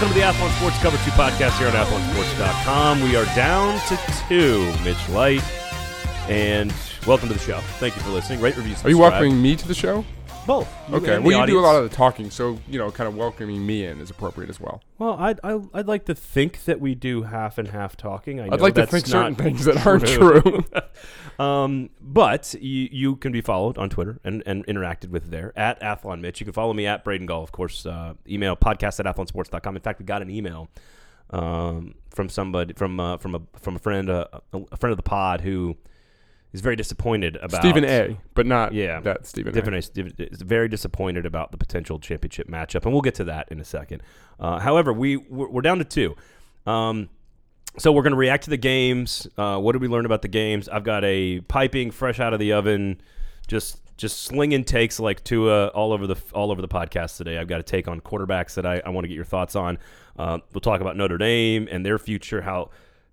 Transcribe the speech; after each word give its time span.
Welcome 0.00 0.14
to 0.16 0.20
the 0.20 0.26
Athlon 0.26 0.56
Sports 0.56 0.78
Cover 0.78 0.96
2 0.96 1.10
podcast 1.10 1.58
here 1.58 1.68
on 1.68 1.74
athlonsports.com. 1.74 3.02
We 3.02 3.16
are 3.16 3.26
down 3.36 3.78
to 3.88 3.98
two, 4.26 4.72
Mitch 4.82 4.96
Light. 5.10 5.42
And 6.26 6.72
welcome 7.06 7.28
to 7.28 7.34
the 7.34 7.40
show. 7.40 7.58
Thank 7.78 7.96
you 7.96 8.00
for 8.00 8.08
listening. 8.08 8.40
Rate, 8.40 8.56
review, 8.56 8.70
Are 8.70 8.88
you 8.88 8.94
subscribe. 8.96 8.98
welcoming 9.12 9.42
me 9.42 9.56
to 9.56 9.68
the 9.68 9.74
show? 9.74 10.02
Both. 10.50 10.68
You 10.88 10.96
Okay. 10.96 11.18
Well, 11.20 11.40
you 11.40 11.46
do 11.46 11.60
a 11.60 11.62
lot 11.62 11.76
of 11.76 11.88
the 11.88 11.94
talking, 11.94 12.28
so 12.28 12.58
you 12.68 12.76
know, 12.76 12.90
kind 12.90 13.06
of 13.06 13.16
welcoming 13.16 13.64
me 13.64 13.84
in 13.84 14.00
is 14.00 14.10
appropriate 14.10 14.50
as 14.50 14.58
well. 14.58 14.82
Well, 14.98 15.12
I'd, 15.12 15.38
I, 15.44 15.60
I'd 15.72 15.86
like 15.86 16.06
to 16.06 16.14
think 16.14 16.64
that 16.64 16.80
we 16.80 16.96
do 16.96 17.22
half 17.22 17.56
and 17.56 17.68
half 17.68 17.96
talking. 17.96 18.40
I 18.40 18.48
I'd 18.50 18.60
like 18.60 18.74
to 18.74 18.84
think 18.84 19.06
certain 19.06 19.36
things 19.36 19.64
that 19.66 19.86
aren't 19.86 20.08
true. 20.08 20.64
um, 21.38 21.90
but 22.00 22.52
you, 22.60 22.88
you 22.90 23.14
can 23.14 23.30
be 23.30 23.40
followed 23.40 23.78
on 23.78 23.90
Twitter 23.90 24.18
and, 24.24 24.42
and 24.44 24.66
interacted 24.66 25.10
with 25.10 25.30
there 25.30 25.52
at 25.56 25.80
Athlon 25.82 26.20
Mitch. 26.20 26.40
You 26.40 26.46
can 26.46 26.52
follow 26.52 26.72
me 26.72 26.84
at 26.84 27.04
Braden 27.04 27.28
Gall, 27.28 27.44
of 27.44 27.52
course. 27.52 27.86
Uh, 27.86 28.14
email 28.28 28.56
podcast 28.56 28.98
at 28.98 29.06
athlonsports.com. 29.06 29.76
In 29.76 29.82
fact, 29.82 30.00
we 30.00 30.04
got 30.04 30.20
an 30.20 30.30
email 30.30 30.68
um, 31.30 31.94
from 32.10 32.28
somebody 32.28 32.74
from 32.74 32.98
uh, 32.98 33.18
from 33.18 33.36
a 33.36 33.40
from 33.60 33.76
a 33.76 33.78
friend 33.78 34.10
uh, 34.10 34.26
a 34.52 34.76
friend 34.76 34.90
of 34.90 34.96
the 34.96 35.04
pod 35.04 35.42
who 35.42 35.76
is 36.52 36.60
very 36.60 36.76
disappointed 36.76 37.36
about 37.36 37.60
Stephen 37.62 37.84
A, 37.84 38.18
but 38.34 38.46
not 38.46 38.72
Yeah, 38.72 39.00
that 39.00 39.26
Stephen 39.26 39.50
A. 39.50 39.54
different. 39.54 39.84
Stephen 39.84 40.12
is 40.18 40.42
very 40.42 40.68
disappointed 40.68 41.26
about 41.26 41.52
the 41.52 41.56
potential 41.58 41.98
championship 41.98 42.48
matchup, 42.48 42.84
and 42.84 42.92
we'll 42.92 43.02
get 43.02 43.14
to 43.16 43.24
that 43.24 43.48
in 43.50 43.60
a 43.60 43.64
second. 43.64 44.02
Uh, 44.38 44.58
however, 44.58 44.92
we 44.92 45.16
we're, 45.16 45.48
we're 45.48 45.62
down 45.62 45.78
to 45.78 45.84
two. 45.84 46.16
Um, 46.66 47.08
so 47.78 47.92
we're 47.92 48.02
going 48.02 48.12
to 48.12 48.18
react 48.18 48.44
to 48.44 48.50
the 48.50 48.56
games. 48.56 49.28
Uh, 49.38 49.58
what 49.58 49.72
did 49.72 49.82
we 49.82 49.88
learn 49.88 50.04
about 50.04 50.22
the 50.22 50.28
games? 50.28 50.68
I've 50.68 50.82
got 50.84 51.04
a 51.04 51.40
piping 51.42 51.92
fresh 51.92 52.18
out 52.18 52.32
of 52.34 52.40
the 52.40 52.52
oven, 52.52 53.00
just 53.46 53.80
just 53.96 54.22
slinging 54.22 54.64
takes 54.64 54.98
like 54.98 55.22
Tua 55.22 55.68
all 55.68 55.92
over 55.92 56.06
the 56.06 56.16
all 56.32 56.50
over 56.50 56.60
the 56.60 56.68
podcast 56.68 57.16
today. 57.16 57.38
I've 57.38 57.48
got 57.48 57.60
a 57.60 57.62
take 57.62 57.86
on 57.86 58.00
quarterbacks 58.00 58.54
that 58.54 58.66
I, 58.66 58.82
I 58.84 58.88
want 58.88 59.04
to 59.04 59.08
get 59.08 59.14
your 59.14 59.24
thoughts 59.24 59.54
on. 59.54 59.78
Uh, 60.18 60.38
we'll 60.52 60.60
talk 60.60 60.80
about 60.80 60.96
Notre 60.96 61.18
Dame 61.18 61.68
and 61.70 61.86
their 61.86 61.98
future, 61.98 62.40
how 62.42 62.70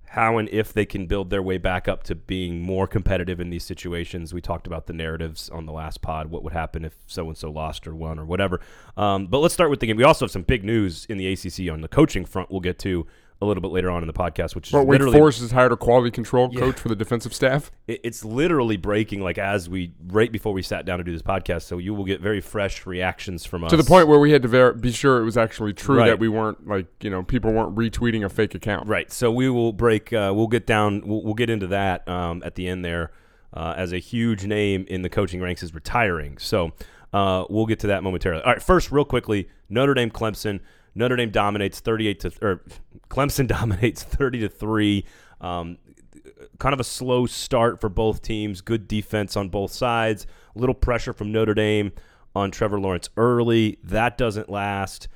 how 0.10 0.38
and 0.38 0.48
if 0.50 0.72
they 0.72 0.86
can 0.86 1.06
build 1.06 1.30
their 1.30 1.42
way 1.42 1.58
back 1.58 1.88
up 1.88 2.04
to 2.04 2.16
being 2.16 2.62
more 2.62 2.88
competitive 2.88 3.40
in 3.40 3.50
these 3.50 3.66
situations. 3.66 4.34
We 4.34 4.42
talked 4.42 4.66
about 4.66 4.88
the 4.88 4.94
narratives 4.94 5.50
on 5.50 5.66
the 5.66 5.74
last 5.74 6.02
pod. 6.02 6.28
What 6.28 6.44
would 6.44 6.54
happen 6.54 6.86
if 6.86 6.96
so 7.08 7.28
and 7.28 7.38
so 7.38 7.52
lost 7.52 7.88
or 7.88 7.94
won 7.94 8.18
or 8.18 8.26
whatever. 8.26 8.62
Um, 8.96 9.28
but 9.28 9.40
let's 9.40 9.54
start 9.54 9.70
with 9.70 9.82
the 9.82 9.88
game. 9.88 9.98
We 9.98 10.04
also 10.04 10.26
have 10.26 10.32
some 10.32 10.44
big 10.44 10.64
news 10.64 11.06
in 11.10 11.18
the 11.18 11.28
ACC 11.28 11.72
on 11.72 11.82
the 11.82 11.90
coaching 11.90 12.26
front. 12.26 12.50
We'll 12.50 12.62
get 12.62 12.80
to 12.80 13.06
a 13.40 13.46
little 13.46 13.62
bit 13.62 13.70
later 13.72 13.92
on 13.92 14.02
in 14.02 14.08
the 14.08 14.14
podcast, 14.14 14.56
which 14.56 14.68
is 14.68 14.72
But 14.72 14.88
Wake 14.88 15.02
Forest 15.02 15.42
has 15.42 15.52
hired 15.52 15.72
a 15.72 15.78
quality 15.78 16.10
control 16.10 16.50
Yeah. 16.52 16.60
coach 16.62 16.76
for 16.80 16.90
the 16.90 16.96
defensive 16.96 17.34
staff. 17.36 17.72
it- 17.88 18.02
it's 18.04 18.26
literally 18.26 18.78
breaking 18.78 19.22
like 19.22 19.38
as 19.38 19.70
we 19.70 19.92
right 20.08 20.32
before 20.32 20.54
we 20.54 20.62
sat 20.64 20.86
down 20.86 20.98
to 20.98 21.04
do 21.04 21.12
this 21.12 21.22
podcast. 21.22 21.62
So 21.64 21.78
you 21.78 21.94
will 21.94 22.04
get 22.06 22.20
very 22.20 22.42
fresh 22.42 22.86
reactions 22.88 23.46
from 23.46 23.64
us 23.64 23.70
To 23.70 23.78
the 23.78 23.84
point 23.84 24.08
where 24.08 24.18
we 24.20 24.32
had 24.32 24.42
to 24.42 24.48
ver- 24.48 24.74
be 24.74 24.92
sure 24.92 25.22
it 25.22 25.24
was 25.26 25.38
actually 25.38 25.74
true 25.74 25.98
Right. 26.00 26.08
that 26.08 26.20
we 26.20 26.28
weren't 26.30 26.68
like 26.68 26.88
you 27.02 27.10
know 27.12 27.22
people 27.24 27.52
weren't 27.54 27.76
retweeting 27.76 28.26
a 28.26 28.30
fake 28.30 28.56
account. 28.56 28.88
Right. 28.88 29.12
So 29.12 29.32
we 29.32 29.50
will 29.50 29.72
break. 29.72 30.12
Uh, 30.12 30.34
we'll 30.36 30.48
get 30.48 30.66
down. 30.66 31.04
We'll, 31.06 31.22
we'll 31.24 31.34
get 31.36 31.50
into 31.52 31.68
that 31.68 32.08
um, 32.10 32.42
at 32.44 32.56
the 32.56 32.68
end 32.68 32.84
there, 32.84 33.12
uh, 33.54 33.76
as 33.78 33.94
a 33.94 34.00
huge 34.00 34.46
name 34.46 34.86
in 34.90 35.04
the 35.04 35.10
coaching 35.10 35.42
ranks 35.42 35.62
is 35.62 35.74
retiring. 35.76 36.38
So 36.40 36.72
uh, 37.14 37.46
we'll 37.50 37.68
get 37.68 37.80
to 37.82 37.88
that 37.88 38.04
momentarily. 38.04 38.44
All 38.44 38.52
right. 38.54 38.62
First, 38.64 38.92
real 38.92 39.06
quickly, 39.06 39.48
Notre 39.70 39.94
Dame, 39.94 40.10
Clemson. 40.10 40.60
Notre 40.98 41.16
Dame 41.16 41.31
dominates 41.31 41.80
thirty-eight 41.80 42.20
to 42.22 42.31
or 42.42 42.62
Clemson 43.09 43.48
dominates 43.59 44.03
thirty 44.03 44.40
to 44.40 44.50
three. 44.50 45.06
Um, 45.39 45.78
kind 46.59 46.73
of 46.73 46.80
a 46.80 46.84
slow 46.84 47.26
start 47.26 47.80
for 47.80 47.89
both 47.89 48.22
teams. 48.22 48.62
Good 48.62 48.88
defense 48.88 49.38
on 49.38 49.50
both 49.50 49.72
sides. 49.72 50.26
A 50.56 50.59
little 50.59 50.76
pressure 50.76 51.14
from 51.14 51.31
Notre 51.31 51.54
Dame 51.54 51.92
on 52.36 52.52
Trevor 52.52 52.80
Lawrence 52.80 53.09
early. 53.16 53.78
That 53.84 54.17
doesn't 54.17 54.50
last 54.50 55.08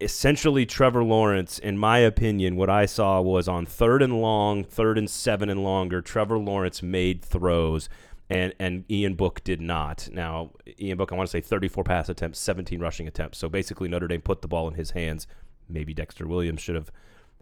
essentially 0.00 0.64
Trevor 0.64 1.02
Lawrence, 1.02 1.58
in 1.58 1.76
my 1.76 1.98
opinion, 1.98 2.56
what 2.56 2.70
I 2.70 2.86
saw 2.86 3.20
was 3.20 3.48
on 3.48 3.66
third 3.66 4.02
and 4.02 4.20
long, 4.20 4.62
third 4.64 4.96
and 4.96 5.10
seven 5.10 5.48
and 5.48 5.64
longer, 5.64 6.00
Trevor 6.00 6.38
Lawrence 6.38 6.82
made 6.82 7.24
throws 7.24 7.88
and 8.32 8.54
and 8.58 8.90
Ian 8.90 9.14
Book 9.14 9.44
did 9.44 9.60
not. 9.60 10.08
Now, 10.12 10.52
Ian 10.80 10.98
Book, 10.98 11.12
I 11.12 11.16
want 11.16 11.28
to 11.28 11.30
say 11.30 11.40
34 11.40 11.84
pass 11.84 12.08
attempts, 12.08 12.38
17 12.40 12.80
rushing 12.80 13.06
attempts. 13.06 13.38
So 13.38 13.48
basically 13.48 13.88
Notre 13.88 14.08
Dame 14.08 14.22
put 14.22 14.42
the 14.42 14.48
ball 14.48 14.68
in 14.68 14.74
his 14.74 14.92
hands. 14.92 15.26
Maybe 15.68 15.94
Dexter 15.94 16.26
Williams 16.26 16.60
should 16.60 16.74
have 16.74 16.90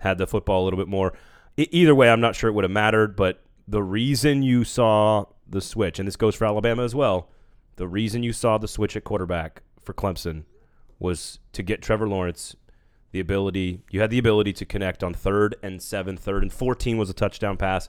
had 0.00 0.18
the 0.18 0.26
football 0.26 0.62
a 0.62 0.64
little 0.64 0.78
bit 0.78 0.88
more. 0.88 1.12
E- 1.56 1.68
either 1.70 1.94
way, 1.94 2.10
I'm 2.10 2.20
not 2.20 2.34
sure 2.34 2.50
it 2.50 2.54
would 2.54 2.64
have 2.64 2.70
mattered, 2.70 3.16
but 3.16 3.42
the 3.68 3.82
reason 3.82 4.42
you 4.42 4.64
saw 4.64 5.26
the 5.48 5.60
switch, 5.60 5.98
and 5.98 6.06
this 6.06 6.16
goes 6.16 6.34
for 6.34 6.44
Alabama 6.44 6.82
as 6.84 6.94
well, 6.94 7.28
the 7.76 7.88
reason 7.88 8.22
you 8.22 8.32
saw 8.32 8.58
the 8.58 8.68
switch 8.68 8.96
at 8.96 9.04
quarterback 9.04 9.62
for 9.80 9.94
Clemson 9.94 10.44
was 10.98 11.38
to 11.52 11.62
get 11.62 11.82
Trevor 11.82 12.08
Lawrence 12.08 12.56
the 13.12 13.20
ability. 13.20 13.80
You 13.90 14.00
had 14.00 14.10
the 14.10 14.18
ability 14.18 14.52
to 14.54 14.64
connect 14.64 15.02
on 15.02 15.14
third 15.14 15.56
and 15.62 15.82
seven, 15.82 16.16
third 16.16 16.42
and 16.42 16.52
fourteen 16.52 16.98
was 16.98 17.10
a 17.10 17.14
touchdown 17.14 17.56
pass. 17.56 17.88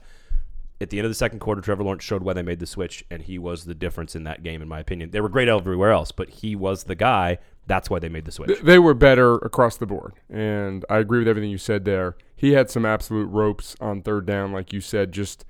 At 0.82 0.90
the 0.90 0.98
end 0.98 1.04
of 1.04 1.10
the 1.10 1.14
second 1.14 1.38
quarter, 1.38 1.60
Trevor 1.60 1.84
Lawrence 1.84 2.02
showed 2.02 2.24
why 2.24 2.32
they 2.32 2.42
made 2.42 2.58
the 2.58 2.66
switch, 2.66 3.04
and 3.08 3.22
he 3.22 3.38
was 3.38 3.66
the 3.66 3.74
difference 3.74 4.16
in 4.16 4.24
that 4.24 4.42
game, 4.42 4.60
in 4.60 4.66
my 4.66 4.80
opinion. 4.80 5.12
They 5.12 5.20
were 5.20 5.28
great 5.28 5.46
everywhere 5.46 5.92
else, 5.92 6.10
but 6.10 6.28
he 6.28 6.56
was 6.56 6.84
the 6.84 6.96
guy. 6.96 7.38
That's 7.68 7.88
why 7.88 8.00
they 8.00 8.08
made 8.08 8.24
the 8.24 8.32
switch. 8.32 8.60
They 8.60 8.80
were 8.80 8.92
better 8.92 9.36
across 9.36 9.76
the 9.76 9.86
board, 9.86 10.14
and 10.28 10.84
I 10.90 10.98
agree 10.98 11.20
with 11.20 11.28
everything 11.28 11.50
you 11.50 11.58
said 11.58 11.84
there. 11.84 12.16
He 12.34 12.54
had 12.54 12.68
some 12.68 12.84
absolute 12.84 13.26
ropes 13.26 13.76
on 13.80 14.02
third 14.02 14.26
down, 14.26 14.50
like 14.50 14.72
you 14.72 14.80
said. 14.80 15.12
Just 15.12 15.44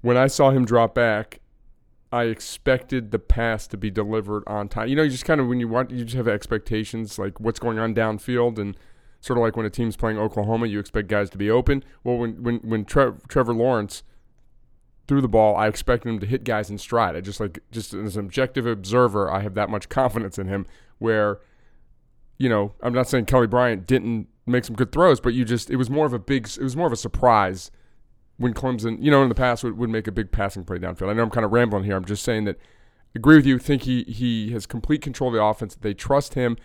when 0.00 0.16
I 0.16 0.28
saw 0.28 0.50
him 0.50 0.64
drop 0.64 0.94
back, 0.94 1.40
I 2.10 2.24
expected 2.24 3.10
the 3.10 3.18
pass 3.18 3.66
to 3.66 3.76
be 3.76 3.90
delivered 3.90 4.44
on 4.46 4.70
time. 4.70 4.88
You 4.88 4.96
know, 4.96 5.02
you 5.02 5.10
just 5.10 5.26
kind 5.26 5.42
of 5.42 5.48
when 5.48 5.60
you 5.60 5.68
want, 5.68 5.90
you 5.90 6.04
just 6.04 6.16
have 6.16 6.26
expectations 6.26 7.18
like 7.18 7.38
what's 7.38 7.58
going 7.60 7.78
on 7.78 7.94
downfield, 7.94 8.58
and 8.58 8.74
sort 9.20 9.38
of 9.38 9.42
like 9.42 9.58
when 9.58 9.66
a 9.66 9.70
team's 9.70 9.96
playing 9.96 10.18
Oklahoma, 10.18 10.68
you 10.68 10.80
expect 10.80 11.08
guys 11.08 11.28
to 11.28 11.36
be 11.36 11.50
open. 11.50 11.84
Well, 12.02 12.16
when 12.16 12.42
when 12.42 12.56
when 12.60 12.86
Tre- 12.86 13.12
Trevor 13.28 13.52
Lawrence 13.52 14.02
threw 15.10 15.20
the 15.20 15.26
ball, 15.26 15.56
I 15.56 15.66
expected 15.66 16.08
him 16.08 16.20
to 16.20 16.26
hit 16.26 16.44
guys 16.44 16.70
in 16.70 16.78
stride. 16.78 17.16
I 17.16 17.20
just 17.20 17.40
like 17.40 17.58
just 17.72 17.92
as 17.92 18.16
an 18.16 18.24
objective 18.24 18.64
observer, 18.64 19.28
I 19.28 19.40
have 19.40 19.54
that 19.54 19.68
much 19.68 19.88
confidence 19.88 20.38
in 20.38 20.46
him. 20.46 20.66
Where, 21.00 21.40
you 22.38 22.48
know, 22.48 22.74
I'm 22.80 22.94
not 22.94 23.08
saying 23.08 23.24
Kelly 23.24 23.48
Bryant 23.48 23.88
didn't 23.88 24.28
make 24.46 24.64
some 24.64 24.76
good 24.76 24.92
throws, 24.92 25.20
but 25.20 25.34
you 25.34 25.44
just 25.44 25.68
it 25.68 25.76
was 25.76 25.90
more 25.90 26.06
of 26.06 26.12
a 26.12 26.20
big, 26.20 26.46
it 26.46 26.62
was 26.62 26.76
more 26.76 26.86
of 26.86 26.92
a 26.92 26.96
surprise 26.96 27.72
when 28.36 28.54
Clemson, 28.54 29.02
you 29.02 29.10
know, 29.10 29.24
in 29.24 29.28
the 29.28 29.34
past 29.34 29.64
would, 29.64 29.76
would 29.76 29.90
make 29.90 30.06
a 30.06 30.12
big 30.12 30.30
passing 30.30 30.62
play 30.62 30.78
downfield. 30.78 31.10
I 31.10 31.14
know 31.14 31.24
I'm 31.24 31.30
kind 31.30 31.44
of 31.44 31.50
rambling 31.50 31.82
here. 31.82 31.96
I'm 31.96 32.04
just 32.04 32.22
saying 32.22 32.44
that. 32.44 32.56
Agree 33.12 33.34
with 33.34 33.46
you. 33.46 33.58
Think 33.58 33.82
he 33.82 34.04
he 34.04 34.52
has 34.52 34.66
complete 34.66 35.02
control 35.02 35.30
of 35.30 35.34
the 35.34 35.42
offense. 35.42 35.74
They 35.74 35.92
trust 35.92 36.34
him. 36.34 36.56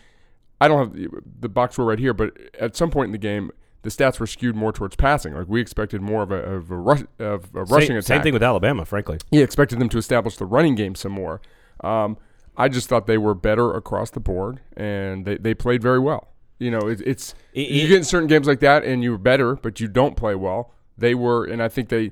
I 0.61 0.67
don't 0.67 0.77
have 0.77 0.93
the, 0.93 1.07
the 1.39 1.49
box 1.49 1.73
score 1.73 1.85
right 1.85 1.97
here, 1.97 2.13
but 2.13 2.37
at 2.59 2.75
some 2.75 2.91
point 2.91 3.07
in 3.07 3.11
the 3.11 3.17
game, 3.17 3.49
the 3.85 3.91
stats 3.91 4.19
were 4.19 4.27
skewed 4.27 4.55
more 4.55 4.73
towards 4.73 4.95
passing. 4.97 5.33
Like 5.33 5.47
we 5.47 5.61
expected 5.61 6.01
more 6.01 6.23
of 6.23 6.31
a 6.31 6.35
of 6.35 6.71
a, 6.71 6.75
rush, 6.75 7.03
of 7.19 7.45
a 7.55 7.63
rushing 7.63 7.87
same, 7.89 7.97
attack. 7.97 8.03
same 8.07 8.21
thing 8.23 8.33
with 8.33 8.43
Alabama, 8.43 8.83
frankly. 8.83 9.19
He 9.31 9.41
expected 9.41 9.79
them 9.79 9.87
to 9.89 9.97
establish 9.97 10.35
the 10.37 10.45
running 10.45 10.75
game 10.75 10.95
some 10.95 11.13
more. 11.13 11.39
Um, 11.83 12.17
I 12.57 12.67
just 12.67 12.89
thought 12.89 13.05
they 13.07 13.17
were 13.17 13.33
better 13.35 13.73
across 13.73 14.09
the 14.11 14.19
board, 14.19 14.59
and 14.75 15.25
they, 15.25 15.37
they 15.37 15.53
played 15.53 15.81
very 15.81 15.99
well. 15.99 16.29
You 16.57 16.71
know, 16.71 16.79
it, 16.87 17.01
it's 17.05 17.35
I- 17.55 17.59
you 17.59 17.87
get 17.87 17.97
in 17.97 18.03
certain 18.03 18.27
games 18.27 18.47
like 18.47 18.59
that, 18.61 18.83
and 18.83 19.03
you're 19.03 19.17
better, 19.17 19.55
but 19.55 19.79
you 19.79 19.87
don't 19.87 20.15
play 20.17 20.35
well. 20.35 20.71
They 20.97 21.13
were, 21.13 21.45
and 21.45 21.61
I 21.61 21.67
think 21.69 21.89
they 21.89 22.11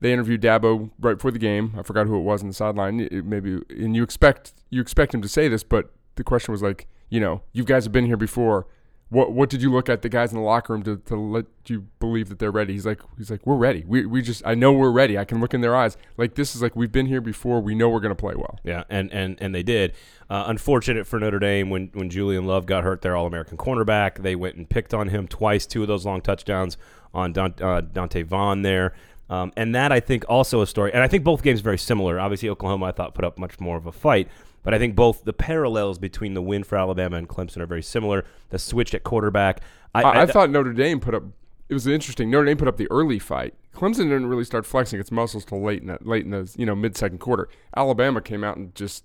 they 0.00 0.12
interviewed 0.12 0.42
Dabo 0.42 0.90
right 1.00 1.14
before 1.16 1.30
the 1.30 1.38
game. 1.38 1.74
I 1.78 1.82
forgot 1.82 2.06
who 2.06 2.16
it 2.16 2.22
was 2.22 2.42
on 2.42 2.48
the 2.48 2.54
sideline. 2.54 3.00
It- 3.00 3.24
maybe, 3.24 3.60
and 3.70 3.96
you 3.96 4.02
expect 4.02 4.52
you 4.70 4.80
expect 4.80 5.14
him 5.14 5.22
to 5.22 5.28
say 5.28 5.48
this, 5.48 5.62
but 5.62 5.90
the 6.16 6.24
question 6.24 6.52
was 6.52 6.60
like, 6.62 6.86
you 7.08 7.20
know, 7.20 7.40
you 7.52 7.64
guys 7.64 7.84
have 7.84 7.92
been 7.92 8.04
here 8.06 8.16
before. 8.18 8.66
What 9.10 9.32
what 9.32 9.48
did 9.48 9.62
you 9.62 9.72
look 9.72 9.88
at 9.88 10.02
the 10.02 10.08
guys 10.10 10.32
in 10.32 10.36
the 10.36 10.44
locker 10.44 10.74
room 10.74 10.82
to, 10.82 10.98
to 10.98 11.16
let 11.16 11.46
you 11.66 11.86
believe 11.98 12.28
that 12.28 12.38
they're 12.38 12.50
ready? 12.50 12.74
He's 12.74 12.84
like 12.84 13.00
he's 13.16 13.30
like 13.30 13.46
we're 13.46 13.56
ready. 13.56 13.84
We 13.86 14.04
we 14.04 14.20
just 14.20 14.42
I 14.44 14.54
know 14.54 14.72
we're 14.72 14.90
ready. 14.90 15.16
I 15.16 15.24
can 15.24 15.40
look 15.40 15.54
in 15.54 15.62
their 15.62 15.74
eyes. 15.74 15.96
Like 16.18 16.34
this 16.34 16.54
is 16.54 16.60
like 16.60 16.76
we've 16.76 16.92
been 16.92 17.06
here 17.06 17.22
before. 17.22 17.60
We 17.60 17.74
know 17.74 17.88
we're 17.88 18.00
going 18.00 18.14
to 18.14 18.20
play 18.20 18.34
well. 18.34 18.58
Yeah, 18.64 18.84
and 18.90 19.10
and 19.12 19.38
and 19.40 19.54
they 19.54 19.62
did. 19.62 19.94
Uh, 20.28 20.44
unfortunate 20.46 21.06
for 21.06 21.18
Notre 21.18 21.38
Dame 21.38 21.70
when 21.70 21.90
when 21.94 22.10
Julian 22.10 22.46
Love 22.46 22.66
got 22.66 22.84
hurt, 22.84 23.00
their 23.00 23.16
All 23.16 23.26
American 23.26 23.56
cornerback. 23.56 24.22
They 24.22 24.36
went 24.36 24.56
and 24.56 24.68
picked 24.68 24.92
on 24.92 25.08
him 25.08 25.26
twice. 25.26 25.64
Two 25.64 25.80
of 25.80 25.88
those 25.88 26.04
long 26.04 26.20
touchdowns 26.20 26.76
on 27.14 27.32
Don, 27.32 27.54
uh, 27.62 27.80
Donte 27.80 28.24
Vaughn 28.26 28.62
there. 28.62 28.94
Um, 29.30 29.52
and 29.56 29.74
that 29.74 29.92
I 29.92 30.00
think 30.00 30.24
also 30.28 30.62
a 30.62 30.66
story. 30.66 30.92
And 30.92 31.02
I 31.02 31.08
think 31.08 31.24
both 31.24 31.42
games 31.42 31.60
very 31.60 31.78
similar. 31.78 32.18
Obviously, 32.18 32.48
Oklahoma 32.48 32.86
I 32.86 32.92
thought 32.92 33.14
put 33.14 33.24
up 33.24 33.38
much 33.38 33.60
more 33.60 33.76
of 33.76 33.86
a 33.86 33.92
fight. 33.92 34.28
But 34.62 34.74
I 34.74 34.78
think 34.78 34.94
both 34.96 35.24
the 35.24 35.32
parallels 35.32 35.98
between 35.98 36.34
the 36.34 36.42
win 36.42 36.64
for 36.64 36.76
Alabama 36.76 37.16
and 37.16 37.28
Clemson 37.28 37.58
are 37.58 37.66
very 37.66 37.82
similar. 37.82 38.24
The 38.50 38.58
switch 38.58 38.94
at 38.94 39.04
quarterback. 39.04 39.60
I, 39.94 40.22
I 40.22 40.26
thought 40.26 40.50
Notre 40.50 40.72
Dame 40.72 41.00
put 41.00 41.14
up. 41.14 41.22
It 41.68 41.74
was 41.74 41.86
interesting. 41.86 42.30
Notre 42.30 42.46
Dame 42.46 42.56
put 42.56 42.68
up 42.68 42.76
the 42.76 42.90
early 42.90 43.18
fight. 43.18 43.54
Clemson 43.74 44.04
didn't 44.04 44.26
really 44.26 44.44
start 44.44 44.66
flexing 44.66 44.98
its 45.00 45.10
muscles 45.12 45.44
till 45.44 45.62
late 45.62 45.80
in 45.82 45.88
that 45.88 46.06
late 46.06 46.24
in 46.24 46.30
the 46.32 46.52
you 46.58 46.66
know 46.66 46.74
mid 46.74 46.96
second 46.96 47.18
quarter. 47.18 47.48
Alabama 47.76 48.20
came 48.20 48.42
out 48.42 48.56
and 48.56 48.74
just 48.74 49.04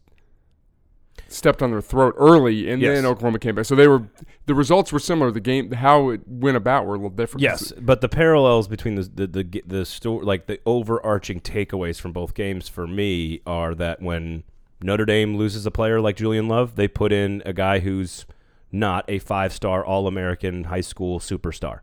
stepped 1.28 1.62
on 1.62 1.72
their 1.72 1.82
throat 1.82 2.14
early, 2.18 2.70
and 2.70 2.82
Yes. 2.82 2.96
then 2.98 3.06
Oklahoma 3.06 3.40
came 3.40 3.56
back. 3.56 3.66
So 3.66 3.76
they 3.76 3.88
were 3.88 4.04
the 4.46 4.56
results 4.56 4.92
were 4.92 5.00
similar. 5.00 5.32
The 5.32 5.40
game, 5.40 5.72
how 5.72 6.10
it 6.10 6.22
went 6.28 6.58
about, 6.58 6.86
were 6.86 6.96
a 6.96 6.98
little 6.98 7.10
different. 7.10 7.42
Yes, 7.44 7.72
but 7.80 8.02
the 8.02 8.10
parallels 8.10 8.68
between 8.68 8.96
the 8.96 9.04
the 9.04 9.28
the, 9.28 9.64
the 9.66 9.86
story, 9.86 10.26
like 10.26 10.48
the 10.48 10.60
overarching 10.66 11.40
takeaways 11.40 12.00
from 12.00 12.12
both 12.12 12.34
games 12.34 12.68
for 12.68 12.88
me 12.88 13.42
are 13.46 13.76
that 13.76 14.02
when 14.02 14.44
Notre 14.84 15.06
Dame 15.06 15.38
loses 15.38 15.66
a 15.66 15.72
player 15.72 16.02
like 16.02 16.18
Julian 16.18 16.48
Love, 16.48 16.76
they 16.76 16.88
put 16.88 17.14
in 17.14 17.42
a 17.46 17.54
guy 17.54 17.80
who's 17.80 18.26
not 18.72 19.06
a 19.08 19.20
five 19.20 19.54
star 19.54 19.86
All 19.86 20.08
American 20.08 20.66
high 20.66 20.82
school 20.82 21.20
superstar. 21.20 21.80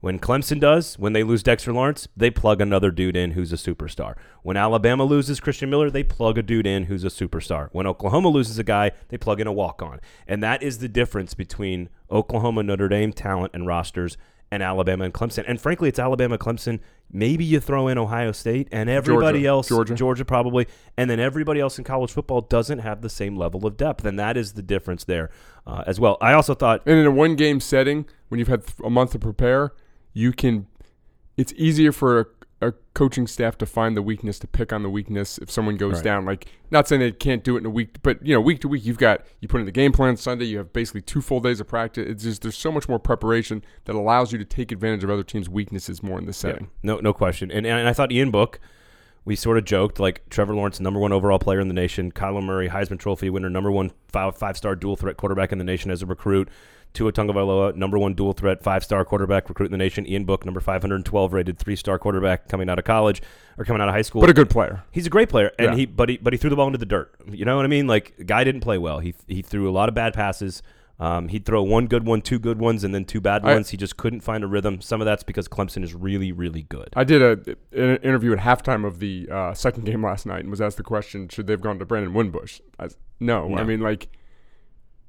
When 0.00 0.18
Clemson 0.18 0.58
does, 0.58 0.98
when 0.98 1.12
they 1.12 1.22
lose 1.22 1.42
Dexter 1.42 1.74
Lawrence, 1.74 2.08
they 2.16 2.30
plug 2.30 2.62
another 2.62 2.90
dude 2.90 3.16
in 3.16 3.32
who's 3.32 3.52
a 3.52 3.56
superstar. 3.56 4.14
When 4.42 4.56
Alabama 4.56 5.04
loses 5.04 5.40
Christian 5.40 5.68
Miller, 5.68 5.90
they 5.90 6.02
plug 6.02 6.38
a 6.38 6.42
dude 6.42 6.66
in 6.66 6.84
who's 6.84 7.04
a 7.04 7.08
superstar. 7.08 7.68
When 7.72 7.86
Oklahoma 7.86 8.28
loses 8.30 8.58
a 8.58 8.64
guy, 8.64 8.92
they 9.08 9.18
plug 9.18 9.42
in 9.42 9.46
a 9.46 9.52
walk 9.52 9.82
on. 9.82 10.00
And 10.26 10.42
that 10.42 10.62
is 10.62 10.78
the 10.78 10.88
difference 10.88 11.34
between 11.34 11.90
Oklahoma, 12.10 12.62
Notre 12.62 12.88
Dame 12.88 13.12
talent 13.12 13.52
and 13.52 13.66
rosters 13.66 14.16
and 14.52 14.62
Alabama 14.62 15.04
and 15.04 15.14
Clemson. 15.14 15.44
And 15.46 15.60
frankly, 15.60 15.88
it's 15.88 15.98
Alabama, 15.98 16.36
Clemson. 16.38 16.80
Maybe 17.12 17.44
you 17.44 17.60
throw 17.60 17.88
in 17.88 17.98
Ohio 17.98 18.32
State 18.32 18.68
and 18.72 18.90
everybody 18.90 19.40
Georgia. 19.40 19.48
else, 19.48 19.68
Georgia. 19.68 19.94
Georgia 19.94 20.24
probably, 20.24 20.66
and 20.96 21.08
then 21.08 21.20
everybody 21.20 21.60
else 21.60 21.78
in 21.78 21.84
college 21.84 22.10
football 22.12 22.40
doesn't 22.40 22.80
have 22.80 23.00
the 23.00 23.08
same 23.08 23.36
level 23.36 23.66
of 23.66 23.76
depth. 23.76 24.04
And 24.04 24.18
that 24.18 24.36
is 24.36 24.54
the 24.54 24.62
difference 24.62 25.04
there 25.04 25.30
uh, 25.66 25.84
as 25.86 26.00
well. 26.00 26.18
I 26.20 26.32
also 26.32 26.54
thought 26.54 26.82
And 26.86 26.98
in 26.98 27.06
a 27.06 27.10
one 27.10 27.36
game 27.36 27.60
setting, 27.60 28.06
when 28.28 28.38
you've 28.38 28.48
had 28.48 28.66
th- 28.66 28.78
a 28.84 28.90
month 28.90 29.12
to 29.12 29.18
prepare, 29.18 29.72
you 30.12 30.32
can. 30.32 30.66
It's 31.36 31.52
easier 31.56 31.92
for 31.92 32.30
a, 32.60 32.72
coaching 32.94 33.26
staff 33.26 33.56
to 33.58 33.66
find 33.66 33.96
the 33.96 34.02
weakness 34.02 34.38
to 34.40 34.46
pick 34.46 34.72
on 34.72 34.82
the 34.82 34.90
weakness 34.90 35.38
if 35.38 35.50
someone 35.50 35.76
goes 35.76 35.94
Right. 35.94 36.04
down. 36.04 36.24
Like, 36.26 36.46
not 36.70 36.86
saying 36.86 37.00
they 37.00 37.12
can't 37.12 37.42
do 37.42 37.56
it 37.56 37.60
in 37.60 37.66
a 37.66 37.70
week, 37.70 37.96
but 38.02 38.24
you 38.26 38.34
know, 38.34 38.40
week 38.40 38.60
to 38.60 38.68
week, 38.68 38.84
you've 38.84 38.98
got 38.98 39.24
you 39.40 39.48
put 39.48 39.60
in 39.60 39.66
the 39.66 39.72
game 39.72 39.92
plan 39.92 40.16
Sunday. 40.16 40.44
You 40.44 40.58
have 40.58 40.72
basically 40.72 41.00
two 41.02 41.20
full 41.22 41.40
days 41.40 41.60
of 41.60 41.66
practice. 41.68 42.06
It's 42.08 42.22
just 42.24 42.42
there's 42.42 42.56
so 42.56 42.70
much 42.70 42.88
more 42.88 42.98
preparation 42.98 43.64
that 43.86 43.94
allows 43.96 44.32
you 44.32 44.38
to 44.38 44.44
take 44.44 44.72
advantage 44.72 45.02
of 45.04 45.10
other 45.10 45.22
teams' 45.22 45.48
weaknesses 45.48 46.02
more 46.02 46.18
in 46.18 46.26
this 46.26 46.36
setting. 46.36 46.68
No, 46.82 46.98
no 46.98 47.12
question. 47.12 47.50
And, 47.50 47.66
and 47.66 47.88
I 47.88 47.92
thought 47.92 48.12
Ian 48.12 48.30
Book, 48.30 48.60
we 49.24 49.36
sort 49.36 49.58
of 49.58 49.64
joked 49.64 49.98
like 50.00 50.28
Trevor 50.30 50.54
Lawrence, 50.54 50.80
number 50.80 50.98
one 51.00 51.12
overall 51.12 51.38
player 51.38 51.60
in 51.60 51.68
the 51.68 51.74
nation. 51.74 52.10
Kyler 52.12 52.42
Murray, 52.42 52.68
Heisman 52.68 52.98
Trophy 52.98 53.30
winner, 53.30 53.50
number 53.50 53.70
one 53.70 53.92
five 54.08 54.36
five 54.36 54.56
star 54.56 54.74
dual 54.74 54.96
threat 54.96 55.16
quarterback 55.16 55.52
in 55.52 55.58
the 55.58 55.64
nation 55.64 55.90
as 55.90 56.02
a 56.02 56.06
recruit. 56.06 56.48
Tua 56.92 57.12
Tagovailoa, 57.12 57.76
number 57.76 57.98
one 57.98 58.14
dual 58.14 58.32
threat 58.32 58.62
five 58.62 58.82
star 58.82 59.04
quarterback 59.04 59.48
recruit 59.48 59.66
in 59.66 59.72
the 59.72 59.78
nation. 59.78 60.06
Ian 60.08 60.24
Book, 60.24 60.44
number 60.44 60.60
five 60.60 60.82
hundred 60.82 61.04
twelve 61.04 61.32
rated 61.32 61.58
three 61.58 61.76
star 61.76 61.98
quarterback 61.98 62.48
coming 62.48 62.68
out 62.68 62.78
of 62.78 62.84
college 62.84 63.22
or 63.58 63.64
coming 63.64 63.80
out 63.80 63.88
of 63.88 63.94
high 63.94 64.02
school. 64.02 64.20
But 64.20 64.30
a 64.30 64.34
good 64.34 64.50
player. 64.50 64.82
He's 64.90 65.06
a 65.06 65.10
great 65.10 65.28
player, 65.28 65.52
and 65.58 65.70
Yeah. 65.70 65.76
he 65.76 65.86
but 65.86 66.08
he 66.08 66.16
but 66.18 66.32
he 66.32 66.36
threw 66.36 66.50
the 66.50 66.56
ball 66.56 66.66
into 66.66 66.78
the 66.78 66.86
dirt. 66.86 67.14
You 67.30 67.44
know 67.44 67.56
what 67.56 67.64
I 67.64 67.68
mean? 67.68 67.86
Like 67.86 68.14
guy 68.26 68.42
didn't 68.44 68.62
play 68.62 68.76
well. 68.78 68.98
He 68.98 69.14
he 69.28 69.40
threw 69.42 69.68
a 69.68 69.72
lot 69.72 69.88
of 69.88 69.94
bad 69.94 70.14
passes. 70.14 70.62
Um, 70.98 71.28
he'd 71.28 71.46
throw 71.46 71.62
one 71.62 71.86
good 71.86 72.04
one, 72.04 72.20
two 72.20 72.38
good 72.38 72.58
ones, 72.58 72.84
and 72.84 72.94
then 72.94 73.06
two 73.06 73.22
bad 73.22 73.42
I- 73.42 73.54
ones. 73.54 73.70
he 73.70 73.78
just 73.78 73.96
couldn't 73.96 74.20
find 74.20 74.44
a 74.44 74.46
rhythm. 74.46 74.82
Some 74.82 75.00
of 75.00 75.06
that's 75.06 75.22
because 75.22 75.48
Clemson 75.48 75.82
is 75.82 75.94
really 75.94 76.30
really 76.32 76.62
good. 76.64 76.90
I 76.94 77.04
did 77.04 77.22
a 77.22 77.56
an 77.72 77.96
interview 78.02 78.32
at 78.32 78.40
halftime 78.40 78.84
of 78.84 78.98
the 78.98 79.26
uh, 79.30 79.54
second 79.54 79.84
game 79.86 80.04
last 80.04 80.26
night 80.26 80.40
and 80.40 80.50
was 80.50 80.60
asked 80.60 80.76
the 80.76 80.82
question: 80.82 81.28
Should 81.28 81.46
they 81.46 81.52
have 81.54 81.62
gone 81.62 81.78
to 81.78 81.86
Brandon 81.86 82.12
Wimbush? 82.12 82.60
I, 82.78 82.88
no, 83.20 83.48
No. 83.48 83.56
I 83.58 83.64
mean 83.64 83.80
like 83.80 84.08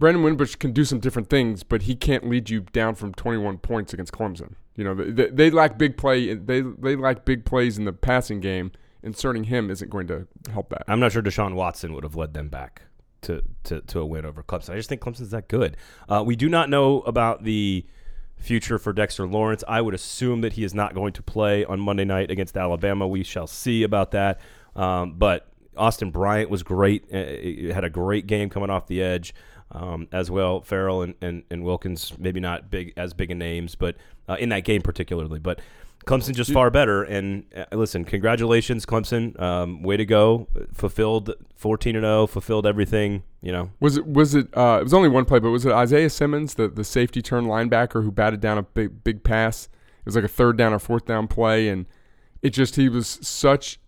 Brandon 0.02 0.24
Wimbush 0.24 0.56
can 0.56 0.72
do 0.72 0.84
some 0.84 1.00
different 1.00 1.30
things, 1.30 1.62
but 1.62 1.84
he 1.84 1.96
can't 1.96 2.28
lead 2.28 2.50
you 2.50 2.62
down 2.62 2.96
from 2.96 3.14
21 3.14 3.60
points 3.60 3.94
against 3.94 4.12
Clemson. 4.12 4.56
You 4.76 4.84
know, 4.84 4.96
they, 4.96 5.28
they 5.30 5.52
lack 5.52 5.78
big 5.78 5.96
play. 5.96 6.34
They 6.34 6.62
they 6.62 6.96
lack 6.96 7.24
big 7.24 7.46
plays 7.46 7.78
in 7.78 7.86
the 7.86 7.94
passing 7.94 8.40
game. 8.40 8.72
Inserting 9.04 9.44
him 9.44 9.70
isn't 9.70 9.92
going 9.92 10.08
to 10.08 10.28
help 10.52 10.70
that. 10.70 10.86
I'm 10.88 11.00
not 11.00 11.12
sure 11.12 11.22
Deshaun 11.22 11.54
Watson 11.54 11.94
would 11.94 12.04
have 12.04 12.16
led 12.16 12.34
them 12.34 12.50
back 12.50 12.82
to, 13.22 13.44
to, 13.66 13.82
to 13.82 14.00
a 14.00 14.06
win 14.06 14.26
over 14.26 14.42
Clemson. 14.42 14.72
I 14.72 14.78
just 14.78 14.90
think 14.90 15.02
Clemson's 15.02 15.30
that 15.32 15.48
good. 15.48 15.78
Uh, 16.10 16.24
we 16.26 16.36
do 16.36 16.50
not 16.50 16.70
know 16.70 17.02
about 17.02 17.44
the 17.44 17.86
future 18.38 18.80
for 18.80 18.94
Dexter 18.94 19.28
Lawrence. 19.28 19.64
I 19.68 19.82
would 19.82 19.94
assume 19.94 20.42
that 20.42 20.54
he 20.54 20.64
is 20.64 20.74
not 20.74 20.96
going 20.96 21.14
to 21.14 21.22
play 21.22 21.64
on 21.66 21.80
Monday 21.80 22.06
night 22.06 22.32
against 22.32 22.58
Alabama. 22.58 23.08
We 23.08 23.24
shall 23.24 23.48
see 23.48 23.84
about 23.84 24.12
that. 24.12 24.40
Um, 24.76 25.14
but 25.14 25.48
Austin 25.78 26.10
Bryant 26.12 26.50
was 26.50 26.64
great. 26.64 27.06
Uh, 27.14 27.24
he 27.26 27.72
had 27.74 27.84
a 27.84 27.90
great 27.90 28.26
game 28.28 28.50
coming 28.50 28.72
off 28.72 28.88
the 28.88 29.02
edge. 29.02 29.34
Um, 29.74 30.10
as 30.12 30.30
well, 30.30 30.60
Ferrell 30.62 31.02
and, 31.02 31.16
and, 31.22 31.44
and 31.50 31.64
Wilkins, 31.64 32.14
maybe 32.20 32.42
not 32.42 32.70
big 32.70 32.92
as 32.98 33.14
big 33.14 33.32
a 33.32 33.36
names, 33.36 33.76
but 33.76 33.96
uh, 34.28 34.36
in 34.38 34.50
that 34.50 34.66
game 34.66 34.82
particularly. 34.82 35.40
But 35.40 35.62
Clemson 36.06 36.36
just 36.36 36.52
far 36.52 36.70
better. 36.70 37.04
And 37.04 37.46
uh, 37.56 37.66
listen, 37.76 38.06
congratulations, 38.06 38.86
Clemson. 38.86 39.40
Um, 39.40 39.84
way 39.84 39.98
to 39.98 40.06
go. 40.06 40.48
Fulfilled 40.74 41.34
14 41.56 41.96
and 41.96 42.04
0. 42.04 42.28
Fulfilled 42.28 42.66
everything. 42.66 43.24
You 43.42 43.52
know. 43.52 43.72
Was 43.80 43.98
it 43.98 44.08
was 44.08 44.36
it? 44.36 44.48
Uh, 44.56 44.80
it 44.82 44.84
was 44.84 44.94
only 44.94 45.10
one 45.10 45.26
play, 45.26 45.40
but 45.40 45.52
was 45.52 45.66
it 45.66 45.72
Isaiah 45.72 46.10
Simmons, 46.10 46.56
the, 46.56 46.68
the 46.68 46.84
safety 46.84 47.22
turn 47.22 47.46
linebacker 47.46 48.04
who 48.04 48.12
batted 48.12 48.42
down 48.42 48.58
a 48.58 48.64
big 48.64 49.04
big 49.04 49.24
pass? 49.24 49.66
It 49.66 50.06
was 50.06 50.16
like 50.16 50.26
a 50.26 50.30
third 50.30 50.58
down 50.58 50.74
or 50.74 50.80
fourth 50.80 51.06
down 51.06 51.28
play, 51.28 51.70
and 51.70 51.86
it 52.42 52.52
just 52.52 52.76
he 52.76 52.90
was 52.90 53.08
such 53.22 53.80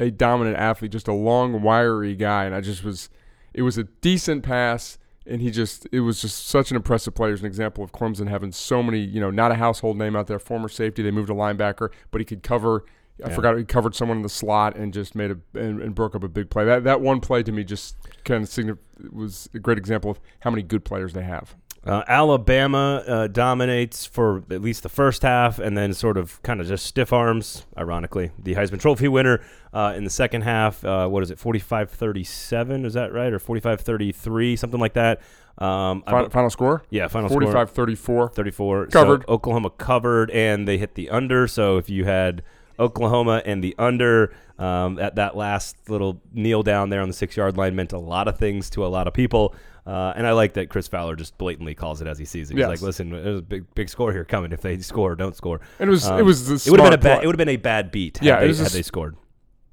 a 0.00 0.10
dominant 0.10 0.56
athlete, 0.56 0.90
just 0.90 1.08
a 1.08 1.12
long 1.12 1.62
wiry 1.62 2.16
guy, 2.16 2.44
and 2.44 2.54
I 2.54 2.60
just 2.60 2.84
was. 2.84 3.08
It 3.52 3.62
was 3.62 3.78
a 3.78 3.84
decent 3.84 4.42
pass, 4.42 4.98
and 5.26 5.40
he 5.40 5.50
just 5.50 5.86
it 5.92 6.00
was 6.00 6.20
just 6.20 6.46
such 6.46 6.70
an 6.70 6.76
impressive 6.76 7.14
player. 7.14 7.32
As 7.32 7.40
an 7.40 7.46
example 7.46 7.82
of 7.82 7.92
Clemson 7.92 8.28
having 8.28 8.52
so 8.52 8.82
many, 8.82 9.00
you 9.00 9.20
know, 9.20 9.30
not 9.30 9.50
a 9.52 9.54
household 9.54 9.96
name 9.96 10.16
out 10.16 10.26
there. 10.26 10.38
Former 10.38 10.68
safety, 10.68 11.02
they 11.02 11.10
moved 11.10 11.28
to 11.28 11.34
linebacker, 11.34 11.90
but 12.10 12.20
he 12.20 12.24
could 12.24 12.42
cover. 12.42 12.84
I 13.24 13.28
forgot 13.30 13.56
he 13.56 13.64
covered 13.64 13.94
someone 13.94 14.16
in 14.16 14.22
the 14.24 14.28
slot 14.28 14.76
and 14.76 14.92
just 14.92 15.14
made 15.14 15.30
a 15.30 15.38
and, 15.58 15.80
and 15.80 15.94
broke 15.94 16.16
up 16.16 16.24
a 16.24 16.28
big 16.28 16.50
play. 16.50 16.64
That 16.64 16.84
that 16.84 17.00
one 17.00 17.20
play 17.20 17.42
to 17.44 17.52
me 17.52 17.62
just 17.62 17.96
kind 18.24 18.42
of 18.42 18.50
signif- 18.50 18.78
was 19.12 19.48
a 19.54 19.60
great 19.60 19.78
example 19.78 20.10
of 20.10 20.20
how 20.40 20.50
many 20.50 20.62
good 20.62 20.84
players 20.84 21.12
they 21.12 21.22
have. 21.22 21.54
Uh, 21.86 22.02
Alabama 22.08 23.02
uh, 23.06 23.26
dominates 23.26 24.06
for 24.06 24.42
at 24.50 24.62
least 24.62 24.82
the 24.82 24.88
first 24.88 25.22
half, 25.22 25.58
and 25.58 25.76
then 25.76 25.92
sort 25.92 26.16
of 26.16 26.42
kind 26.42 26.60
of 26.60 26.66
just 26.66 26.86
stiff 26.86 27.12
arms, 27.12 27.66
ironically, 27.76 28.30
the 28.38 28.54
Heisman 28.54 28.80
Trophy 28.80 29.08
winner 29.08 29.42
uh, 29.72 29.92
in 29.94 30.04
the 30.04 30.10
second 30.10 30.42
half. 30.42 30.82
Uh, 30.84 31.06
what 31.08 31.22
is 31.22 31.30
it, 31.30 31.38
45 31.38 31.90
37? 31.90 32.86
Is 32.86 32.94
that 32.94 33.12
right? 33.12 33.32
Or 33.32 33.38
45 33.38 33.80
33, 33.82 34.56
something 34.56 34.80
like 34.80 34.94
that. 34.94 35.20
Um, 35.58 36.02
Final, 36.02 36.30
final 36.30 36.50
score 36.50 36.82
yeah, 36.90 37.06
final 37.06 37.28
score 37.28 37.42
45 37.42 37.70
34. 37.70 38.28
34. 38.30 38.86
Covered. 38.86 39.22
So 39.22 39.32
Oklahoma 39.32 39.70
covered, 39.70 40.30
and 40.30 40.66
they 40.66 40.78
hit 40.78 40.94
the 40.94 41.10
under. 41.10 41.46
So 41.46 41.76
if 41.76 41.88
you 41.88 42.04
had 42.06 42.42
Oklahoma 42.78 43.42
and 43.44 43.62
the 43.62 43.74
under 43.78 44.34
um, 44.58 44.98
at 44.98 45.16
that 45.16 45.36
last 45.36 45.76
little 45.88 46.20
kneel 46.32 46.62
down 46.62 46.90
there 46.90 47.00
on 47.00 47.08
the 47.08 47.14
six 47.14 47.36
yard 47.36 47.56
line 47.56 47.76
meant 47.76 47.92
a 47.92 47.98
lot 47.98 48.26
of 48.26 48.38
things 48.38 48.70
to 48.70 48.84
a 48.84 48.88
lot 48.88 49.06
of 49.06 49.14
people. 49.14 49.54
Uh, 49.86 50.14
and 50.16 50.26
I 50.26 50.32
like 50.32 50.54
that 50.54 50.70
Chris 50.70 50.88
Fowler 50.88 51.14
just 51.14 51.36
blatantly 51.36 51.74
calls 51.74 52.00
it 52.00 52.06
as 52.06 52.18
he 52.18 52.24
sees 52.24 52.50
it. 52.50 52.54
He's 52.54 52.60
Yes. 52.60 52.68
like, 52.68 52.80
"Listen, 52.82 53.10
there's 53.10 53.40
a 53.40 53.42
big, 53.42 53.64
big 53.74 53.88
score 53.90 54.12
here 54.12 54.24
coming. 54.24 54.50
If 54.52 54.62
they 54.62 54.78
score 54.78 55.12
or 55.12 55.14
don't 55.16 55.36
score, 55.36 55.60
And 55.78 55.88
it 55.88 55.90
was 55.90 56.06
Um, 56.08 56.18
it 56.18 56.22
was 56.22 56.46
the 56.48 56.54
it 56.54 56.70
would 56.70 56.80
have 56.80 56.88
been 56.90 56.98
a 56.98 57.02
bad. 57.02 57.22
It 57.22 57.26
would 57.26 57.34
have 57.34 57.38
been 57.46 57.48
a 57.50 57.56
bad 57.58 57.90
beat. 57.90 58.18
Yeah, 58.22 58.38
it 58.38 58.40
they, 58.40 58.46
was 58.48 58.60
a 58.60 58.62
had 58.64 58.72
they 58.72 58.82
scored. 58.82 59.16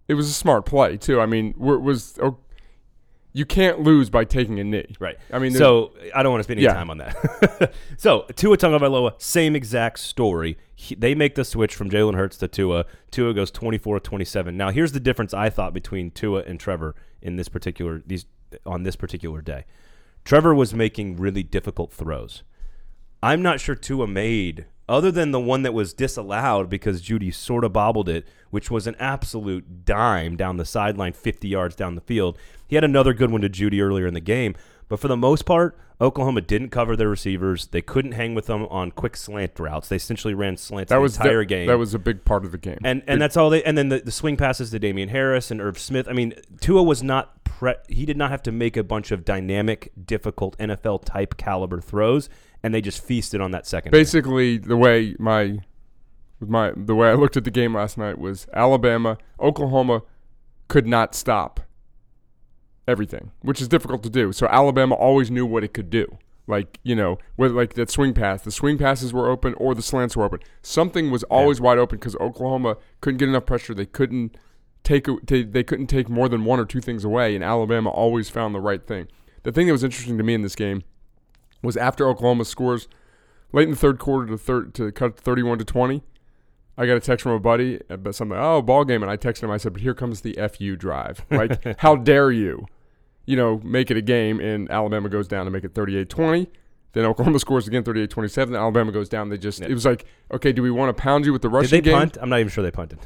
it 0.10 0.16
was 0.16 0.28
a 0.30 0.34
smart 0.34 0.66
play 0.66 0.98
too. 0.98 1.22
I 1.22 1.26
mean, 1.28 1.54
was 1.58 2.18
oh, 2.22 2.38
you 3.32 3.46
can't 3.46 3.80
lose 3.80 4.10
by 4.10 4.26
taking 4.26 4.60
a 4.60 4.66
knee. 4.66 4.94
Right. 5.00 5.18
I 5.32 5.40
mean, 5.40 5.54
so 5.54 5.94
I 6.14 6.22
don't 6.24 6.34
want 6.34 6.42
to 6.42 6.44
spend 6.44 6.58
any 6.60 6.66
Yeah. 6.66 6.74
time 6.74 6.90
on 6.90 6.98
that. 6.98 7.72
so 7.98 8.26
Tua 8.36 8.58
Tagovailoa, 8.58 9.14
same 9.22 9.56
exact 9.56 10.00
story. 10.00 10.58
He, 10.76 10.96
they 10.96 11.16
make 11.16 11.36
the 11.36 11.46
switch 11.46 11.74
from 11.74 11.90
Jalen 11.90 12.16
Hurts 12.16 12.36
to 12.40 12.50
Tua. 12.50 12.84
Tua 13.12 13.34
goes 13.34 13.50
24-27. 13.52 14.56
Now 14.56 14.72
here's 14.72 14.92
the 14.92 15.00
difference 15.00 15.34
I 15.34 15.50
thought 15.50 15.74
between 15.74 16.12
Tua 16.12 16.42
and 16.42 16.60
Trevor 16.60 16.96
in 17.22 17.38
this 17.38 17.48
particular 17.48 18.04
these 18.06 18.26
on 18.66 18.84
this 18.84 18.98
particular 18.98 19.42
day. 19.42 19.64
Trevor 20.24 20.54
was 20.54 20.74
making 20.74 21.18
really 21.18 21.44
difficult 21.44 21.92
throws. 21.92 22.44
I'm 23.24 23.42
not 23.42 23.60
sure 23.60 23.76
Tua 23.76 24.08
made 24.08 24.66
other 24.90 25.12
than 25.12 25.32
the 25.32 25.40
one 25.40 25.62
that 25.64 25.74
was 25.74 25.94
disallowed 25.94 26.70
because 26.70 27.02
Jeudy 27.02 27.34
sort 27.34 27.64
of 27.64 27.72
bobbled 27.72 28.10
it, 28.10 28.28
which 28.50 28.70
was 28.70 28.88
an 28.88 28.96
absolute 29.00 29.86
dime 29.86 30.36
down 30.36 30.58
the 30.58 30.66
sideline, 30.66 31.14
50 31.14 31.48
yards 31.48 31.76
down 31.76 31.96
the 31.96 32.02
field. 32.02 32.38
He 32.68 32.76
had 32.76 32.84
another 32.84 33.14
good 33.14 33.32
one 33.32 33.42
to 33.42 33.50
Jeudy 33.50 33.82
earlier 33.82 34.06
in 34.06 34.14
the 34.14 34.20
game, 34.20 34.56
but 34.90 35.00
for 35.00 35.08
the 35.08 35.16
most 35.16 35.46
part, 35.46 35.78
Oklahoma 36.02 36.42
didn't 36.42 36.70
cover 36.70 36.96
their 36.96 37.08
receivers. 37.08 37.68
They 37.68 37.82
couldn't 37.82 38.14
hang 38.14 38.34
with 38.34 38.48
them 38.48 38.66
on 38.66 38.92
quick 38.92 39.16
slant 39.16 39.60
routes. 39.60 39.88
They 39.88 39.98
essentially 39.98 40.34
ran 40.34 40.58
slants 40.58 40.90
that 40.90 40.96
the 40.96 41.02
was 41.02 41.16
entire 41.16 41.40
that, 41.40 41.46
game. 41.46 41.68
That 41.68 41.78
was 41.78 41.94
a 41.94 42.00
big 42.00 42.26
part 42.26 42.44
of 42.44 42.52
the 42.52 42.58
game. 42.58 42.80
And 42.84 43.04
and 43.08 43.22
that's 43.22 43.38
all 43.38 43.52
they. 43.52 43.64
And 43.64 43.78
then 43.78 43.90
the, 43.90 44.00
the 44.00 44.12
swing 44.12 44.36
passes 44.36 44.72
to 44.72 44.80
Damien 44.80 45.10
Harris 45.10 45.52
and 45.52 45.62
Irv 45.62 45.78
Smith. 45.78 46.08
I 46.10 46.14
mean, 46.14 46.34
Tua 46.60 46.82
was 46.82 47.04
not 47.04 47.41
pre. 47.62 47.74
He 47.88 48.06
did 48.06 48.18
not 48.18 48.32
have 48.32 48.42
to 48.44 48.52
make 48.52 48.76
a 48.76 48.84
bunch 48.84 49.12
of 49.12 49.24
dynamic, 49.24 49.92
difficult 50.06 50.58
NFL 50.58 51.06
type 51.06 51.38
caliber 51.38 51.80
throws, 51.80 52.30
and 52.64 52.74
they 52.74 52.82
just 52.82 53.04
feasted 53.04 53.40
on 53.42 53.52
that 53.52 53.66
second. 53.66 53.94
half. 53.94 54.00
basically 54.00 54.58
the 54.58 54.78
way 54.78 55.16
my 55.20 55.60
my 56.40 56.74
the 56.76 56.96
way 56.96 57.10
I 57.10 57.14
looked 57.14 57.38
at 57.38 57.44
the 57.44 57.52
game 57.52 57.76
last 57.76 57.98
night 57.98 58.18
was 58.18 58.48
Alabama, 58.54 59.18
Oklahoma 59.40 60.02
could 60.68 60.88
not 60.88 61.14
stop 61.16 61.62
everything, 62.88 63.32
which 63.42 63.62
is 63.62 63.68
difficult 63.68 64.04
to 64.04 64.10
do. 64.10 64.32
So 64.32 64.48
Alabama 64.48 64.96
always 64.96 65.30
knew 65.30 65.46
what 65.46 65.64
it 65.64 65.74
could 65.74 65.90
do. 65.90 66.18
Like, 66.48 66.80
you 66.84 66.96
know, 66.96 67.20
whether 67.36 67.54
like 67.54 67.76
that 67.76 67.90
swing 67.90 68.14
pass, 68.14 68.42
the 68.42 68.52
swing 68.52 68.78
passes 68.78 69.14
were 69.14 69.30
open 69.30 69.54
or 69.56 69.76
the 69.76 69.82
slants 69.82 70.18
were 70.18 70.24
open. 70.24 70.40
Something 70.62 71.12
was 71.12 71.24
always 71.26 71.62
wide 71.62 71.78
open 71.78 72.00
because 72.00 72.16
Oklahoma 72.16 72.78
couldn't 73.00 73.20
get 73.20 73.30
enough 73.30 73.46
pressure. 73.46 73.74
They 73.74 73.86
couldn't 73.86 74.36
take 74.84 75.08
they, 75.28 75.44
they 75.44 75.64
couldn't 75.64 75.88
take 75.88 76.10
more 76.10 76.28
than 76.30 76.44
one 76.46 76.60
or 76.60 76.66
two 76.66 76.82
things 76.82 77.04
away 77.04 77.36
and 77.36 77.44
Alabama 77.44 77.90
always 77.90 78.30
found 78.30 78.56
the 78.56 78.60
right 78.60 78.86
thing. 78.86 79.08
The 79.44 79.52
thing 79.52 79.68
that 79.68 79.74
was 79.74 79.84
interesting 79.84 80.18
to 80.18 80.24
me 80.24 80.34
in 80.34 80.42
this 80.42 80.56
game 80.56 80.84
was 81.64 81.78
after 81.78 82.08
Oklahoma 82.08 82.46
scores 82.46 82.88
late 83.54 83.64
in 83.66 83.72
the 83.72 83.76
third 83.78 84.00
quarter 84.00 84.28
to 84.28 84.38
third 84.38 84.74
to 84.76 84.92
cut 84.92 85.18
31 85.18 85.60
to 85.60 85.66
20. 85.66 86.04
I 86.78 86.86
got 86.88 86.96
a 86.96 87.00
text 87.00 87.22
from 87.24 87.34
a 87.34 87.40
buddy 87.40 87.78
uh, 87.90 87.96
about 87.96 88.16
something. 88.16 88.38
Oh, 88.38 88.62
ball 88.62 88.86
game, 88.86 89.04
and 89.04 89.12
I 89.12 89.18
texted 89.18 89.44
him. 89.44 89.52
I 89.52 89.58
said, 89.58 89.74
"But 89.74 89.82
here 89.82 89.94
comes 89.94 90.22
the 90.22 90.34
fu 90.58 90.76
drive. 90.76 91.24
Like, 91.30 91.80
how 91.80 91.96
dare 91.98 92.32
you, 92.32 92.66
you 93.26 93.36
know, 93.36 93.60
make 93.64 93.92
it 93.92 93.98
a 93.98 94.02
game?" 94.02 94.40
And 94.40 94.72
Alabama 94.72 95.10
goes 95.10 95.28
down 95.28 95.46
to 95.46 95.52
make 95.52 95.64
it 95.66 95.74
38-20. 95.76 96.48
Then 96.94 97.06
Oklahoma 97.06 97.40
scores 97.46 97.68
again, 97.68 97.84
38-27. 97.84 98.58
Alabama 98.58 98.92
goes 98.92 99.10
down. 99.10 99.30
They 99.30 99.38
just 99.38 99.60
Yeah. 99.60 99.68
it 99.68 99.74
was 99.74 99.86
like, 99.86 100.06
okay, 100.34 100.52
do 100.54 100.64
we 100.64 100.72
want 100.72 100.96
to 100.96 101.00
pound 101.00 101.26
you 101.26 101.34
with 101.34 101.42
the 101.42 101.50
Did 101.50 101.70
they 101.70 101.82
game? 101.82 101.94
punt? 101.94 102.18
I'm 102.22 102.30
not 102.30 102.40
even 102.40 102.50
sure 102.50 102.64
they 102.64 102.72
punted. 102.72 103.00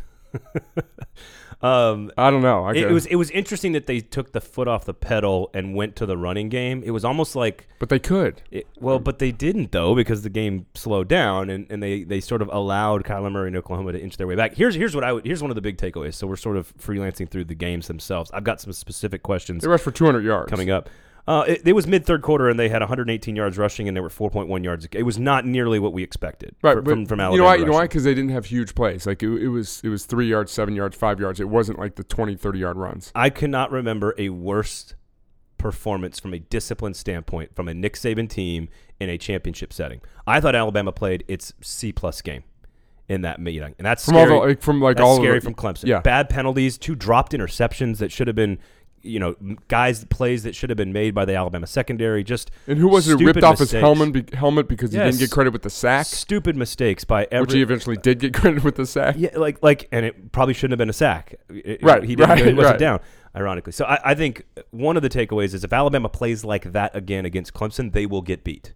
Um, 1.61 2.11
I 2.17 2.29
don't 2.29 2.41
know. 2.41 2.65
I 2.65 2.71
it, 2.71 2.77
it 2.77 2.91
was 2.91 3.05
it 3.05 3.15
was 3.15 3.29
interesting 3.31 3.71
that 3.71 3.87
they 3.87 3.99
took 3.99 4.33
the 4.33 4.41
foot 4.41 4.67
off 4.67 4.85
the 4.85 4.93
pedal 4.93 5.49
and 5.53 5.73
went 5.73 5.95
to 5.97 6.05
the 6.05 6.17
running 6.17 6.49
game. 6.49 6.83
It 6.85 6.91
was 6.91 7.05
almost 7.05 7.35
like 7.35 7.67
but 7.79 7.89
they 7.89 7.99
could. 7.99 8.41
It, 8.51 8.67
well, 8.79 8.99
but 8.99 9.19
they 9.19 9.31
didn't 9.31 9.71
though 9.71 9.95
because 9.95 10.21
the 10.23 10.29
game 10.29 10.65
slowed 10.75 11.07
down 11.07 11.49
and, 11.49 11.65
and 11.69 11.81
they, 11.81 12.03
they 12.03 12.19
sort 12.19 12.41
of 12.41 12.49
allowed 12.51 13.03
Kyler 13.03 13.31
Murray 13.31 13.47
and 13.47 13.57
Oklahoma 13.57 13.93
to 13.93 14.01
inch 14.01 14.17
their 14.17 14.27
way 14.27 14.35
back. 14.35 14.55
Here's 14.55 14.75
here's 14.75 14.93
what 14.93 15.03
I 15.03 15.13
would 15.13 15.25
here's 15.25 15.41
one 15.41 15.51
of 15.51 15.55
the 15.55 15.61
big 15.61 15.77
takeaways. 15.77 16.15
So 16.15 16.27
we're 16.27 16.35
sort 16.35 16.57
of 16.57 16.75
freelancing 16.77 17.29
through 17.29 17.45
the 17.45 17.55
games 17.55 17.87
themselves. 17.87 18.29
I've 18.33 18.43
got 18.43 18.59
some 18.61 18.73
specific 18.73 19.23
questions 19.23 19.63
They 19.63 19.69
rushed 19.69 19.83
for 19.83 19.91
200 19.91 20.23
yards. 20.23 20.49
coming 20.49 20.69
up. 20.69 20.89
Uh, 21.27 21.43
it, 21.47 21.67
it 21.67 21.73
was 21.73 21.87
mid 21.87 22.05
third 22.05 22.21
quarter 22.21 22.49
and 22.49 22.59
they 22.59 22.69
had 22.69 22.81
118 22.81 23.35
yards 23.35 23.57
rushing 23.57 23.87
and 23.87 23.97
they 23.97 24.01
were 24.01 24.09
4.1 24.09 24.63
yards. 24.63 24.87
It 24.91 25.03
was 25.03 25.17
not 25.17 25.43
nearly 25.45 25.79
what 25.79 25.91
we 25.91 26.03
expected 26.03 26.55
Right, 26.61 26.75
but 26.75 26.85
from 26.85 27.05
from 27.07 27.19
Alabama. 27.19 27.35
You 27.35 27.39
know 27.39 27.45
why? 27.45 27.55
You 27.55 27.65
know 27.65 27.71
why? 27.73 27.85
Because 27.85 28.03
they 28.03 28.13
didn't 28.13 28.29
have 28.29 28.45
huge 28.45 28.75
plays. 28.75 29.07
Like 29.07 29.23
it, 29.23 29.29
it 29.41 29.47
was, 29.47 29.81
it 29.83 29.89
was 29.89 30.05
three 30.05 30.27
yards, 30.27 30.51
seven 30.51 30.75
yards, 30.75 30.95
five 30.95 31.19
yards. 31.19 31.39
It 31.39 31.49
wasn't 31.49 31.79
like 31.79 31.95
the 31.95 32.03
20, 32.03 32.35
30 32.35 32.59
yard 32.59 32.77
runs. 32.77 33.11
I 33.15 33.31
cannot 33.31 33.71
remember 33.71 34.13
a 34.17 34.29
worse 34.29 34.93
performance 35.57 36.19
from 36.19 36.33
a 36.33 36.39
discipline 36.39 36.93
standpoint 36.93 37.55
from 37.55 37.67
a 37.67 37.73
Nick 37.73 37.95
Saban 37.95 38.29
team 38.29 38.69
in 38.99 39.09
a 39.09 39.17
championship 39.17 39.73
setting. 39.73 40.01
I 40.27 40.39
thought 40.39 40.53
Alabama 40.55 40.91
played 40.91 41.23
its 41.27 41.53
C 41.61 41.91
plus 41.91 42.21
game 42.21 42.43
in 43.07 43.21
that 43.21 43.39
meeting, 43.39 43.73
and 43.77 43.85
that's 43.85 44.05
From 44.05 44.15
scary. 44.15 44.31
all 44.31 44.41
the, 44.41 44.47
like, 44.47 44.61
from 44.61 44.81
like 44.81 44.97
that's 44.97 45.05
all 45.05 45.17
scary 45.17 45.39
from 45.39 45.55
Clemson. 45.55 45.85
Yeah. 45.85 46.01
bad 46.01 46.29
penalties, 46.29 46.77
two 46.77 46.95
dropped 46.95 47.31
interceptions 47.33 47.97
that 47.97 48.11
should 48.11 48.27
have 48.27 48.35
been, 48.35 48.59
you 49.05 49.19
know, 49.19 49.35
guys 49.67 50.03
plays 50.05 50.43
that 50.43 50.55
should 50.55 50.69
have 50.69 50.77
been 50.77 50.91
made 50.93 51.13
by 51.13 51.25
the 51.25 51.35
Alabama 51.35 51.67
secondary. 51.67 52.23
Just 52.23 52.51
And 52.67 52.77
who 52.79 52.87
was 52.87 53.07
it? 53.07 53.19
Ripped 53.19 53.43
off 53.43 53.59
his 53.59 53.71
helmet, 53.71 54.11
be, 54.29 54.35
helmet 54.35 54.67
because 54.67 54.91
he 54.91 54.97
Yes. 54.97 55.13
didn't 55.13 55.19
get 55.19 55.31
credit 55.31 55.53
with 55.53 55.61
the 55.61 55.69
sack, 55.69 56.05
stupid 56.07 56.55
mistakes 56.57 57.03
by 57.03 57.27
every. 57.31 57.41
which 57.45 57.53
he 57.53 57.61
eventually 57.61 57.97
did 57.97 58.19
get 58.19 58.33
credit 58.39 58.63
with 58.63 58.75
the 58.75 58.85
sack. 58.85 59.15
Yeah, 59.17 59.29
like 59.37 59.61
like, 59.63 59.87
and 59.91 60.05
it 60.05 60.31
probably 60.31 60.53
shouldn't 60.53 60.71
have 60.73 60.79
been 60.79 60.89
a 60.89 60.93
sack. 60.93 61.35
It- 61.49 61.81
Right, 61.83 62.03
he 62.03 62.15
didn't. 62.15 62.29
right, 62.29 62.37
he 62.45 62.53
wasn't 62.53 62.71
right. 62.73 62.79
down. 62.79 62.99
Ironically, 63.35 63.73
so 63.73 63.83
I, 63.83 63.99
I 64.11 64.15
think 64.15 64.45
one 64.71 64.95
of 64.95 65.03
the 65.03 65.09
takeaways 65.09 65.53
is 65.53 65.63
if 65.65 65.73
Alabama 65.73 66.07
plays 66.07 66.45
like 66.45 66.71
that 66.71 66.95
again 66.95 67.25
against 67.25 67.53
Clemson, 67.53 67.91
they 67.91 68.05
will 68.05 68.21
get 68.21 68.43
beat. 68.45 68.73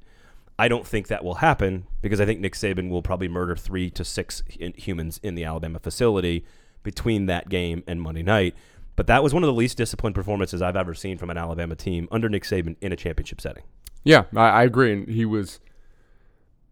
I 0.60 0.68
don't 0.68 0.86
think 0.86 1.08
that 1.08 1.24
will 1.24 1.36
happen 1.36 1.86
because 2.02 2.20
I 2.20 2.26
think 2.26 2.42
Nick 2.42 2.54
Saban 2.56 2.90
will 2.90 3.02
probably 3.02 3.30
murder 3.30 3.56
three 3.56 3.90
to 3.92 4.04
six 4.04 4.44
in- 4.60 4.74
humans 4.74 5.18
in 5.24 5.36
the 5.36 5.46
Alabama 5.46 5.80
facility 5.80 6.44
between 6.84 7.26
that 7.28 7.48
game 7.48 7.84
and 7.88 8.02
Monday 8.02 8.22
night. 8.24 8.54
But 9.00 9.08
that 9.08 9.24
was 9.24 9.34
one 9.34 9.44
of 9.44 9.48
the 9.48 9.54
least 9.54 9.78
disciplined 9.78 10.14
performances 10.14 10.62
I've 10.62 10.76
ever 10.76 10.94
seen 10.94 11.18
from 11.18 11.30
an 11.30 11.38
Alabama 11.38 11.74
team 11.74 12.10
under 12.12 12.28
Nick 12.28 12.44
Saban 12.44 12.76
in 12.82 12.92
a 12.92 12.98
championship 12.98 13.40
setting. 13.40 13.64
Yeah, 14.04 14.26
I, 14.36 14.50
I 14.50 14.64
agree. 14.64 14.92
And 14.92 15.08
he 15.08 15.24
was, 15.24 15.62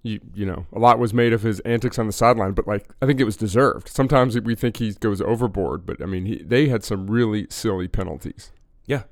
you, 0.03 0.19
you 0.33 0.45
know, 0.45 0.65
a 0.73 0.77
lot 0.77 0.99
was 0.99 1.13
made 1.13 1.31
of 1.31 1.43
his 1.43 1.61
antics 1.61 1.97
on 1.97 2.05
the 2.05 2.11
sideline, 2.11 2.51
but 2.51 2.67
like 2.67 2.89
I 3.01 3.05
think 3.05 3.21
it 3.21 3.23
was 3.23 3.37
deserved. 3.37 3.87
Sometimes 3.87 4.37
we 4.41 4.55
think 4.55 4.75
he 4.75 4.91
goes 4.91 5.21
overboard, 5.21 5.85
but 5.85 6.01
I 6.01 6.05
mean, 6.05 6.25
he, 6.25 6.43
they 6.43 6.67
had 6.67 6.83
some 6.83 7.07
really 7.09 7.47
silly 7.49 7.87
penalties. 7.87 8.51
Yeah. 8.85 9.03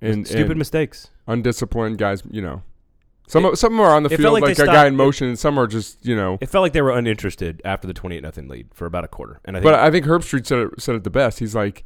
and 0.00 0.26
Stupid 0.26 0.52
and 0.52 0.58
mistakes. 0.58 1.10
undisciplined 1.26 1.98
guys. 1.98 2.22
You 2.30 2.40
know, 2.40 2.62
some 3.28 3.44
of- 3.44 3.58
some 3.58 3.78
are 3.78 3.94
on 3.94 4.04
the 4.04 4.08
field 4.08 4.32
like 4.32 4.42
like, 4.42 4.58
a 4.58 4.64
guy 4.64 4.86
in 4.86 4.96
motion, 4.96 5.28
and 5.28 5.38
some 5.38 5.58
are 5.58 5.66
just 5.66 6.06
you 6.06 6.16
know. 6.16 6.38
It 6.40 6.48
felt 6.48 6.62
like 6.62 6.72
they 6.72 6.80
were 6.80 6.92
uninterested 6.96 7.60
after 7.62 7.86
the 7.86 7.92
twenty-eight 7.92 8.22
nothing 8.22 8.48
lead 8.48 8.68
for 8.72 8.86
about 8.86 9.04
a 9.04 9.08
quarter. 9.08 9.38
And 9.44 9.54
I 9.54 9.60
think 9.60 9.64
But 9.70 9.74
I 9.74 9.90
think 9.90 10.06
Herbstreit 10.06 10.46
said 10.46 10.58
it, 10.60 10.80
said 10.80 10.94
it 10.94 11.04
the 11.04 11.10
best. 11.10 11.40
He's 11.40 11.54
like, 11.54 11.84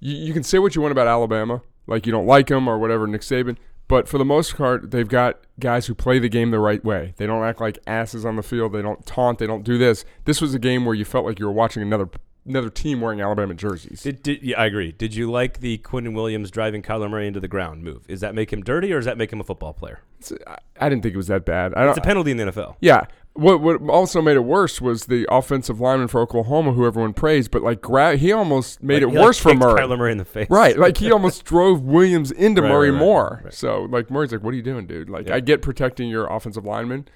you, 0.00 0.16
you 0.16 0.32
can 0.32 0.42
say 0.42 0.58
what 0.58 0.74
you 0.74 0.82
want 0.82 0.92
about 0.92 1.06
Alabama, 1.06 1.62
like 1.86 2.06
you 2.06 2.12
don't 2.12 2.26
like 2.26 2.48
them 2.48 2.68
or 2.68 2.78
whatever, 2.78 3.06
Nick 3.06 3.22
Saban. 3.22 3.56
But 3.86 4.08
for 4.08 4.16
the 4.16 4.24
most 4.24 4.56
part, 4.56 4.90
they've 4.92 5.06
got 5.08 5.40
guys 5.60 5.86
who 5.86 5.94
play 5.94 6.18
the 6.18 6.30
game 6.30 6.50
the 6.50 6.58
right 6.58 6.82
way. 6.82 7.12
They 7.18 7.26
don't 7.26 7.44
act 7.44 7.60
like 7.60 7.78
asses 7.86 8.24
on 8.24 8.36
the 8.36 8.42
field. 8.42 8.72
They 8.72 8.80
don't 8.80 9.04
taunt. 9.04 9.38
They 9.38 9.46
don't 9.46 9.62
do 9.62 9.76
this. 9.76 10.06
This 10.24 10.40
was 10.40 10.54
a 10.54 10.58
game 10.58 10.86
where 10.86 10.94
you 10.94 11.04
felt 11.04 11.26
like 11.26 11.38
you 11.38 11.44
were 11.46 11.52
watching 11.52 11.82
another 11.82 12.08
another 12.46 12.68
team 12.70 13.00
wearing 13.00 13.20
Alabama 13.22 13.54
jerseys. 13.54 14.02
Did, 14.02 14.22
did, 14.22 14.42
yeah, 14.42 14.60
I 14.60 14.66
agree. 14.66 14.92
Did 14.92 15.14
you 15.14 15.30
like 15.30 15.60
the 15.60 15.78
Quinnen 15.78 16.14
Williams 16.14 16.50
driving 16.50 16.82
Kyler 16.82 17.08
Murray 17.10 17.26
into 17.26 17.40
the 17.40 17.48
ground 17.48 17.82
move? 17.82 18.04
Is 18.08 18.20
that 18.20 18.34
make 18.34 18.52
him 18.52 18.62
dirty 18.62 18.92
or 18.92 18.96
does 18.98 19.06
that 19.06 19.16
make 19.16 19.32
him 19.32 19.40
a 19.40 19.44
football 19.44 19.72
player? 19.72 20.00
It's- 20.20 20.38
I, 20.46 20.84
I 20.86 20.88
didn't 20.90 21.02
think 21.02 21.14
it 21.14 21.18
was 21.18 21.28
that 21.28 21.44
bad. 21.44 21.74
I 21.74 21.88
It's 21.88 21.98
a 21.98 22.02
penalty 22.02 22.30
in 22.32 22.36
the 22.36 22.44
NFL. 22.44 22.76
Yeah. 22.80 23.06
What 23.34 23.60
what 23.60 23.82
also 23.90 24.22
made 24.22 24.36
it 24.36 24.44
worse 24.44 24.80
was 24.80 25.06
the 25.06 25.26
offensive 25.28 25.80
lineman 25.80 26.06
for 26.06 26.20
Oklahoma, 26.20 26.72
who 26.72 26.86
everyone 26.86 27.14
praised, 27.14 27.50
but 27.50 27.62
like 27.62 27.80
gra- 27.80 28.16
he 28.16 28.30
almost 28.30 28.80
made 28.80 29.02
Like, 29.02 29.02
it 29.02 29.08
he, 29.10 29.16
like, 29.16 29.24
worse 29.26 29.38
for 29.40 29.54
Murray. 29.54 29.80
Kyler 29.80 29.98
Murray 29.98 30.12
in 30.12 30.18
the 30.18 30.24
face. 30.24 30.46
Right, 30.48 30.78
like 30.78 30.98
he 30.98 31.10
almost 31.10 31.44
drove 31.52 31.82
Williams 31.82 32.30
into 32.30 32.62
Right, 32.62 32.68
Murray 32.68 32.90
right, 32.92 32.98
more. 32.98 33.40
right. 33.44 33.52
So 33.52 33.82
like 33.90 34.08
Murray's 34.08 34.30
like, 34.30 34.44
"What 34.44 34.54
are 34.54 34.56
you 34.56 34.62
doing, 34.62 34.86
dude?" 34.86 35.10
Like 35.10 35.26
Yeah. 35.26 35.34
I 35.34 35.40
get 35.40 35.62
protecting 35.62 36.08
your 36.08 36.26
offensive 36.28 36.64
lineman, 36.64 37.08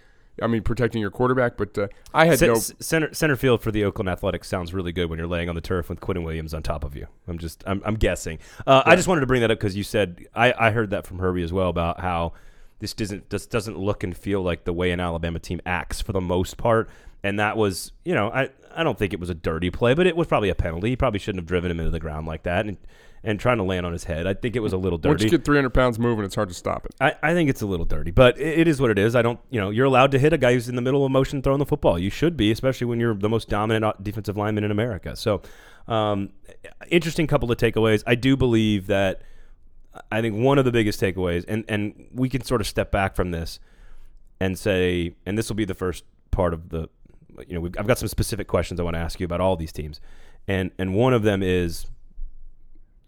I 0.43 0.49
mean 0.49 0.63
protecting 0.63 1.01
your 1.01 1.13
quarterback, 1.13 1.57
but 1.57 1.79
uh, 1.79 1.87
I 2.13 2.27
had 2.27 2.41
C- 2.41 2.47
no. 2.49 2.55
center 2.57 3.15
center 3.15 3.37
field 3.37 3.63
for 3.63 3.71
the 3.71 3.85
Oakland 3.85 4.09
Athletics 4.09 4.49
sounds 4.49 4.75
really 4.75 4.91
good 4.91 5.09
when 5.11 5.21
you're 5.21 5.29
laying 5.29 5.49
on 5.49 5.55
the 5.55 5.61
turf 5.61 5.89
with 5.89 6.01
Quinnen 6.01 6.25
Williams 6.25 6.53
on 6.53 6.65
top 6.65 6.83
of 6.83 6.97
you. 6.97 7.07
I'm 7.29 7.39
just 7.39 7.63
I'm, 7.65 7.81
I'm 7.87 7.95
guessing. 7.95 8.41
Uh, 8.67 8.83
I 8.85 8.97
just 8.97 9.07
wanted 9.07 9.21
to 9.21 9.27
bring 9.29 9.43
that 9.43 9.53
up 9.53 9.59
because 9.61 9.77
you 9.77 9.85
said 9.85 10.27
I, 10.35 10.53
I 10.59 10.71
heard 10.73 10.91
that 10.91 11.07
from 11.07 11.21
Herbie 11.21 11.45
as 11.45 11.53
well 11.53 11.69
about 11.69 12.01
how 12.01 12.33
this 12.81 12.95
doesn't 12.95 13.31
this 13.31 13.47
doesn't 13.47 13.79
look 13.79 14.05
and 14.05 14.17
feel 14.17 14.43
like 14.43 14.65
the 14.65 14.73
way 14.73 14.91
an 14.91 15.01
Alabama 15.01 15.39
team 15.39 15.61
acts 15.67 16.01
for 16.01 16.13
the 16.13 16.21
most 16.21 16.57
part. 16.57 16.89
And 17.23 17.39
that 17.41 17.57
was, 17.57 17.93
you 18.05 18.15
know, 18.15 18.31
I, 18.31 18.51
I 18.75 18.85
don't 18.85 18.97
think 18.97 19.13
it 19.13 19.19
was 19.19 19.29
a 19.29 19.35
dirty 19.35 19.71
play, 19.71 19.95
but 19.95 20.07
it 20.07 20.17
was 20.17 20.29
probably 20.29 20.51
a 20.51 20.55
penalty. 20.55 20.91
He 20.91 20.97
probably 20.97 21.19
shouldn't 21.19 21.41
have 21.41 21.47
driven 21.47 21.71
him 21.71 21.81
into 21.81 21.91
the 21.91 21.99
ground 21.99 22.29
like 22.29 22.45
that 22.45 22.67
and, 22.67 22.77
and 23.25 23.41
trying 23.41 23.57
to 23.57 23.65
land 23.65 23.85
on 23.85 23.93
his 23.93 24.05
head. 24.05 24.29
I 24.29 24.35
think 24.35 24.55
it 24.55 24.61
was 24.61 24.73
a 24.73 24.77
little 24.77 24.99
dirty. 24.99 25.25
Once 25.25 25.25
you 25.25 25.31
get 25.31 25.45
300 25.45 25.71
pounds 25.71 25.99
moving, 25.99 26.25
it's 26.25 26.37
hard 26.37 26.49
to 26.49 26.55
stop 26.55 26.87
it. 26.87 26.95
I, 27.01 27.17
I 27.21 27.35
think 27.35 27.51
it's 27.51 27.61
a 27.61 27.67
little 27.67 27.87
dirty, 27.87 28.13
but 28.13 28.39
it, 28.39 28.61
it 28.61 28.69
is 28.69 28.81
what 28.81 28.91
it 28.91 28.99
is. 28.99 29.17
I 29.17 29.23
don't, 29.23 29.41
you 29.51 29.61
know, 29.61 29.71
you're 29.71 29.87
allowed 29.87 30.13
to 30.13 30.19
hit 30.21 30.33
a 30.33 30.39
guy 30.39 30.53
who's 30.53 30.69
in 30.69 30.77
the 30.77 30.83
middle 30.83 31.05
of 31.05 31.11
motion 31.11 31.43
throwing 31.43 31.59
the 31.59 31.67
football. 31.67 31.99
You 31.99 32.11
should 32.11 32.37
be, 32.37 32.53
especially 32.53 32.87
when 32.87 33.01
you're 33.01 33.15
the 33.15 33.29
most 33.29 33.49
dominant 33.49 34.03
defensive 34.05 34.37
lineman 34.37 34.63
in 34.63 34.71
America. 34.71 35.17
So, 35.17 35.43
um, 35.89 36.31
interesting 36.89 37.27
couple 37.27 37.51
of 37.51 37.59
takeaways. 37.59 38.05
I 38.07 38.15
do 38.15 38.37
believe 38.37 38.87
that. 38.87 39.23
I 40.11 40.21
think 40.21 40.37
one 40.37 40.59
of 40.59 40.65
the 40.65 40.73
biggest 40.73 41.01
takeaways, 41.01 41.45
and 41.49 41.65
and 41.69 42.09
we 42.13 42.29
can 42.29 42.43
sort 42.43 42.61
of 42.61 42.67
step 42.67 42.91
back 42.91 43.17
from 43.17 43.31
this 43.31 43.61
and 44.41 44.59
say, 44.59 45.15
and 45.27 45.37
this 45.37 45.49
will 45.49 45.57
be 45.57 45.65
the 45.65 45.75
first 45.75 46.05
part 46.31 46.55
of 46.55 46.69
the, 46.69 46.89
you 47.47 47.59
know, 47.59 47.69
I've 47.79 47.87
got 47.87 47.99
some 47.99 48.09
specific 48.09 48.47
questions 48.47 48.79
I 48.79 48.83
want 48.85 48.95
to 48.95 49.01
ask 49.01 49.19
you 49.19 49.25
about 49.25 49.41
all 49.41 49.57
these 49.57 49.73
teams, 49.73 50.01
and 50.47 50.71
and 50.79 50.95
one 50.95 51.13
of 51.13 51.23
them 51.23 51.43
is 51.43 51.87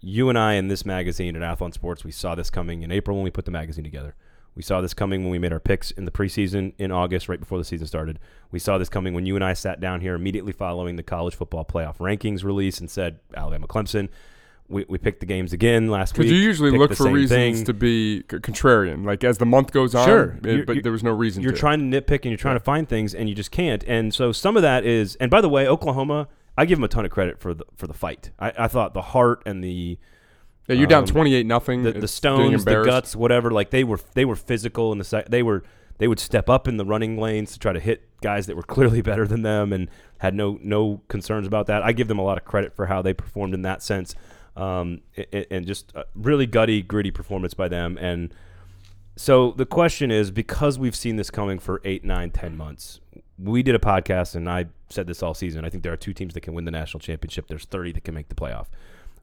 you 0.01 0.29
and 0.29 0.39
I 0.39 0.55
in 0.55 0.69
this 0.69 0.85
magazine 0.87 1.37
at 1.37 1.43
Athlon 1.43 1.75
Sports, 1.75 2.05
we 2.05 2.11
saw 2.11 2.35
this 2.35 2.51
coming 2.51 2.83
in 2.83 2.91
April 2.91 3.17
when 3.17 3.25
we 3.25 3.31
put 3.31 3.45
the 3.45 3.51
magazine 3.51 3.85
together. 3.85 4.15
We 4.55 4.63
saw 4.63 4.81
this 4.81 4.95
coming 4.95 5.23
when 5.23 5.31
we 5.31 5.39
made 5.39 5.53
our 5.53 5.61
picks 5.61 5.91
in 5.91 6.07
the 6.07 6.11
preseason 6.11 6.73
in 6.79 6.91
August, 6.91 7.29
right 7.29 7.39
before 7.39 7.59
the 7.59 7.65
season 7.65 7.87
started. 7.87 8.19
We 8.51 8.59
saw 8.59 8.79
this 8.79 8.89
coming 8.89 9.15
when 9.15 9.27
you 9.27 9.37
and 9.37 9.45
I 9.45 9.53
sat 9.53 9.81
down 9.81 10.01
here 10.01 10.15
immediately 10.15 10.53
following 10.53 10.97
the 10.97 11.03
college 11.03 11.35
football 11.35 11.65
playoff 11.65 11.99
rankings 11.99 12.43
release 12.43 12.81
and 12.81 12.91
said 12.91 13.21
Alabama 13.37 13.69
Clemson. 13.69 14.09
We, 14.71 14.87
we 14.89 14.99
picked 14.99 15.21
the 15.21 15.27
games 15.27 15.53
again 15.53 15.89
last 15.89 16.17
week. 16.17 16.29
Because 16.29 16.33
you 16.33 16.45
usually 16.45 16.71
look 16.71 16.95
for 16.95 17.11
reasons 17.11 17.59
thing. 17.59 17.65
to 17.67 17.75
be 17.75 18.21
c- 18.21 18.39
contrarian. 18.39 19.05
Like 19.05 19.25
as 19.25 19.39
the 19.39 19.47
month 19.47 19.73
goes 19.73 19.95
on, 19.95 20.07
Sure. 20.07 20.39
it- 20.43 20.45
You're- 20.47 20.65
but 20.65 20.73
you're- 20.77 20.83
there 20.83 20.93
was 20.93 21.03
no 21.03 21.11
reason 21.13 21.43
You're 21.43 21.53
to. 21.53 21.59
trying 21.59 21.91
to 21.91 22.01
nitpick 22.01 22.17
and 22.23 22.27
you're 22.27 22.37
trying 22.37 22.57
to 22.57 22.61
find 22.65 22.89
things 22.89 23.15
and 23.15 23.29
you 23.29 23.35
just 23.35 23.51
can't. 23.51 23.85
And 23.87 24.15
so 24.15 24.33
some 24.33 24.57
of 24.57 24.63
that 24.63 24.85
is, 24.87 25.17
and 25.17 25.31
by 25.31 25.41
the 25.41 25.49
way, 25.49 25.67
Oklahoma, 25.67 26.29
I 26.57 26.65
give 26.67 26.79
them 26.79 26.85
a 26.85 26.89
ton 26.89 27.05
of 27.05 27.11
credit 27.11 27.41
for 27.41 27.53
the 27.55 27.65
for 27.77 27.87
the 27.87 27.95
fight. 27.95 28.31
I, 28.39 28.53
I 28.59 28.69
thought 28.69 28.95
the 28.95 29.03
heart 29.03 29.43
and 29.47 29.63
the 29.65 29.99
yeah, 30.69 30.77
you're 30.77 30.87
down 30.87 31.03
um, 31.03 31.07
28 31.09 31.47
nothing. 31.47 31.83
the, 31.83 31.93
the 31.93 32.07
stones, 32.09 32.65
the 32.65 32.83
guts, 32.85 33.17
whatever. 33.17 33.51
Like 33.51 33.71
they 33.71 33.83
were 33.83 33.99
they 34.15 34.25
were 34.25 34.37
physical 34.37 34.93
in 34.93 34.99
the 34.99 35.25
they 35.29 35.43
were 35.43 35.65
they 35.99 36.07
would 36.07 36.21
step 36.21 36.49
up 36.49 36.69
in 36.69 36.77
the 36.77 36.85
running 36.85 37.19
lanes 37.19 37.53
to 37.53 37.59
try 37.59 37.73
to 37.73 37.81
hit 37.81 38.09
guys 38.21 38.47
that 38.47 38.57
were 38.57 38.63
clearly 38.63 39.01
better 39.11 39.27
than 39.27 39.43
them 39.43 39.73
and 39.73 39.89
had 40.19 40.35
no 40.35 40.59
no 40.63 41.01
concerns 41.09 41.47
about 41.47 41.67
that. 41.67 41.83
I 41.83 41.93
give 41.93 42.09
them 42.09 42.19
a 42.19 42.23
lot 42.25 42.39
of 42.39 42.45
credit 42.45 42.75
for 42.77 42.87
how 42.87 43.03
they 43.03 43.15
performed 43.15 43.55
in 43.55 43.63
that 43.63 43.83
sense, 43.83 44.15
um, 44.57 45.01
and, 45.33 45.47
and 45.51 45.67
just 45.67 45.93
really 46.15 46.47
gutty, 46.47 46.83
gritty 46.83 47.11
performance 47.11 47.55
by 47.55 47.69
them. 47.69 47.99
And 48.01 48.35
so 49.17 49.53
the 49.53 49.67
question 49.67 50.11
is, 50.11 50.31
because 50.31 50.79
we've 50.79 50.97
seen 50.97 51.17
this 51.17 51.31
coming 51.31 51.59
for 51.59 51.81
eight, 51.85 52.05
nine, 52.05 52.31
ten 52.31 52.57
months, 52.57 53.01
we 53.39 53.63
did 53.63 53.75
a 53.75 53.79
podcast, 53.79 54.35
and 54.35 54.49
I 54.49 54.67
said 54.89 55.07
this 55.07 55.23
all 55.23 55.35
season. 55.35 55.65
I 55.65 55.71
think 55.71 55.83
there 55.83 55.93
are 55.93 55.97
two 55.97 56.13
teams 56.13 56.35
that 56.35 56.41
can 56.41 56.55
win 56.55 56.65
the 56.65 56.71
national 56.71 57.01
championship. 57.01 57.47
There's 57.47 57.65
30 57.65 57.93
that 57.93 58.05
can 58.05 58.15
make 58.15 58.29
the 58.29 58.35
playoff. 58.35 58.67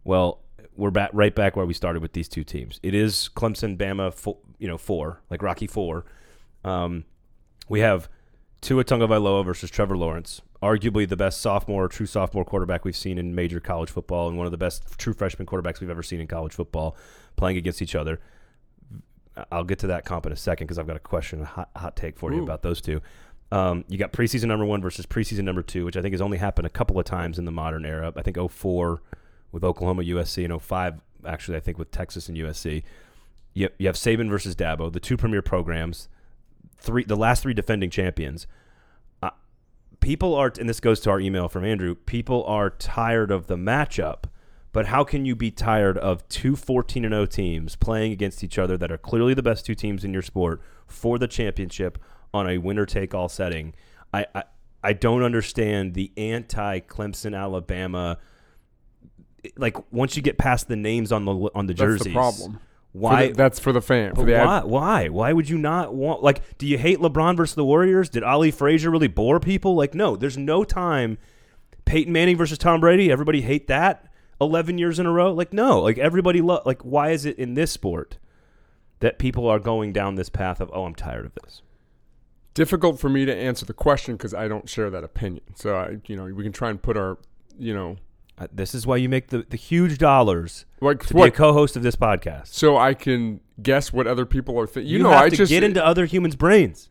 Well, 0.03 0.39
we're 0.75 0.91
back 0.91 1.09
right 1.13 1.33
back 1.33 1.55
where 1.55 1.65
we 1.65 1.73
started 1.73 2.01
with 2.01 2.13
these 2.13 2.27
two 2.27 2.43
teams. 2.43 2.79
It 2.83 2.93
is 2.93 3.29
Clemson, 3.35 3.77
Bama, 3.77 4.35
you 4.59 4.67
know, 4.67 4.77
four 4.77 5.21
like 5.29 5.41
Rocky 5.41 5.67
Four. 5.67 6.05
Um, 6.63 7.05
we 7.67 7.79
have 7.81 8.09
Tua 8.61 8.83
Tagovailoa 8.83 9.43
versus 9.43 9.69
Trevor 9.69 9.97
Lawrence, 9.97 10.41
arguably 10.61 11.07
the 11.07 11.17
best 11.17 11.41
sophomore, 11.41 11.87
true 11.87 12.05
sophomore 12.05 12.45
quarterback 12.45 12.85
we've 12.85 12.95
seen 12.95 13.17
in 13.17 13.35
major 13.35 13.59
college 13.59 13.89
football, 13.89 14.27
and 14.27 14.37
one 14.37 14.45
of 14.45 14.51
the 14.51 14.57
best 14.57 14.97
true 14.97 15.13
freshman 15.13 15.45
quarterbacks 15.45 15.79
we've 15.79 15.89
ever 15.89 16.03
seen 16.03 16.19
in 16.19 16.27
college 16.27 16.53
football, 16.53 16.95
playing 17.35 17.57
against 17.57 17.81
each 17.81 17.95
other. 17.95 18.19
I'll 19.51 19.63
get 19.63 19.79
to 19.79 19.87
that 19.87 20.03
comp 20.03 20.25
in 20.25 20.31
a 20.31 20.35
second 20.35 20.65
because 20.65 20.79
I've 20.79 20.87
got 20.87 20.95
a 20.95 20.99
question, 20.99 21.41
a 21.41 21.45
hot, 21.45 21.69
hot 21.75 21.95
take 21.95 22.17
for 22.17 22.33
you 22.33 22.41
about 22.41 22.63
those 22.63 22.81
two. 22.81 23.01
Um, 23.51 23.85
you 23.87 23.97
got 23.97 24.11
preseason 24.11 24.45
number 24.45 24.65
one 24.65 24.81
versus 24.81 25.05
preseason 25.05 25.43
number 25.43 25.61
two, 25.61 25.85
which 25.85 25.95
I 25.95 26.01
think 26.01 26.13
has 26.13 26.21
only 26.21 26.37
happened 26.37 26.65
a 26.65 26.71
couple 26.71 26.99
of 26.99 27.05
times 27.05 27.37
in 27.39 27.45
the 27.45 27.51
modern 27.51 27.85
era. 27.85 28.11
I 28.15 28.21
think 28.21 28.37
04 28.37 29.01
with 29.51 29.63
Oklahoma, 29.63 30.03
USC, 30.03 30.43
and 30.43 30.61
05, 30.61 31.01
actually, 31.25 31.57
I 31.57 31.59
think 31.59 31.77
with 31.77 31.91
Texas 31.91 32.27
and 32.27 32.37
USC. 32.37 32.83
You, 33.53 33.69
you 33.77 33.87
have 33.87 33.95
Saban 33.95 34.29
versus 34.29 34.55
Dabo, 34.55 34.91
the 34.91 34.99
two 34.99 35.17
premier 35.17 35.41
programs. 35.41 36.09
three 36.77 37.03
the 37.03 37.15
last 37.15 37.41
three 37.43 37.53
defending 37.53 37.89
champions. 37.89 38.47
People 40.07 40.35
are, 40.35 40.53
and 40.57 40.69
this 40.69 40.79
goes 40.79 41.01
to 41.01 41.09
our 41.09 41.19
email 41.19 41.49
from 41.49 41.65
Andrew. 41.65 41.93
People 41.93 42.45
are 42.45 42.69
tired 42.69 43.29
of 43.29 43.47
the 43.47 43.57
matchup. 43.57 44.23
But 44.71 44.85
how 44.85 45.03
can 45.03 45.25
you 45.25 45.35
be 45.35 45.51
tired 45.51 45.97
of 45.97 46.25
two 46.29 46.55
14 46.55 47.03
and 47.03 47.11
0 47.11 47.25
teams 47.25 47.75
playing 47.75 48.13
against 48.13 48.41
each 48.41 48.57
other 48.57 48.77
that 48.77 48.89
are 48.89 48.97
clearly 48.97 49.33
the 49.33 49.43
best 49.43 49.65
two 49.65 49.75
teams 49.75 50.05
in 50.05 50.13
your 50.13 50.21
sport 50.21 50.61
for 50.85 51.19
the 51.19 51.27
championship 51.27 51.97
on 52.33 52.49
a 52.49 52.57
winner 52.57 52.85
take 52.85 53.13
all 53.13 53.27
setting? 53.27 53.73
I, 54.13 54.25
I 54.33 54.43
I 54.81 54.93
don't 54.93 55.23
understand 55.23 55.93
the 55.93 56.13
anti 56.15 56.79
Clemson 56.79 57.37
Alabama. 57.37 58.17
Like 59.57 59.75
once 59.91 60.15
you 60.15 60.21
get 60.21 60.37
past 60.37 60.69
the 60.69 60.77
names 60.77 61.11
on 61.11 61.25
the 61.25 61.33
on 61.53 61.65
the 61.65 61.73
That's 61.73 61.81
jerseys, 61.81 62.05
the 62.05 62.13
problem. 62.13 62.59
Why? 62.99 63.21
For 63.23 63.27
the- 63.29 63.33
that's 63.37 63.59
for 63.59 63.71
the 63.71 63.81
fan. 63.81 64.15
For 64.15 64.23
the 64.25 64.35
ad- 64.35 64.45
why? 64.45 64.61
Why? 64.63 65.09
Why 65.09 65.33
would 65.33 65.49
you 65.49 65.57
not 65.57 65.93
want? 65.93 66.23
Like, 66.23 66.41
do 66.57 66.65
you 66.67 66.77
hate 66.77 66.99
LeBron 66.99 67.37
versus 67.37 67.55
the 67.55 67.65
Warriors? 67.65 68.09
Did 68.09 68.23
Ali 68.23 68.51
Frazier 68.51 68.89
really 68.91 69.07
bore 69.07 69.39
people? 69.39 69.75
Like, 69.75 69.93
no. 69.93 70.15
There's 70.15 70.37
no 70.37 70.63
time. 70.63 71.17
Peyton 71.85 72.11
Manning 72.13 72.37
versus 72.37 72.57
Tom 72.57 72.79
Brady. 72.81 73.11
Everybody 73.11 73.41
hate 73.41 73.67
that. 73.67 74.11
Eleven 74.41 74.77
years 74.77 74.99
in 74.99 75.05
a 75.05 75.11
row. 75.11 75.33
Like, 75.33 75.53
no. 75.53 75.79
Like 75.79 75.97
everybody. 75.97 76.41
Lo- 76.41 76.61
like, 76.65 76.81
why 76.83 77.11
is 77.11 77.25
it 77.25 77.37
in 77.39 77.53
this 77.53 77.71
sport 77.71 78.17
that 78.99 79.19
people 79.19 79.47
are 79.47 79.59
going 79.59 79.93
down 79.93 80.15
this 80.15 80.29
path 80.29 80.59
of? 80.59 80.69
Oh, 80.73 80.85
I'm 80.85 80.95
tired 80.95 81.25
of 81.25 81.33
this. 81.43 81.61
difficult 82.53 82.99
for 82.99 83.07
me 83.09 83.23
to 83.25 83.35
answer 83.35 83.65
the 83.65 83.73
question 83.73 84.15
because 84.15 84.33
I 84.33 84.47
don't 84.47 84.67
share 84.67 84.89
that 84.89 85.03
opinion. 85.03 85.43
So 85.55 85.75
I, 85.75 85.97
you 86.07 86.15
know, 86.15 86.25
we 86.25 86.43
can 86.43 86.51
try 86.51 86.69
and 86.71 86.81
put 86.81 86.97
our, 86.97 87.17
you 87.59 87.73
know, 87.73 87.97
this 88.51 88.75
is 88.75 88.85
why 88.85 88.97
you 88.97 89.09
make 89.09 89.27
the, 89.27 89.45
the 89.49 89.57
huge 89.57 89.97
dollars 89.97 90.65
like 90.81 91.05
to 91.07 91.13
be 91.13 91.21
a 91.23 91.31
co-host 91.31 91.75
of 91.75 91.83
this 91.83 91.95
podcast. 91.95 92.47
so 92.47 92.77
I 92.77 92.93
can 92.93 93.39
guess 93.61 93.91
what 93.91 94.05
other 94.07 94.25
people 94.25 94.59
are 94.59 94.67
thinking. 94.67 94.91
You, 94.91 94.97
You, 94.97 95.03
know, 95.03 95.09
have 95.11 95.23
I 95.23 95.29
to 95.29 95.35
just 95.35 95.49
get 95.49 95.63
into 95.63 95.83
other 95.83 96.05
humans' 96.05 96.35
brains. 96.35 96.89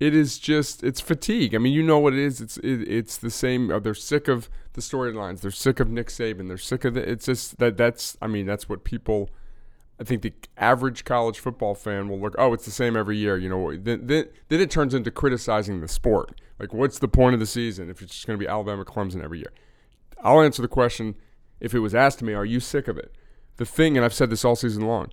it 0.00 0.14
is 0.14 0.38
just 0.38 0.82
it's 0.82 1.00
fatigue. 1.00 1.54
I 1.54 1.58
mean, 1.58 1.72
you 1.72 1.82
know 1.82 1.98
what 1.98 2.12
it 2.14 2.18
is. 2.18 2.40
It's 2.40 2.56
it, 2.58 2.82
it's 2.88 3.16
the 3.16 3.30
same. 3.30 3.70
Uh, 3.70 3.78
they're 3.78 3.94
sick 3.94 4.26
of 4.28 4.48
the 4.72 4.80
storylines. 4.80 5.40
They're 5.42 5.50
sick 5.50 5.78
of 5.80 5.88
Nick 5.88 6.08
Saban. 6.08 6.48
They're 6.48 6.58
sick 6.58 6.84
of 6.84 6.94
the. 6.94 7.08
It's 7.08 7.26
just 7.26 7.58
that 7.58 7.76
that's. 7.76 8.16
I 8.20 8.26
mean, 8.26 8.46
that's 8.46 8.68
what 8.68 8.82
people. 8.84 9.30
I 10.00 10.04
think 10.04 10.22
the 10.22 10.32
average 10.56 11.04
college 11.04 11.38
football 11.38 11.74
fan 11.74 12.08
will 12.08 12.18
look. 12.18 12.34
Oh, 12.38 12.52
it's 12.54 12.64
the 12.64 12.70
same 12.70 12.96
every 12.96 13.18
year. 13.18 13.36
You 13.36 13.48
know, 13.50 13.76
then 13.76 14.06
then, 14.06 14.28
then 14.48 14.60
it 14.60 14.70
turns 14.70 14.94
into 14.94 15.10
criticizing 15.10 15.80
the 15.82 15.88
sport. 15.88 16.40
Like, 16.58 16.72
what's 16.74 16.98
the 16.98 17.08
point 17.08 17.34
of 17.34 17.40
the 17.40 17.46
season 17.46 17.88
if 17.90 18.00
it's 18.02 18.14
just 18.14 18.26
going 18.26 18.38
to 18.38 18.42
be 18.44 18.48
Alabama 18.48 18.84
Clemson 18.84 19.22
every 19.22 19.38
year? 19.38 19.52
I'll 20.22 20.40
answer 20.40 20.62
the 20.62 20.68
question 20.68 21.14
if 21.60 21.74
it 21.74 21.80
was 21.80 21.94
asked 21.94 22.18
to 22.20 22.24
me. 22.24 22.32
Are 22.32 22.44
you 22.44 22.60
sick 22.60 22.88
of 22.88 22.98
it? 22.98 23.14
The 23.56 23.66
thing, 23.66 23.96
and 23.96 24.04
I've 24.04 24.14
said 24.14 24.30
this 24.30 24.44
all 24.44 24.56
season 24.56 24.86
long. 24.86 25.10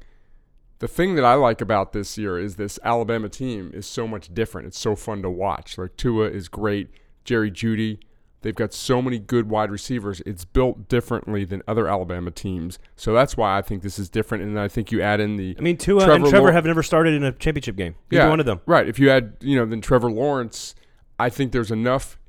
The 0.80 0.88
thing 0.88 1.16
that 1.16 1.26
I 1.26 1.34
like 1.34 1.60
about 1.60 1.92
this 1.92 2.18
year 2.18 2.38
is 2.38 2.56
this 2.56 2.80
Alabama 2.84 3.30
team 3.30 3.72
is 3.74 3.88
so 3.88 4.08
much 4.08 4.34
different. 4.34 4.68
It's 4.68 4.80
so 4.80 4.96
fun 4.96 5.22
to 5.24 5.30
watch. 5.30 5.78
Like 5.78 5.98
Tua 5.98 6.30
is 6.30 6.48
great, 6.48 6.90
Jerry 7.24 7.52
Jeudy. 7.52 8.00
They've 8.42 8.56
got 8.56 8.72
so 8.72 9.02
many 9.02 9.18
good 9.18 9.50
wide 9.50 9.72
receivers. 9.72 10.22
It's 10.26 10.46
built 10.46 10.88
differently 10.88 11.44
than 11.44 11.64
other 11.68 11.88
Alabama 11.88 12.30
teams. 12.30 12.78
So 12.96 13.12
that's 13.12 13.36
why 13.36 13.58
I 13.58 13.64
think 13.64 13.82
this 13.82 13.98
is 13.98 14.10
different. 14.10 14.44
And 14.44 14.60
I 14.60 14.68
think 14.68 14.92
you 14.92 15.02
add 15.02 15.20
in 15.20 15.38
the 15.38 15.56
I 15.58 15.62
mean, 15.62 15.76
Tua 15.76 16.02
Trevor 16.02 16.14
and 16.14 16.24
Trevor 16.26 16.38
Lawrence- 16.38 16.56
have 16.56 16.66
never 16.66 16.84
started 16.84 17.16
in 17.16 17.24
a 17.24 17.32
championship 17.32 17.76
game. 17.76 17.96
Either 18.12 18.30
one 18.30 18.40
of 18.40 18.46
them. 18.46 18.62
Right. 18.68 18.88
If 18.88 19.00
you 19.00 19.10
add, 19.10 19.38
you 19.42 19.58
know, 19.58 19.66
then 19.66 19.82
Trevor 19.82 20.12
Lawrence, 20.12 20.76
I 21.18 21.30
think 21.30 21.52
there's 21.52 21.72
enough 21.72 22.20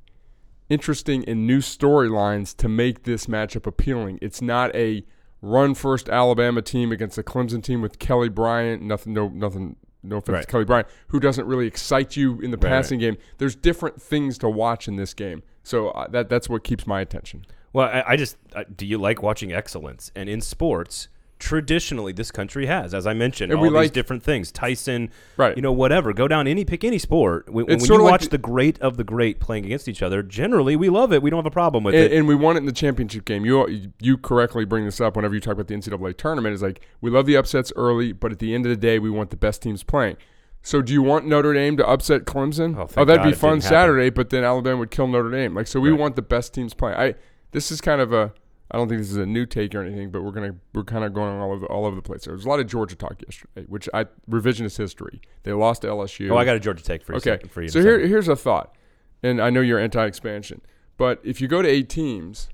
interesting 0.69 1.25
and 1.29 1.47
new 1.47 1.59
storylines 1.59 2.57
to 2.59 2.69
make 2.69 3.05
this 3.05 3.27
matchup 3.27 3.67
appealing. 3.67 4.19
It's 4.23 4.43
not 4.43 4.75
a 4.75 5.05
run 5.41 5.75
first 5.75 6.09
Alabama 6.09 6.63
team 6.63 6.93
against 6.93 7.17
a 7.19 7.23
Clemson 7.23 7.63
team 7.63 7.81
with 7.83 7.99
Kelly 7.99 8.29
Bryant. 8.29 8.83
Nothing, 8.83 9.13
no, 9.15 9.29
nothing. 9.29 9.77
No 10.03 10.19
offense 10.19 10.35
Right. 10.35 10.41
to 10.43 10.47
Kelly 10.47 10.65
Bryant, 10.65 10.87
who 11.09 11.19
doesn't 11.19 11.45
really 11.47 11.67
excite 11.67 12.17
you 12.17 12.41
in 12.41 12.53
the 12.53 12.57
Right, 12.57 12.69
passing 12.71 13.01
game. 13.01 13.17
There's 13.39 13.57
different 13.57 14.01
things 14.01 14.39
to 14.39 14.49
watch 14.49 14.87
in 14.87 14.95
this 14.95 15.13
game, 15.13 15.43
so 15.65 15.89
uh, 15.89 16.07
that 16.09 16.29
that's 16.29 16.49
what 16.49 16.63
keeps 16.63 16.87
my 16.87 17.01
attention. 17.01 17.45
Well, 17.73 17.89
I, 17.89 18.05
I 18.13 18.17
just 18.17 18.37
uh, 18.55 18.63
do 18.77 18.87
you 18.87 18.97
like 18.97 19.23
watching 19.25 19.53
excellence? 19.53 20.13
And 20.15 20.29
in 20.29 20.41
sports, 20.41 21.09
traditionally, 21.39 22.13
this 22.13 22.31
country 22.31 22.67
has, 22.67 22.93
as 22.95 23.07
I 23.07 23.15
mentioned, 23.15 23.53
And 23.53 23.59
all 23.59 23.63
we 23.63 23.69
these 23.69 23.75
like- 23.75 23.93
different 23.93 24.23
things. 24.23 24.51
Tyson, 24.53 25.11
Right. 25.37 25.57
You 25.57 25.63
know, 25.63 25.73
whatever. 25.73 26.13
Go 26.13 26.29
down 26.29 26.47
any 26.47 26.65
pick 26.65 26.85
any 26.85 26.99
sport. 26.99 27.49
When, 27.49 27.67
when 27.67 27.79
you 27.81 27.87
sorta 27.87 28.03
like 28.05 28.11
watch 28.13 28.23
the- 28.25 28.31
the 28.31 28.39
great 28.39 28.79
of 28.81 28.97
the 28.97 29.05
great 29.05 29.41
playing 29.41 29.65
against 29.65 29.89
each 29.89 30.03
other, 30.03 30.23
generally 30.23 30.77
we 30.77 30.89
love 30.89 31.13
it. 31.13 31.23
We 31.23 31.31
don't 31.31 31.39
have 31.39 31.47
a 31.47 31.51
problem 31.51 31.85
with 31.85 31.95
and, 31.95 32.05
it. 32.05 32.13
and 32.13 32.27
we 32.29 32.35
want 32.35 32.57
it 32.57 32.61
in 32.61 32.67
the 32.67 32.73
championship 32.73 33.25
game. 33.25 33.45
You 33.45 33.91
you 34.01 34.17
correctly 34.19 34.65
bring 34.65 34.85
this 34.85 35.01
up 35.01 35.17
whenever 35.17 35.35
you 35.35 35.41
talk 35.41 35.53
about 35.55 35.69
the 35.69 35.75
NCAA 35.75 36.17
tournament. 36.17 36.55
Is 36.55 36.63
like 36.63 36.81
we 37.01 37.11
love 37.11 37.27
the 37.27 37.37
upsets 37.37 37.73
early, 37.77 38.13
but 38.13 38.33
at 38.33 38.39
the 38.41 38.55
end 38.55 38.67
of 38.67 38.71
the 38.71 38.77
day, 38.77 38.99
we 38.99 39.11
want 39.11 39.31
the 39.31 39.37
best 39.37 39.63
teams 39.63 39.83
playing. 39.83 40.17
So 40.61 40.83
do 40.83 40.93
you 40.93 41.03
want 41.03 41.25
Notre 41.25 41.55
Dame 41.55 41.77
to 41.77 41.87
upset 41.87 42.25
Clemson? 42.25 42.77
Oh, 42.77 42.83
oh 42.83 42.87
thank 42.87 43.07
that'd 43.07 43.23
God 43.23 43.29
be 43.31 43.35
fun 43.35 43.51
didn't 43.55 43.63
happen. 43.65 43.77
Saturday, 43.77 44.11
but 44.11 44.31
then 44.31 44.43
Alabama 44.45 44.79
would 44.79 44.91
kill 44.91 45.07
Notre 45.07 45.31
Dame. 45.31 45.55
Like 45.55 45.69
so, 45.69 45.79
we 45.79 45.91
Right. 45.91 45.99
want 46.01 46.17
the 46.17 46.23
best 46.23 46.53
teams 46.53 46.75
playing. 46.75 46.97
I 46.99 47.15
this 47.53 47.71
is 47.71 47.81
kind 47.81 48.01
of 48.01 48.13
a. 48.13 48.33
I 48.71 48.77
don't 48.77 48.89
think 48.89 49.01
this 49.01 49.11
is 49.11 49.17
a 49.17 49.25
new 49.27 49.47
take 49.47 49.75
or 49.75 49.83
anything, 49.83 50.11
but 50.11 50.23
we're 50.23 50.33
gonna 50.33 50.55
we're 50.75 50.85
kind 50.85 51.05
of 51.05 51.15
going 51.15 51.39
all 51.41 51.53
over 51.53 51.67
all 51.67 51.87
over 51.87 51.97
the 51.97 52.03
place. 52.03 52.25
There 52.25 52.35
was 52.35 52.45
a 52.45 52.49
lot 52.49 52.61
of 52.61 52.67
Georgia 52.67 52.97
talk 52.97 53.21
yesterday, 53.27 53.65
which 53.67 53.89
I 53.95 54.05
revisionist 54.31 54.77
history. 54.77 55.21
They 55.45 55.53
lost 55.53 55.83
to 55.83 55.89
LSU. 55.89 56.31
oh, 56.31 56.37
I 56.37 56.45
got 56.45 56.57
a 56.57 56.61
Georgia 56.61 56.83
take 56.85 57.03
for 57.03 57.13
you. 57.13 57.17
Okay. 57.17 57.31
second- 57.31 57.51
for 57.51 57.63
you. 57.63 57.69
So 57.69 57.81
here, 57.81 57.97
second. 57.97 58.09
here's 58.11 58.29
a 58.29 58.37
thought, 58.37 58.75
and 59.23 59.41
I 59.41 59.49
know 59.51 59.61
you're 59.61 59.79
anti-expansion, 59.79 60.61
but 60.99 61.21
if 61.25 61.41
you 61.41 61.49
go 61.49 61.63
to 61.63 61.69
eight 61.69 61.89
teams, 61.89 62.51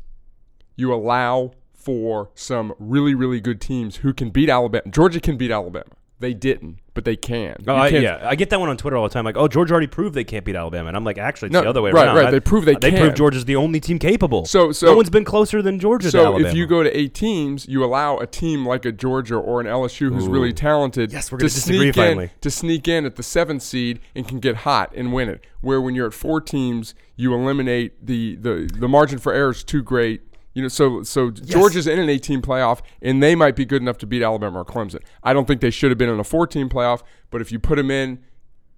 you 0.77 0.95
allow 0.95 1.53
for 1.73 2.31
some 2.35 2.73
really, 2.79 3.15
really 3.15 3.41
good 3.41 3.61
teams 3.61 3.97
who 3.97 4.15
can 4.15 4.31
beat 4.31 4.49
Alabama. 4.49 4.89
Georgia 4.91 5.21
can 5.21 5.37
beat 5.37 5.51
Alabama. 5.51 5.91
They 6.25 6.33
didn't, 6.33 6.79
but 6.95 7.05
they 7.05 7.17
can. 7.17 7.57
Oh, 7.69 7.75
I, 7.75 7.89
yeah, 7.89 8.19
I 8.23 8.35
get 8.35 8.49
that 8.49 8.59
one 8.59 8.71
on 8.71 8.79
Twitter 8.79 8.97
all 8.97 9.07
the 9.07 9.13
time. 9.13 9.27
Like, 9.27 9.37
oh, 9.37 9.47
Georgia 9.47 9.73
already 9.73 9.89
proved 9.89 10.15
they 10.15 10.25
can't 10.25 10.43
beat 10.43 10.57
Alabama, 10.57 10.89
and 10.89 10.97
I'm 10.97 11.05
like, 11.05 11.19
actually, 11.19 11.49
it's 11.49 11.53
No, 11.53 11.61
the 11.63 11.69
other 11.69 11.83
way 11.83 11.91
right, 11.91 12.07
around. 12.07 12.17
right. 12.17 12.27
I- 12.29 12.31
They 12.31 12.41
proved 12.41 12.67
they 12.67 12.75
They 12.77 12.91
can. 12.93 13.01
proved 13.01 13.17
Georgia's 13.19 13.45
the 13.45 13.57
only 13.57 13.79
team 13.79 13.99
capable. 13.99 14.47
So, 14.47 14.73
so 14.73 14.87
no 14.87 14.97
one's 14.97 15.11
been 15.11 15.27
closer 15.27 15.61
than 15.61 15.79
Georgia. 15.79 16.07
to 16.07 16.11
So 16.11 16.39
if 16.41 16.55
you 16.55 16.67
go 16.67 16.83
to 16.83 16.99
eight 16.99 17.13
teams, 17.13 17.69
you 17.69 17.85
allow 17.85 18.17
a 18.17 18.27
team 18.27 18.67
like 18.67 18.87
a 18.87 18.93
Georgia 18.93 19.37
or 19.37 19.61
an 19.61 19.67
LSU 19.67 20.11
who's 20.15 20.27
Ooh. 20.27 20.31
really 20.31 20.55
talented 20.55 21.13
Yes, 21.13 21.31
we're 21.31 21.39
to 21.39 21.45
disagree 21.45 21.79
sneak 21.93 21.95
finally. 21.95 22.25
in 22.25 22.31
to 22.41 22.51
sneak 22.51 22.89
in 22.89 23.05
at 23.05 23.17
the 23.17 23.23
seventh 23.23 23.63
seed 23.63 24.01
and 24.15 24.27
can 24.27 24.41
get 24.41 24.57
hot 24.57 24.93
and 24.97 25.13
win 25.13 25.29
it. 25.29 25.45
Where 25.61 25.83
when 25.83 25.95
you're 25.95 26.07
at 26.07 26.15
four 26.15 26.41
teams, 26.41 26.95
you 27.17 27.35
eliminate 27.35 28.07
the 28.07 28.37
the, 28.37 28.71
the 28.79 28.89
margin 28.89 29.19
for 29.19 29.35
error 29.35 29.51
is 29.51 29.63
too 29.63 29.83
great. 29.83 30.23
You 30.55 30.63
know, 30.63 30.69
so 30.69 31.03
so 31.03 31.31
Georgia's 31.31 31.87
in 31.89 31.99
an 31.99 32.09
18 32.09 32.41
playoff, 32.41 32.81
and 33.03 33.23
they 33.23 33.35
might 33.35 33.57
be 33.57 33.65
good 33.65 33.83
enough 33.83 33.99
to 33.99 34.07
beat 34.07 34.23
Alabama 34.23 34.61
or 34.61 34.65
Clemson. 34.65 35.01
I 35.23 35.33
don't 35.33 35.47
think 35.47 35.61
they 35.61 35.71
should 35.71 35.91
have 35.91 35.99
been 35.99 36.09
in 36.09 36.21
a 36.21 36.25
14 36.25 36.69
playoff, 36.69 37.03
but 37.31 37.41
if 37.41 37.51
you 37.51 37.59
put 37.59 37.75
them 37.77 37.91
in, 37.91 38.21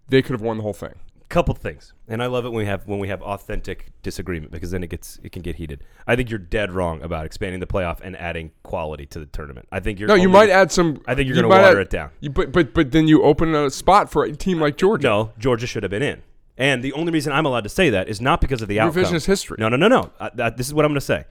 they 0.08 0.22
could 0.22 0.32
have 0.32 0.40
won 0.40 0.56
the 0.56 0.62
whole 0.62 0.72
thing. 0.72 0.94
couple 1.28 1.52
things, 1.54 1.92
and 2.08 2.22
I 2.22 2.26
love 2.26 2.46
it 2.46 2.50
when 2.50 2.58
we 2.60 2.66
have 2.66 2.86
when 2.86 2.98
we 2.98 3.08
have 3.08 3.20
authentic 3.20 3.90
disagreement 4.02 4.52
because 4.52 4.70
then 4.70 4.82
it 4.84 4.88
gets 4.88 5.18
it 5.22 5.32
can 5.32 5.42
get 5.42 5.56
heated. 5.56 5.84
I 6.06 6.16
think 6.16 6.30
you're 6.30 6.38
dead 6.38 6.72
wrong 6.72 7.02
about 7.02 7.26
expanding 7.26 7.60
the 7.60 7.66
playoff 7.66 8.00
and 8.00 8.16
adding 8.16 8.52
quality 8.62 9.04
to 9.06 9.18
the 9.18 9.26
tournament. 9.26 9.68
I 9.70 9.80
think 9.80 9.98
you're 9.98 10.08
No, 10.08 10.14
you 10.14 10.28
might 10.30 10.48
add 10.48 10.72
some. 10.72 11.02
I 11.06 11.14
think 11.14 11.26
you're 11.26 11.36
you 11.36 11.42
gonna 11.42 11.62
water 11.62 11.78
add- 11.78 11.86
it 11.86 11.90
down. 11.90 12.10
You, 12.20 12.30
but 12.30 12.52
but 12.52 12.72
but 12.72 12.92
then 12.92 13.06
you 13.06 13.22
open 13.22 13.54
a 13.54 13.68
spot 13.70 14.10
for 14.10 14.24
a 14.24 14.32
team 14.34 14.60
like 14.60 14.78
Georgia. 14.78 15.06
No, 15.08 15.32
Georgia 15.38 15.66
should 15.66 15.82
have 15.82 15.90
been 15.90 16.02
in. 16.02 16.22
And 16.56 16.82
the 16.82 16.94
only 16.94 17.12
reason 17.12 17.34
I'm 17.34 17.44
allowed 17.44 17.64
to 17.64 17.68
say 17.68 17.90
that 17.90 18.08
is 18.08 18.18
not 18.18 18.40
because 18.40 18.62
of 18.62 18.68
the 18.68 18.80
outcome. 18.80 19.04
Revisionist 19.04 19.26
history. 19.26 19.56
No, 19.60 19.68
no, 19.68 19.76
no, 19.76 19.88
no. 19.88 20.10
I, 20.18 20.30
that, 20.36 20.56
this 20.56 20.66
is 20.66 20.72
what 20.72 20.86
I'm 20.86 20.90
going 20.90 21.00
to 21.00 21.04
say. 21.04 21.26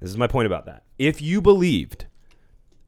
This 0.00 0.10
is 0.10 0.16
my 0.16 0.26
point 0.26 0.46
about 0.46 0.66
that. 0.66 0.84
If 0.98 1.20
you 1.22 1.40
believed, 1.40 2.06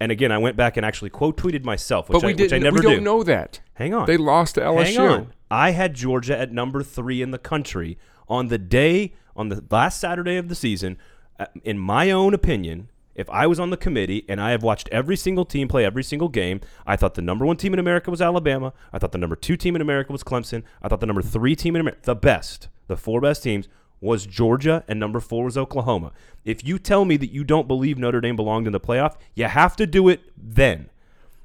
and 0.00 0.10
again, 0.12 0.32
I 0.32 0.38
went 0.38 0.56
back 0.56 0.76
and 0.76 0.86
actually 0.86 1.10
quote 1.10 1.36
tweeted 1.36 1.64
myself, 1.64 2.08
which, 2.08 2.20
but 2.20 2.26
we 2.26 2.32
I, 2.32 2.34
which 2.34 2.40
I 2.52 2.56
didn't. 2.56 2.62
never 2.64 2.76
we 2.76 2.82
don't 2.82 2.94
do. 2.96 3.00
know 3.00 3.22
that. 3.24 3.60
Hang 3.74 3.94
on. 3.94 4.06
They 4.06 4.16
lost 4.16 4.54
to 4.56 4.60
LSU. 4.60 4.84
Hang 4.84 4.98
on. 4.98 5.32
I 5.50 5.70
had 5.72 5.94
Georgia 5.94 6.38
at 6.38 6.52
number 6.52 6.82
three 6.82 7.20
in 7.22 7.30
the 7.32 7.38
country 7.38 7.98
on 8.28 8.48
the 8.48 8.58
day, 8.58 9.14
on 9.34 9.48
the 9.48 9.64
last 9.70 10.00
Saturday 10.00 10.36
of 10.36 10.48
the 10.48 10.54
season. 10.54 10.96
Uh, 11.38 11.46
In 11.64 11.78
my 11.78 12.10
own 12.10 12.34
opinion, 12.34 12.88
if 13.16 13.28
I 13.30 13.46
was 13.48 13.58
on 13.58 13.70
the 13.70 13.76
committee 13.76 14.24
and 14.28 14.40
I 14.40 14.50
have 14.52 14.62
watched 14.62 14.88
every 14.92 15.16
single 15.16 15.44
team 15.44 15.66
play 15.66 15.84
every 15.84 16.04
single 16.04 16.28
game, 16.28 16.60
I 16.86 16.94
thought 16.96 17.14
the 17.14 17.22
number 17.22 17.44
one 17.44 17.56
team 17.56 17.72
in 17.74 17.80
America 17.80 18.10
was 18.10 18.22
Alabama. 18.22 18.72
I 18.92 18.98
thought 18.98 19.12
the 19.12 19.18
number 19.18 19.34
two 19.36 19.56
team 19.56 19.74
in 19.74 19.82
America 19.82 20.12
was 20.12 20.22
Clemson. 20.22 20.62
I 20.80 20.88
thought 20.88 21.00
the 21.00 21.06
number 21.06 21.22
three 21.22 21.56
team 21.56 21.74
in 21.74 21.80
America, 21.80 22.00
the 22.04 22.14
best, 22.14 22.68
the 22.86 22.96
four 22.96 23.20
best 23.20 23.42
teams, 23.42 23.68
was 24.00 24.26
Georgia, 24.26 24.84
and 24.88 24.98
number 24.98 25.20
four 25.20 25.44
was 25.44 25.58
Oklahoma. 25.58 26.12
If 26.44 26.64
you 26.66 26.78
tell 26.78 27.04
me 27.04 27.16
that 27.18 27.30
you 27.32 27.44
don't 27.44 27.68
believe 27.68 27.98
Notre 27.98 28.20
Dame 28.20 28.36
belonged 28.36 28.66
in 28.66 28.72
the 28.72 28.80
playoff, 28.80 29.16
you 29.34 29.44
have 29.44 29.76
to 29.76 29.86
do 29.86 30.08
it 30.08 30.20
then. 30.36 30.88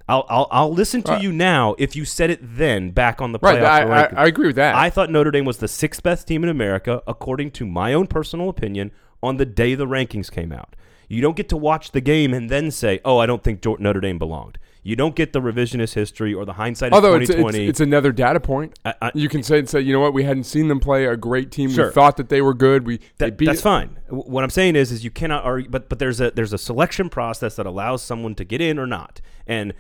I'll, 0.08 0.26
I'll, 0.30 0.48
I'll 0.52 0.72
listen 0.74 1.02
to 1.04 1.14
Right. 1.14 1.22
you 1.24 1.32
now 1.32 1.76
if 1.80 1.96
you 1.96 2.06
said 2.06 2.30
it 2.30 2.40
then 2.42 2.92
back 2.92 3.22
on 3.22 3.32
the 3.32 3.40
playoff. 3.40 3.64
Right. 3.64 3.92
I, 3.92 4.04
I. 4.04 4.24
I 4.24 4.28
agree 4.28 4.48
with 4.48 4.56
that. 4.58 4.76
I 4.76 4.90
thought 4.92 5.10
Notre 5.10 5.32
Dame 5.32 5.46
was 5.46 5.58
the 5.58 5.68
sixth 5.68 6.04
best 6.04 6.28
team 6.28 6.44
in 6.44 6.50
America, 6.50 7.02
according 7.08 7.52
to 7.52 7.66
my 7.66 7.92
own 7.94 8.06
personal 8.08 8.48
opinion, 8.48 8.92
on 9.24 9.38
the 9.38 9.46
day 9.46 9.74
the 9.76 9.88
rankings 9.88 10.32
came 10.32 10.52
out. 10.52 10.76
You 11.10 11.22
don't 11.22 11.36
get 11.36 11.50
to 11.50 11.58
watch 11.58 11.92
the 11.92 12.02
game 12.02 12.34
and 12.34 12.50
then 12.50 12.70
say, 12.72 13.00
"Oh, 13.04 13.18
I 13.18 13.26
don't 13.26 13.44
think 13.44 13.66
Notre 13.80 14.00
Dame 14.00 14.18
belonged." 14.20 14.58
You 14.88 14.96
don't 14.96 15.16
get 15.16 15.34
the 15.34 15.42
revisionist 15.42 15.96
history 15.96 16.32
or 16.32 16.46
the 16.46 16.54
hindsight 16.54 16.90
of 16.92 16.94
Although 16.94 17.16
it's, 17.16 17.24
it's, 17.32 17.38
2020. 17.38 17.68
it's 17.68 17.80
another 17.80 18.12
data 18.12 18.40
point. 18.40 18.78
I- 18.86 18.94
I- 19.02 19.12
you 19.16 19.28
can 19.28 19.42
say, 19.42 19.58
and 19.58 19.68
say, 19.68 19.82
you 19.82 19.92
know 19.92 20.00
what, 20.00 20.14
we 20.14 20.24
hadn't 20.26 20.44
seen 20.44 20.68
them 20.68 20.80
play 20.80 21.06
a 21.06 21.18
great 21.18 21.50
team. 21.50 21.72
Sure. 21.72 21.88
We 21.88 21.92
thought 21.92 22.18
that 22.18 22.30
they 22.30 22.40
were 22.40 22.54
good. 22.54 22.86
We 22.86 23.00
they 23.18 23.32
beat 23.32 23.48
that's 23.48 23.62
it. 23.62 23.64
fine. 23.64 23.98
What 24.10 24.44
I'm 24.44 24.52
saying 24.52 24.76
is, 24.76 24.92
is 24.92 25.04
you 25.04 25.10
cannot 25.10 25.44
argue, 25.44 25.72
but 25.72 25.90
but 25.90 25.98
there's 25.98 26.22
a 26.22 26.30
there's 26.30 26.54
a 26.54 26.60
selection 26.60 27.10
process 27.10 27.56
that 27.56 27.66
allows 27.66 28.04
someone 28.04 28.36
to 28.36 28.44
get 28.44 28.62
in 28.62 28.78
or 28.78 28.86
not. 28.86 29.22
And 29.48 29.74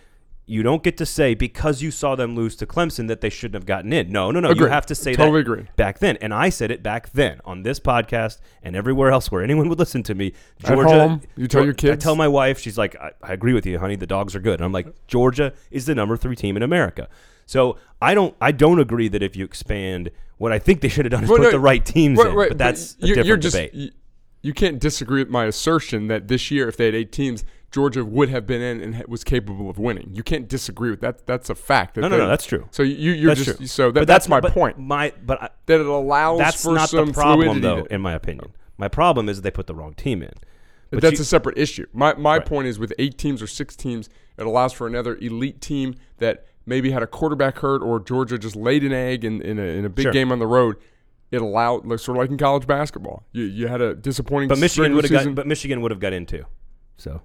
you 0.47 0.61
don't 0.61 0.83
get 0.83 0.95
to 0.97 1.05
say 1.05 1.33
because 1.33 1.81
you 1.81 1.89
saw 1.89 2.15
them 2.15 2.35
lose 2.35 2.55
to 2.57 2.67
Clemson 2.67 3.07
that 3.07 3.21
they 3.21 3.29
shouldn't 3.29 3.55
have 3.55 3.65
gotten 3.65 3.91
in. 3.91 4.11
No, 4.11 4.29
no, 4.29 4.39
no. 4.39 4.51
You 4.51 4.67
have 4.67 4.85
to 4.87 4.95
say 4.95 5.13
Totally 5.13 5.41
that 5.41 5.51
agree. 5.51 5.67
back 5.75 5.99
then, 5.99 6.17
and 6.17 6.33
I 6.33 6.49
said 6.49 6.69
it 6.69 6.83
back 6.83 7.11
then 7.11 7.41
on 7.45 7.63
this 7.63 7.79
podcast 7.79 8.39
and 8.61 8.75
everywhere 8.75 9.09
else 9.09 9.31
where 9.31 9.43
anyone 9.43 9.69
would 9.69 9.79
listen 9.79 10.03
to 10.03 10.13
me. 10.13 10.33
At 10.63 10.67
Georgia, 10.75 10.89
home, 11.07 11.21
you 11.35 11.47
tell 11.47 11.63
your 11.65 11.73
I 11.91 11.95
tell 11.95 12.15
my 12.15 12.27
wife, 12.27 12.59
she's 12.59 12.77
like, 12.77 12.95
I, 12.95 13.11
I 13.23 13.33
agree 13.33 13.53
with 13.53 13.65
you, 13.65 13.79
honey. 13.79 13.95
The 13.95 14.05
dogs 14.07 14.35
are 14.35 14.39
good. 14.39 14.59
And 14.59 14.65
I'm 14.65 14.71
like, 14.71 14.87
Georgia 15.07 15.53
is 15.71 15.87
the 15.87 15.95
number 15.95 16.15
three 16.15 16.35
team 16.35 16.55
in 16.55 16.61
America. 16.63 17.09
So 17.47 17.77
I 18.01 18.13
don't, 18.13 18.35
I 18.39 18.51
don't 18.51 18.79
agree 18.79 19.07
that 19.07 19.23
if 19.23 19.35
you 19.35 19.45
expand, 19.45 20.11
what 20.37 20.51
I 20.51 20.59
think 20.59 20.81
they 20.81 20.89
should 20.89 21.05
have 21.05 21.11
done 21.11 21.23
is 21.23 21.29
Well, 21.29 21.39
put 21.39 21.45
no, 21.45 21.51
the 21.51 21.59
right 21.59 21.83
teams 21.83 22.19
Right, 22.19 22.27
in. 22.27 22.35
right, 22.35 22.49
but 22.49 22.57
that's 22.57 22.95
a 23.01 23.07
you're, 23.07 23.15
different 23.15 23.27
you're 23.27 23.37
just, 23.37 23.55
debate. 23.55 23.73
You, 23.73 23.89
you 24.43 24.53
can't 24.53 24.79
disagree 24.79 25.21
with 25.21 25.29
my 25.29 25.45
assertion 25.45 26.07
that 26.07 26.27
this 26.27 26.51
year, 26.51 26.67
if 26.67 26.77
they 26.77 26.85
had 26.85 26.93
eight 26.95 27.11
teams, 27.11 27.43
Georgia 27.75 28.05
would 28.05 28.29
have 28.29 28.47
been 28.47 28.61
in 28.61 28.79
and 28.79 29.03
was 29.09 29.25
capable 29.25 29.69
of 29.69 29.77
winning. 29.77 30.09
You 30.13 30.23
can't 30.23 30.47
disagree 30.47 30.89
with 30.89 31.01
that. 31.01 31.27
That's 31.27 31.49
a 31.49 31.55
fact. 31.55 31.95
that 31.95 32.01
No, 32.01 32.07
no, 32.07 32.15
they- 32.15 32.23
no, 32.23 32.29
that's 32.29 32.45
true. 32.45 32.69
So 32.71 32.83
you, 32.83 33.11
you're 33.11 33.35
That's 33.35 33.43
just 33.43 33.57
true. 33.57 33.67
so 33.67 33.91
that, 33.91 33.99
But 34.01 34.07
that's, 34.07 34.29
my 34.29 34.39
but 34.39 34.53
point. 34.53 34.79
My, 34.79 35.11
but 35.25 35.43
I, 35.43 35.49
That 35.65 35.81
it 35.81 35.85
allows 35.85 36.39
that's 36.39 36.63
for 36.63 36.73
not 36.73 36.87
some 36.89 37.07
the 37.07 37.11
problem, 37.13 37.59
though, 37.59 37.81
to- 37.83 37.93
in 37.93 37.99
my 37.99 38.13
opinion. 38.13 38.53
My 38.77 38.87
problem 38.87 39.27
is 39.27 39.41
they 39.41 39.51
put 39.51 39.67
the 39.67 39.75
wrong 39.75 39.93
team 39.93 40.23
in. 40.23 40.31
But 40.89 41.01
that's 41.01 41.19
you- 41.19 41.23
a 41.23 41.25
separate 41.25 41.57
issue. 41.57 41.85
My 41.91 42.13
my 42.13 42.37
Right. 42.37 42.45
point 42.45 42.67
is 42.69 42.79
with 42.79 42.93
eight 42.97 43.17
teams 43.17 43.41
or 43.41 43.47
six 43.47 43.75
teams, 43.75 44.07
it 44.37 44.45
allows 44.45 44.71
for 44.71 44.87
another 44.87 45.17
elite 45.19 45.59
team 45.59 45.95
that 46.19 46.45
maybe 46.65 46.91
had 46.91 47.03
a 47.03 47.07
quarterback 47.07 47.57
hurt 47.59 47.81
or 47.83 47.99
Georgia 47.99 48.37
just 48.37 48.55
laid 48.55 48.85
an 48.85 48.93
egg 48.93 49.25
in, 49.25 49.41
in, 49.41 49.59
a, 49.59 49.63
in 49.63 49.83
a 49.83 49.89
big 49.89 50.03
Sure. 50.03 50.13
game 50.13 50.31
on 50.31 50.39
the 50.39 50.47
road. 50.47 50.77
It 51.29 51.41
allowed, 51.41 51.85
like, 51.85 51.99
sort 51.99 52.15
of 52.17 52.21
like 52.23 52.29
in 52.29 52.37
college 52.37 52.65
basketball, 52.67 53.25
you 53.33 53.43
you 53.43 53.67
had 53.67 53.81
a 53.81 53.95
disappointing. 53.95 54.47
But 54.47 54.59
Michigan 54.59 54.95
would 54.95 55.03
have 55.09 55.25
got. 55.25 55.35
But 55.35 55.45
Michigan 55.47 55.81
would 55.81 55.91
have 55.91 55.99
got 55.99 56.13
in 56.13 56.25
too. 56.25 56.45
So, 56.95 57.21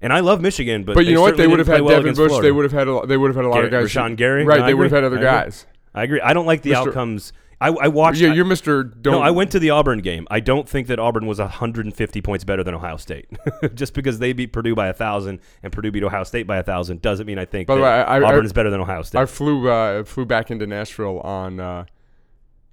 and 0.00 0.12
I 0.12 0.20
love 0.20 0.40
Michigan, 0.40 0.84
but 0.84 0.94
But 0.94 1.06
you 1.06 1.14
know 1.14 1.22
what? 1.22 1.36
They 1.36 1.46
would 1.46 1.58
have 1.58 1.68
had 1.68 1.82
well 1.82 1.96
Devin 2.02 2.14
Bush. 2.14 2.42
They 2.42 2.52
would 2.52 2.64
have 2.64 2.72
had 2.72 2.88
a, 2.88 3.06
they 3.06 3.16
would 3.16 3.28
have 3.28 3.36
had 3.36 3.44
a 3.44 3.48
lot 3.48 3.64
of 3.64 3.70
guys. 3.70 3.86
Rashan 3.86 4.16
Gary? 4.16 4.44
right? 4.44 4.60
No, 4.60 4.66
they 4.66 4.74
would 4.74 4.84
have 4.84 4.92
had 4.92 5.04
other 5.04 5.18
I 5.18 5.22
guys. 5.22 5.66
I 5.94 6.02
agree. 6.02 6.20
I 6.20 6.32
don't 6.34 6.46
like 6.46 6.62
the 6.62 6.72
Mr. 6.72 6.88
outcomes. 6.88 7.32
I, 7.60 7.68
I 7.68 7.88
watched. 7.88 8.20
Yeah, 8.20 8.32
you're 8.32 8.44
Mister. 8.44 8.82
Don't. 8.82 9.14
no, 9.14 9.22
I 9.22 9.30
went 9.30 9.52
to 9.52 9.58
the 9.58 9.70
Auburn 9.70 10.00
game. 10.00 10.26
I 10.30 10.40
don't 10.40 10.68
think 10.68 10.88
that 10.88 10.98
Auburn 10.98 11.26
was 11.26 11.38
150 11.38 12.20
points 12.20 12.44
better 12.44 12.64
than 12.64 12.74
Ohio 12.74 12.96
State. 12.96 13.28
Just 13.74 13.94
because 13.94 14.18
they 14.18 14.32
beat 14.32 14.52
Purdue 14.52 14.74
by 14.74 14.88
a 14.88 14.92
thousand 14.92 15.40
and 15.62 15.72
Purdue 15.72 15.92
beat 15.92 16.02
Ohio 16.02 16.24
State 16.24 16.46
by 16.46 16.58
a 16.58 16.62
thousand 16.62 17.00
doesn't 17.00 17.26
mean 17.26 17.38
I 17.38 17.44
think 17.44 17.68
By 17.68 17.76
the 17.76 17.82
way, 17.82 17.88
I- 17.88 18.20
Auburn 18.20 18.42
I- 18.42 18.44
is 18.44 18.52
better 18.52 18.70
than 18.70 18.80
Ohio 18.80 19.02
State. 19.02 19.18
I 19.20 19.26
flew 19.26 19.68
uh, 19.68 20.04
flew 20.04 20.26
back 20.26 20.50
into 20.50 20.66
Nashville 20.66 21.20
on 21.20 21.60
uh, 21.60 21.84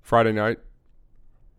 Friday 0.01 0.33
night. 0.33 0.59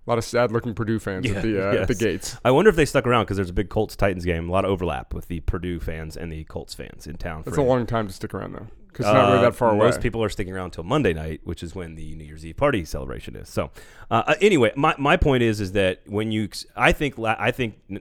A 0.04 0.10
lot 0.10 0.18
of 0.18 0.24
sad 0.24 0.50
looking 0.50 0.74
Purdue 0.74 0.98
fans 0.98 1.24
Yeah, 1.26 1.36
at 1.36 1.42
the 1.42 1.68
uh, 1.78 1.82
at 1.82 1.88
the 1.88 1.94
gates. 1.94 2.36
I 2.44 2.50
wonder 2.50 2.68
if 2.68 2.74
they 2.76 2.84
stuck 2.84 3.06
around 3.06 3.24
because 3.24 3.36
there's 3.36 3.50
a 3.50 3.52
big 3.54 3.68
Colts 3.68 3.94
Titans 3.94 4.24
game. 4.24 4.48
A 4.48 4.52
lot 4.52 4.64
of 4.64 4.70
overlap 4.72 5.14
with 5.14 5.28
the 5.28 5.40
Purdue 5.40 5.78
fans 5.78 6.16
and 6.16 6.32
the 6.32 6.42
Colts 6.44 6.74
fans 6.74 7.06
in 7.06 7.16
town. 7.16 7.42
That's 7.44 7.56
a 7.56 7.62
long 7.62 7.86
time 7.86 8.08
to 8.08 8.12
stick 8.12 8.34
around 8.34 8.54
though, 8.54 8.66
because 8.88 9.06
it's 9.06 9.14
not 9.14 9.26
really 9.28 9.38
Uh, 9.38 9.42
that 9.42 9.54
far 9.54 9.70
away. 9.70 9.86
Most 9.86 10.00
people 10.00 10.22
are 10.24 10.28
sticking 10.28 10.52
around 10.54 10.66
until 10.66 10.82
Monday 10.84 11.12
night, 11.12 11.42
which 11.44 11.62
is 11.62 11.76
when 11.76 11.94
the 11.94 12.16
New 12.16 12.24
Year's 12.24 12.44
Eve 12.44 12.56
party 12.56 12.84
celebration 12.84 13.36
is. 13.36 13.48
So, 13.48 13.70
uh, 14.10 14.24
uh, 14.26 14.34
anyway, 14.40 14.72
my, 14.74 14.94
my 14.98 15.16
point 15.16 15.44
is 15.44 15.60
is 15.60 15.70
that 15.72 16.00
when 16.06 16.32
you, 16.32 16.48
I 16.74 16.90
think 16.90 17.16
I 17.20 17.52
think 17.52 17.76
the 17.88 18.00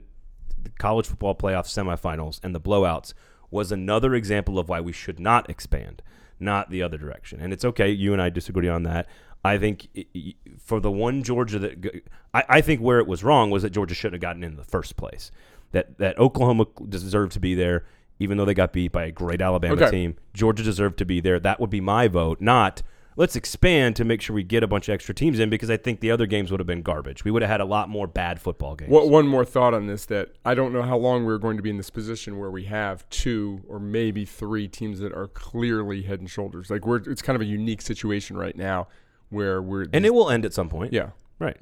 college 0.80 1.06
football 1.06 1.36
playoff 1.36 1.66
semifinals 1.66 2.40
and 2.42 2.52
the 2.52 2.60
blowouts 2.60 3.14
was 3.52 3.70
another 3.70 4.14
example 4.16 4.58
of 4.58 4.68
why 4.68 4.80
we 4.80 4.92
should 4.92 5.20
not 5.20 5.48
expand, 5.48 6.02
not 6.40 6.68
the 6.70 6.82
other 6.82 6.98
direction. 6.98 7.38
And 7.40 7.52
it's 7.52 7.64
okay, 7.64 7.90
you 7.90 8.12
and 8.12 8.20
I 8.20 8.28
disagree 8.28 8.68
on 8.68 8.82
that. 8.84 9.06
I 9.44 9.58
think 9.58 9.88
i- 9.96 10.06
i- 10.16 10.34
for 10.58 10.78
the 10.80 10.90
one 10.90 11.22
Georgia 11.22 11.58
that 11.58 12.02
I 12.34 12.60
think 12.60 12.80
where 12.80 12.98
it 12.98 13.06
was 13.06 13.22
wrong 13.24 13.50
was 13.50 13.62
that 13.62 13.70
Georgia 13.70 13.94
shouldn't 13.94 14.14
have 14.14 14.20
gotten 14.22 14.44
in 14.44 14.56
the 14.56 14.64
first 14.64 14.96
place. 14.96 15.30
That 15.72 15.98
that 15.98 16.18
Oklahoma 16.18 16.66
deserved 16.88 17.32
to 17.32 17.40
be 17.40 17.54
there, 17.54 17.84
even 18.18 18.38
though 18.38 18.44
they 18.44 18.54
got 18.54 18.72
beat 18.72 18.92
by 18.92 19.04
a 19.04 19.10
great 19.12 19.42
Alabama 19.42 19.74
Okay. 19.74 19.90
team. 19.90 20.16
Georgia 20.32 20.62
deserved 20.62 20.98
to 20.98 21.04
be 21.04 21.20
there. 21.20 21.40
That 21.40 21.60
would 21.60 21.70
be 21.70 21.80
my 21.80 22.08
vote. 22.08 22.40
Not 22.40 22.82
let's 23.14 23.36
expand 23.36 23.94
to 23.94 24.04
make 24.06 24.22
sure 24.22 24.32
we 24.34 24.42
get 24.42 24.62
a 24.62 24.66
bunch 24.66 24.88
of 24.88 24.94
extra 24.94 25.14
teams 25.14 25.38
in 25.38 25.50
because 25.50 25.68
I 25.70 25.76
think 25.76 26.00
the 26.00 26.10
other 26.10 26.24
games 26.24 26.50
would 26.50 26.60
have 26.60 26.66
been 26.66 26.80
garbage. 26.80 27.24
We 27.24 27.30
would 27.30 27.42
have 27.42 27.50
had 27.50 27.60
a 27.60 27.66
lot 27.66 27.90
more 27.90 28.06
bad 28.06 28.40
football 28.40 28.74
games. 28.74 28.90
What, 28.90 29.10
one 29.10 29.26
more 29.28 29.44
thought 29.44 29.74
on 29.74 29.86
this 29.86 30.06
that 30.06 30.30
I 30.46 30.54
don't 30.54 30.72
know 30.72 30.80
how 30.80 30.96
long 30.96 31.26
we're 31.26 31.36
going 31.36 31.58
to 31.58 31.62
be 31.62 31.68
in 31.68 31.76
this 31.76 31.90
position 31.90 32.38
where 32.38 32.50
we 32.50 32.64
have 32.64 33.06
two 33.10 33.60
or 33.68 33.78
maybe 33.78 34.24
three 34.24 34.66
teams 34.66 34.98
that 35.00 35.12
are 35.12 35.26
clearly 35.28 36.02
head 36.02 36.20
and 36.20 36.30
shoulders. 36.30 36.70
Like 36.70 36.86
we're 36.86 37.02
it's 37.10 37.20
kind 37.20 37.34
of 37.36 37.42
a 37.42 37.46
unique 37.46 37.82
situation 37.82 38.36
right 38.38 38.56
now 38.56 38.88
where 39.32 39.60
we're 39.60 39.86
and 39.92 40.04
it 40.06 40.14
will 40.14 40.30
end 40.30 40.44
at 40.44 40.52
some 40.54 40.68
point. 40.68 40.92
yeah. 40.92 41.10
Right. 41.38 41.56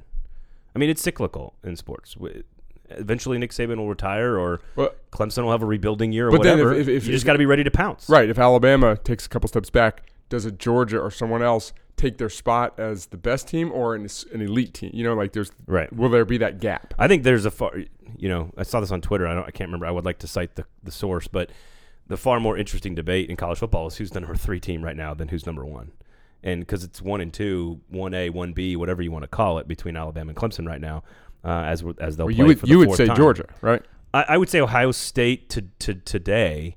I 0.75 0.79
mean, 0.79 0.89
it's 0.89 1.01
cyclical 1.01 1.55
in 1.63 1.75
sports. 1.75 2.15
We- 2.17 2.43
Eventually, 2.93 3.37
Nick 3.37 3.51
Saban 3.51 3.77
will 3.77 3.87
retire, 3.87 4.37
or 4.37 4.59
Well, 4.75 4.89
Clemson 5.13 5.43
will 5.43 5.51
have 5.51 5.63
a 5.63 5.65
rebuilding 5.65 6.11
year, 6.11 6.27
or 6.27 6.31
But 6.31 6.43
then 6.43 6.59
if- 6.59 6.67
if- 6.81 6.87
if- 6.89 7.05
you 7.07 7.13
just 7.13 7.25
got 7.25 7.33
to 7.33 7.39
be 7.39 7.45
ready 7.45 7.63
to 7.63 7.71
pounce. 7.71 8.09
right. 8.09 8.29
If 8.29 8.37
Alabama 8.37 8.97
takes 8.97 9.25
a 9.25 9.29
couple 9.29 9.47
steps 9.47 9.69
back, 9.69 10.11
does 10.27 10.45
it 10.45 10.59
Georgia 10.59 10.99
or 10.99 11.09
someone 11.09 11.41
else 11.41 11.71
take 11.95 12.17
their 12.17 12.27
spot 12.29 12.77
as 12.77 13.05
the 13.07 13.15
best 13.17 13.47
team 13.47 13.71
or 13.71 13.95
an, 13.95 14.07
an 14.33 14.41
elite 14.41 14.73
team? 14.73 14.91
You 14.93 15.05
know, 15.05 15.13
like 15.13 15.31
there's 15.31 15.51
Right. 15.67 15.91
will 15.93 16.09
there 16.09 16.25
be 16.25 16.37
that 16.39 16.59
gap? 16.59 16.93
I 16.99 17.07
think 17.07 17.23
there's 17.23 17.45
a 17.45 17.51
far, 17.51 17.71
you 18.17 18.27
know, 18.27 18.51
I 18.57 18.63
saw 18.63 18.81
this 18.81 18.91
on 18.91 18.99
Twitter. 18.99 19.25
I 19.25 19.33
don't, 19.35 19.47
I 19.47 19.51
can't 19.51 19.69
remember. 19.69 19.85
I 19.85 19.91
would 19.91 20.03
like 20.05 20.19
to 20.19 20.27
cite 20.27 20.55
the, 20.55 20.65
the 20.83 20.91
source, 20.91 21.29
but 21.29 21.49
the 22.07 22.17
far 22.17 22.41
more 22.41 22.57
interesting 22.57 22.93
debate 22.93 23.29
in 23.29 23.37
college 23.37 23.59
football 23.59 23.87
is 23.87 23.95
who's 23.97 24.11
the 24.11 24.19
number 24.19 24.35
three 24.35 24.59
team 24.59 24.83
right 24.83 24.97
now 24.97 25.13
than 25.13 25.29
who's 25.29 25.45
number 25.45 25.63
one, 25.63 25.93
and 26.43 26.61
because 26.61 26.83
it's 26.83 27.01
one 27.01 27.21
and 27.21 27.33
two, 27.33 27.81
one 27.89 28.13
A, 28.13 28.29
one 28.29 28.53
B, 28.53 28.75
whatever 28.75 29.01
you 29.01 29.11
want 29.11 29.23
to 29.23 29.27
call 29.27 29.57
it, 29.59 29.67
between 29.67 29.95
Alabama 29.95 30.29
and 30.29 30.37
Clemson 30.37 30.67
right 30.67 30.81
now, 30.81 31.03
uh, 31.43 31.49
as 31.65 31.83
as 31.99 32.17
they'll 32.17 32.25
Well, 32.27 32.35
play 32.35 32.43
you 32.43 32.45
would 32.47 32.59
for 32.59 32.65
the 32.65 32.71
you 32.71 32.79
would 32.79 32.93
say 32.95 33.05
time. 33.07 33.15
Georgia, 33.15 33.45
right? 33.61 33.81
I, 34.13 34.25
I 34.29 34.37
would 34.37 34.49
say 34.49 34.59
Ohio 34.61 34.91
State 34.91 35.49
to 35.51 35.61
to 35.79 35.93
today. 35.95 36.75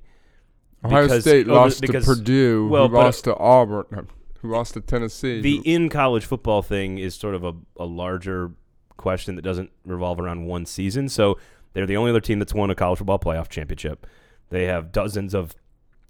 Ohio 0.83 1.03
Because- 1.03 1.21
State 1.23 1.47
oh, 1.49 1.53
lost 1.53 1.81
because- 1.81 2.05
to 2.05 2.15
Purdue, 2.15 2.67
well, 2.69 2.87
who 2.87 2.95
lost 2.95 3.23
to 3.23 3.35
Auburn, 3.37 3.85
no, 3.91 4.05
who 4.41 4.49
lost 4.51 4.75
to 4.75 4.81
Tennessee. 4.81 5.41
The 5.41 5.57
who- 5.57 5.63
in 5.65 5.89
college 5.89 6.25
football 6.25 6.61
thing 6.61 6.97
is 6.99 7.15
sort 7.15 7.33
of 7.35 7.43
a, 7.43 7.53
a 7.77 7.85
larger 7.85 8.51
question 8.97 9.35
that 9.35 9.41
doesn't 9.41 9.71
revolve 9.85 10.19
around 10.19 10.45
one 10.45 10.65
season. 10.65 11.09
So 11.09 11.37
they're 11.73 11.85
the 11.87 11.97
only 11.97 12.11
other 12.11 12.21
team 12.21 12.39
that's 12.39 12.53
won 12.53 12.69
a 12.69 12.75
college 12.75 12.99
football 12.99 13.19
playoff 13.19 13.49
championship. 13.49 14.05
They 14.51 14.65
have 14.65 14.91
dozens 14.91 15.33
of, 15.33 15.55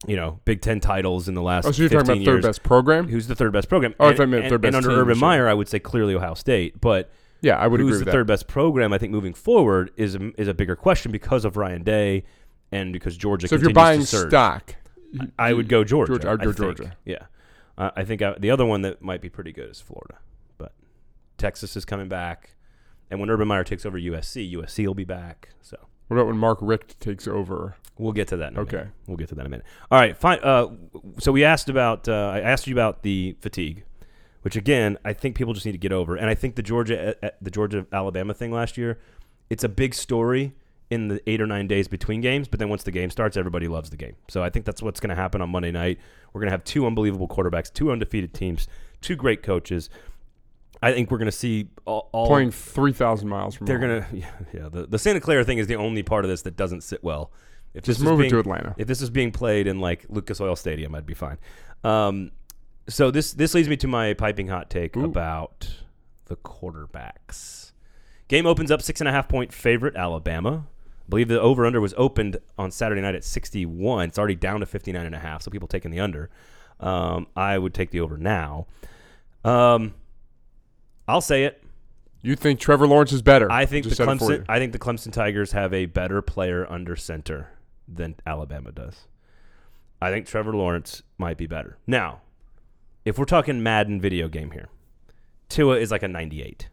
you 0.07 0.15
know, 0.15 0.39
Big 0.45 0.61
Ten 0.61 0.79
titles 0.79 1.27
in 1.27 1.33
the 1.35 1.41
last 1.41 1.65
oh, 1.65 1.71
so 1.71 1.81
you're 1.81 1.89
15 1.89 2.05
talking 2.07 2.21
about 2.23 2.31
third 2.33 2.43
best 2.43 2.63
program? 2.63 3.07
Who's 3.07 3.27
the 3.27 3.35
third 3.35 3.53
best 3.53 3.69
program? 3.69 3.95
Oh, 3.99 4.05
I 4.05 4.09
and, 4.09 4.19
you 4.19 4.27
meant 4.27 4.43
and- 4.43 4.49
third 4.51 4.61
best 4.61 4.67
and 4.75 4.75
under 4.77 4.89
team, 4.89 4.99
Urban 4.99 5.15
sure. 5.15 5.21
Meyer, 5.27 5.47
I 5.47 5.53
would 5.53 5.67
say 5.67 5.79
clearly 5.79 6.13
Ohio 6.15 6.33
State. 6.33 6.79
But 6.81 7.09
Yeah, 7.41 7.57
I 7.57 7.67
would 7.67 7.79
who's 7.79 7.95
agree 7.95 7.99
the 7.99 8.05
that. 8.05 8.11
third 8.11 8.27
best 8.27 8.47
program? 8.47 8.93
I 8.93 8.97
think 8.97 9.11
moving 9.11 9.33
forward 9.33 9.91
is 9.95 10.15
a, 10.15 10.31
is 10.39 10.47
a 10.47 10.53
bigger 10.53 10.75
question 10.75 11.11
because 11.11 11.45
of 11.45 11.57
Ryan 11.57 11.83
Day 11.83 12.23
and 12.71 12.93
because 12.93 13.15
Georgia. 13.17 13.47
So 13.47 13.55
if 13.55 13.61
you're 13.61 13.73
buying 13.73 14.03
stock, 14.03 14.75
I 15.39 15.53
would 15.53 15.69
go 15.69 15.83
Georgia. 15.83 16.13
Georgia, 16.19 16.29
I'd 16.31 16.41
go. 16.43 16.51
Georgia. 16.53 16.97
Yeah, 17.05 17.23
uh, 17.77 17.91
I 17.95 18.03
think 18.03 18.21
I, 18.21 18.35
the 18.37 18.51
other 18.51 18.65
one 18.65 18.81
that 18.81 19.01
might 19.01 19.21
be 19.21 19.29
pretty 19.29 19.51
good 19.53 19.69
is 19.69 19.79
Florida, 19.79 20.17
but 20.57 20.73
Texas 21.37 21.75
is 21.77 21.85
coming 21.85 22.09
back, 22.09 22.55
and 23.09 23.19
when 23.19 23.29
Urban 23.29 23.47
Meyer 23.47 23.63
takes 23.63 23.85
over 23.85 23.97
USC, 23.99 24.51
USC 24.53 24.85
will 24.85 24.93
be 24.95 25.05
back. 25.05 25.49
So 25.61 25.77
What 26.07 26.17
about 26.17 26.27
when 26.27 26.37
Mark 26.37 26.59
Richt 26.61 26.99
takes 26.99 27.27
over? 27.27 27.75
we'll 27.97 28.11
get 28.11 28.27
to 28.27 28.35
that. 28.37 28.51
In 28.51 28.57
a 28.57 28.61
Okay. 28.61 28.75
minute. 28.77 28.91
we'll 29.07 29.15
get 29.17 29.29
to 29.29 29.35
that 29.35 29.41
in 29.41 29.47
a 29.47 29.49
minute. 29.49 29.65
All 29.89 29.97
right, 29.97 30.17
fine. 30.17 30.39
Uh, 30.43 30.67
so 31.17 31.31
we 31.31 31.43
asked 31.45 31.69
about. 31.69 32.09
Uh, 32.09 32.31
I 32.33 32.41
asked 32.41 32.67
you 32.67 32.73
about 32.75 33.03
the 33.03 33.37
fatigue, 33.39 33.83
which 34.41 34.55
again 34.57 34.97
I 35.05 35.13
think 35.13 35.35
people 35.37 35.53
just 35.53 35.65
need 35.65 35.71
to 35.71 35.77
get 35.77 35.93
over, 35.93 36.15
and 36.17 36.29
I 36.29 36.35
think 36.35 36.55
the 36.55 36.61
Georgia 36.63 37.15
uh, 37.25 37.29
the 37.41 37.49
Georgia 37.51 37.85
Alabama 37.93 38.33
thing 38.33 38.51
last 38.51 38.77
year, 38.77 38.99
it's 39.49 39.63
a 39.63 39.69
big 39.69 39.93
story 39.93 40.53
in 40.91 41.07
the 41.07 41.19
eight 41.27 41.41
or 41.41 41.47
nine 41.47 41.67
days 41.67 41.87
between 41.87 42.21
games, 42.21 42.47
but 42.47 42.59
then 42.59 42.69
once 42.69 42.83
the 42.83 42.91
game 42.91 43.09
starts, 43.09 43.35
everybody 43.37 43.67
loves 43.67 43.89
the 43.89 43.97
game. 43.97 44.15
So 44.27 44.43
I 44.43 44.49
think 44.51 44.65
that's 44.65 44.83
what's 44.83 44.99
going 44.99 45.09
to 45.09 45.15
happen 45.15 45.41
on 45.41 45.49
Monday 45.49 45.71
night. 45.71 45.97
We're 46.33 46.41
going 46.41 46.47
to 46.49 46.51
have 46.51 46.63
two 46.63 46.85
unbelievable 46.85 47.27
quarterbacks, 47.27 47.73
two 47.73 47.91
undefeated 47.91 48.33
teams, 48.35 48.67
two 49.01 49.15
great 49.15 49.41
coaches. 49.41 49.89
I 50.85 50.93
think 50.93 51.09
we're 51.09 51.17
going 51.17 51.25
to 51.25 51.31
see 51.31 51.69
all, 51.85 52.09
all 52.11 52.27
Playing 52.27 52.51
3,000 52.51 53.27
miles 53.27 53.55
from 53.55 53.65
They're 53.65 53.79
going 53.79 54.03
to 54.09 54.15
yeah, 54.15 54.31
yeah. 54.53 54.69
The, 54.69 54.85
the 54.85 54.99
Santa 54.99 55.19
Clara 55.19 55.43
thing 55.43 55.57
is 55.57 55.65
the 55.65 55.77
only 55.77 56.03
part 56.03 56.25
of 56.25 56.29
this 56.29 56.43
that 56.43 56.55
doesn't 56.55 56.81
sit 56.81 57.03
well. 57.03 57.31
If 57.73 57.83
Just 57.83 58.01
move 58.01 58.21
it 58.21 58.29
to 58.29 58.39
Atlanta. 58.39 58.75
if 58.77 58.87
this 58.87 59.01
is 59.01 59.09
being 59.09 59.31
played 59.31 59.65
in 59.65 59.79
like 59.79 60.05
Lucas 60.09 60.39
Oil 60.39 60.55
Stadium, 60.55 60.93
I'd 60.93 61.07
be 61.07 61.15
fine. 61.15 61.39
Um, 61.83 62.31
so 62.87 63.09
this 63.09 63.33
this 63.33 63.55
leads 63.55 63.67
me 63.67 63.77
to 63.77 63.87
my 63.87 64.13
piping 64.13 64.47
hot 64.47 64.69
take 64.69 64.95
Ooh. 64.95 65.05
about 65.05 65.75
the 66.25 66.35
quarterbacks. 66.35 67.71
Game 68.27 68.45
opens 68.45 68.69
up 68.69 68.83
six 68.83 69.01
and 69.01 69.07
a 69.07 69.11
half 69.11 69.27
point 69.27 69.51
favorite 69.51 69.95
Alabama. 69.95 70.67
I 70.67 71.09
believe 71.09 71.27
the 71.29 71.41
over 71.41 71.65
under 71.65 71.81
was 71.81 71.95
opened 71.97 72.37
on 72.59 72.69
Saturday 72.69 73.01
night 73.01 73.15
at 73.15 73.23
61. 73.23 74.09
It's 74.09 74.19
already 74.19 74.35
down 74.35 74.59
to 74.59 74.67
59 74.67 75.03
and 75.03 75.15
a 75.15 75.19
half, 75.19 75.41
so 75.41 75.49
people 75.51 75.67
taking 75.67 75.89
the 75.89 75.99
under. 75.99 76.29
Um, 76.79 77.27
I 77.35 77.57
would 77.57 77.73
take 77.73 77.89
the 77.89 78.01
over 78.01 78.17
now. 78.17 78.67
Um, 79.43 79.95
I'll 81.07 81.21
say 81.21 81.43
it. 81.45 81.61
You 82.21 82.35
think 82.35 82.59
Trevor 82.59 82.87
Lawrence 82.87 83.13
is 83.13 83.21
better? 83.21 83.51
I 83.51 83.65
think 83.65 83.85
the 83.87 83.93
said 83.93 84.09
it 84.09 84.17
for 84.17 84.25
Clemson. 84.25 84.45
I 84.49 84.57
think 84.57 84.71
the 84.73 84.79
Clemson 84.79 85.11
Tigers 85.13 85.51
have 85.51 85.73
a 85.73 85.85
better 85.85 86.21
player 86.23 86.65
under 86.69 86.95
center 86.95 87.49
than 87.87 88.15
Alabama 88.25 88.71
does. 88.71 89.07
I 90.01 90.09
think 90.11 90.25
Trevor 90.25 90.53
Lawrence 90.53 91.03
might 91.19 91.37
be 91.37 91.45
better. 91.45 91.77
Now, 91.85 92.21
if 93.05 93.19
we're 93.19 93.25
talking 93.25 93.61
Madden 93.61 94.01
video 94.01 94.27
game 94.27 94.51
here, 94.51 94.69
Tua 95.49 95.77
is 95.77 95.91
like 95.91 96.01
a 96.01 96.07
98, 96.07 96.67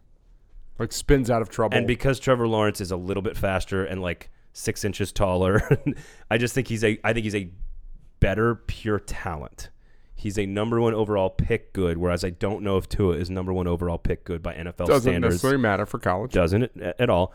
Like 0.79 0.91
spins 0.91 1.29
out 1.29 1.43
of 1.43 1.49
trouble. 1.49 1.77
and 1.77 1.85
because 1.85 2.19
Trevor 2.19 2.47
Lawrence 2.47 2.81
is 2.81 2.89
a 2.91 2.97
little 2.97 3.21
bit 3.23 3.37
faster 3.37 3.85
and 3.85 4.01
like 4.01 4.31
six 4.53 4.83
inches 4.83 5.11
taller, 5.11 5.61
I 6.31 6.39
just 6.39 6.55
think 6.55 6.67
he's 6.67 6.83
a. 6.83 6.97
I 7.03 7.13
think 7.13 7.25
he's 7.25 7.35
a 7.35 7.49
better 8.19 8.55
pure 8.55 8.99
talent. 8.99 9.69
He's 10.23 10.39
a 10.39 10.45
number 10.45 10.79
one 10.79 10.93
overall 10.93 11.29
pick 11.29 11.73
good, 11.73 11.97
whereas 11.97 12.23
I 12.23 12.29
don't 12.29 12.63
know 12.63 12.77
if 12.77 12.87
Tua 12.87 13.17
is 13.17 13.29
number 13.29 13.51
one 13.51 13.67
overall 13.67 13.97
pick 13.97 14.23
good 14.23 14.41
by 14.41 14.53
NFL 14.53 14.85
Doesn't 14.87 15.01
standards. 15.01 15.33
necessarily 15.33 15.57
matter 15.59 15.85
for 15.85 15.99
college. 15.99 16.31
Doesn't 16.31 16.63
it 16.63 16.95
at 16.97 17.09
all? 17.09 17.33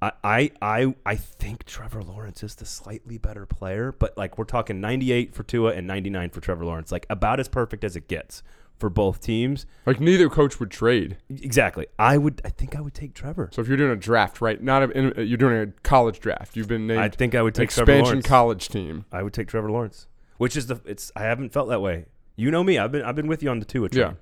I, 0.00 0.12
I 0.24 0.50
I 0.62 0.94
I 1.04 1.16
think 1.16 1.64
Trevor 1.64 2.02
Lawrence 2.02 2.42
is 2.42 2.54
the 2.54 2.64
slightly 2.64 3.18
better 3.18 3.44
player, 3.44 3.92
but 3.92 4.16
like 4.16 4.38
we're 4.38 4.46
talking 4.46 4.80
98 4.80 5.34
for 5.34 5.42
Tua 5.42 5.74
and 5.74 5.86
99 5.86 6.30
for 6.30 6.40
Trevor 6.40 6.64
Lawrence, 6.64 6.90
like 6.90 7.04
about 7.10 7.40
as 7.40 7.48
perfect 7.48 7.84
as 7.84 7.94
it 7.94 8.08
gets 8.08 8.42
for 8.78 8.88
both 8.88 9.20
teams. 9.20 9.66
Like 9.84 10.00
neither 10.00 10.30
coach 10.30 10.58
would 10.58 10.70
trade. 10.70 11.18
Exactly. 11.28 11.88
I 11.98 12.16
would. 12.16 12.40
I 12.42 12.48
think 12.48 12.74
I 12.74 12.80
would 12.80 12.94
take 12.94 13.12
Trevor. 13.12 13.50
So 13.52 13.60
if 13.60 13.68
you're 13.68 13.76
doing 13.76 13.90
a 13.90 13.96
draft, 13.96 14.40
right? 14.40 14.62
Not 14.62 14.84
a, 14.84 14.90
in, 14.92 15.12
uh, 15.18 15.20
you're 15.20 15.36
doing 15.36 15.56
a 15.56 15.66
college 15.82 16.20
draft. 16.20 16.56
You've 16.56 16.68
been 16.68 16.86
named 16.86 17.00
I 17.00 17.10
think 17.10 17.34
I 17.34 17.42
would 17.42 17.54
take 17.54 17.68
Trevor 17.68 17.92
expansion 17.92 18.12
Lawrence. 18.14 18.26
college 18.26 18.68
team. 18.70 19.04
I 19.12 19.22
would 19.22 19.34
take 19.34 19.48
Trevor 19.48 19.70
Lawrence, 19.70 20.06
which 20.38 20.56
is 20.56 20.68
the. 20.68 20.80
It's. 20.86 21.12
I 21.14 21.24
haven't 21.24 21.52
felt 21.52 21.68
that 21.68 21.82
way. 21.82 22.06
You 22.40 22.50
know 22.50 22.64
me. 22.64 22.78
I've 22.78 22.90
been. 22.92 23.02
I've 23.02 23.14
been 23.16 23.26
with 23.28 23.42
you 23.42 23.50
on 23.50 23.58
the 23.58 23.64
Tua 23.66 23.88
train. 23.88 24.06
Yeah. 24.06 24.12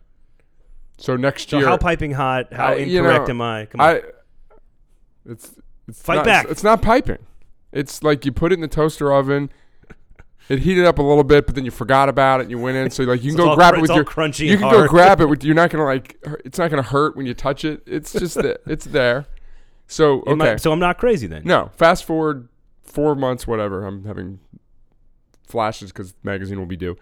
So 0.98 1.14
next 1.16 1.50
So 1.50 1.59
year, 1.59 1.66
how 1.68 1.76
piping 1.76 2.12
hot? 2.12 2.52
How 2.52 2.68
I- 2.72 2.76
you 2.76 2.98
incorrect 2.98 3.28
know, 3.28 3.35
am 3.35 3.40
I? 3.42 3.66
Come 3.66 3.81
on. 3.81 3.87
I 3.88 4.02
it's, 5.26 5.54
it's 5.87 6.00
Fight 6.02 6.16
not, 6.16 6.24
back. 6.24 6.46
It's, 6.48 6.64
not 6.64 6.83
piping. 6.83 7.18
It's 7.72 8.02
like 8.02 8.24
you 8.24 8.33
put 8.33 8.50
it 8.52 8.54
in 8.57 8.61
the 8.62 8.68
toaster 8.68 9.12
oven. 9.12 9.50
It 10.48 10.61
heated 10.61 10.87
up 10.87 10.98
a 10.98 11.02
little 11.02 11.24
bit, 11.24 11.44
but 11.44 11.54
then 11.54 11.66
you 11.66 11.70
forgot 11.70 12.09
about 12.09 12.40
it. 12.40 12.44
and 12.44 12.50
You 12.50 12.59
went 12.59 12.76
in, 12.78 12.90
so 12.90 13.02
like 13.04 13.22
you 13.22 13.31
So 13.33 13.37
can 13.37 13.40
it's 13.40 13.44
go 13.44 13.50
all 13.50 13.57
grab 13.57 13.74
cr- 13.74 13.78
it 13.78 13.83
with 13.83 13.90
it's 13.90 13.92
all 13.92 13.96
your 13.96 14.04
crunchy 14.07 14.46
You 14.46 14.52
and 14.52 14.61
can 14.62 14.70
go 14.72 14.88
grab 14.88 15.20
it 15.20 15.26
with. 15.31 15.44
You're 15.44 15.54
not 15.54 15.70
gonna 15.70 15.85
like. 15.85 16.16
hu- 16.26 16.37
It's 16.44 16.59
not 16.59 16.70
gonna 16.70 16.83
hurt 16.83 17.16
when 17.16 17.26
you 17.26 17.35
touch 17.35 17.64
it. 17.64 17.83
It's 17.87 18.12
just 18.12 18.35
that 18.37 18.62
it's 18.66 18.87
there. 18.87 19.26
So 19.87 20.24
Am 20.26 20.40
I- 20.40 20.48
okay, 20.48 20.57
so 20.57 20.72
I'm 20.72 20.81
not 20.81 20.98
crazy 20.98 21.26
then. 21.26 21.42
no. 21.44 21.70
Fast 21.76 22.04
forward 22.04 22.48
four 22.83 23.14
months, 23.14 23.46
whatever. 23.46 23.85
I'm 23.87 24.04
having 24.04 24.40
flashes 25.46 25.92
because 25.92 26.14
magazine 26.22 26.59
will 26.59 26.66
be 26.66 26.76
due. 26.76 26.96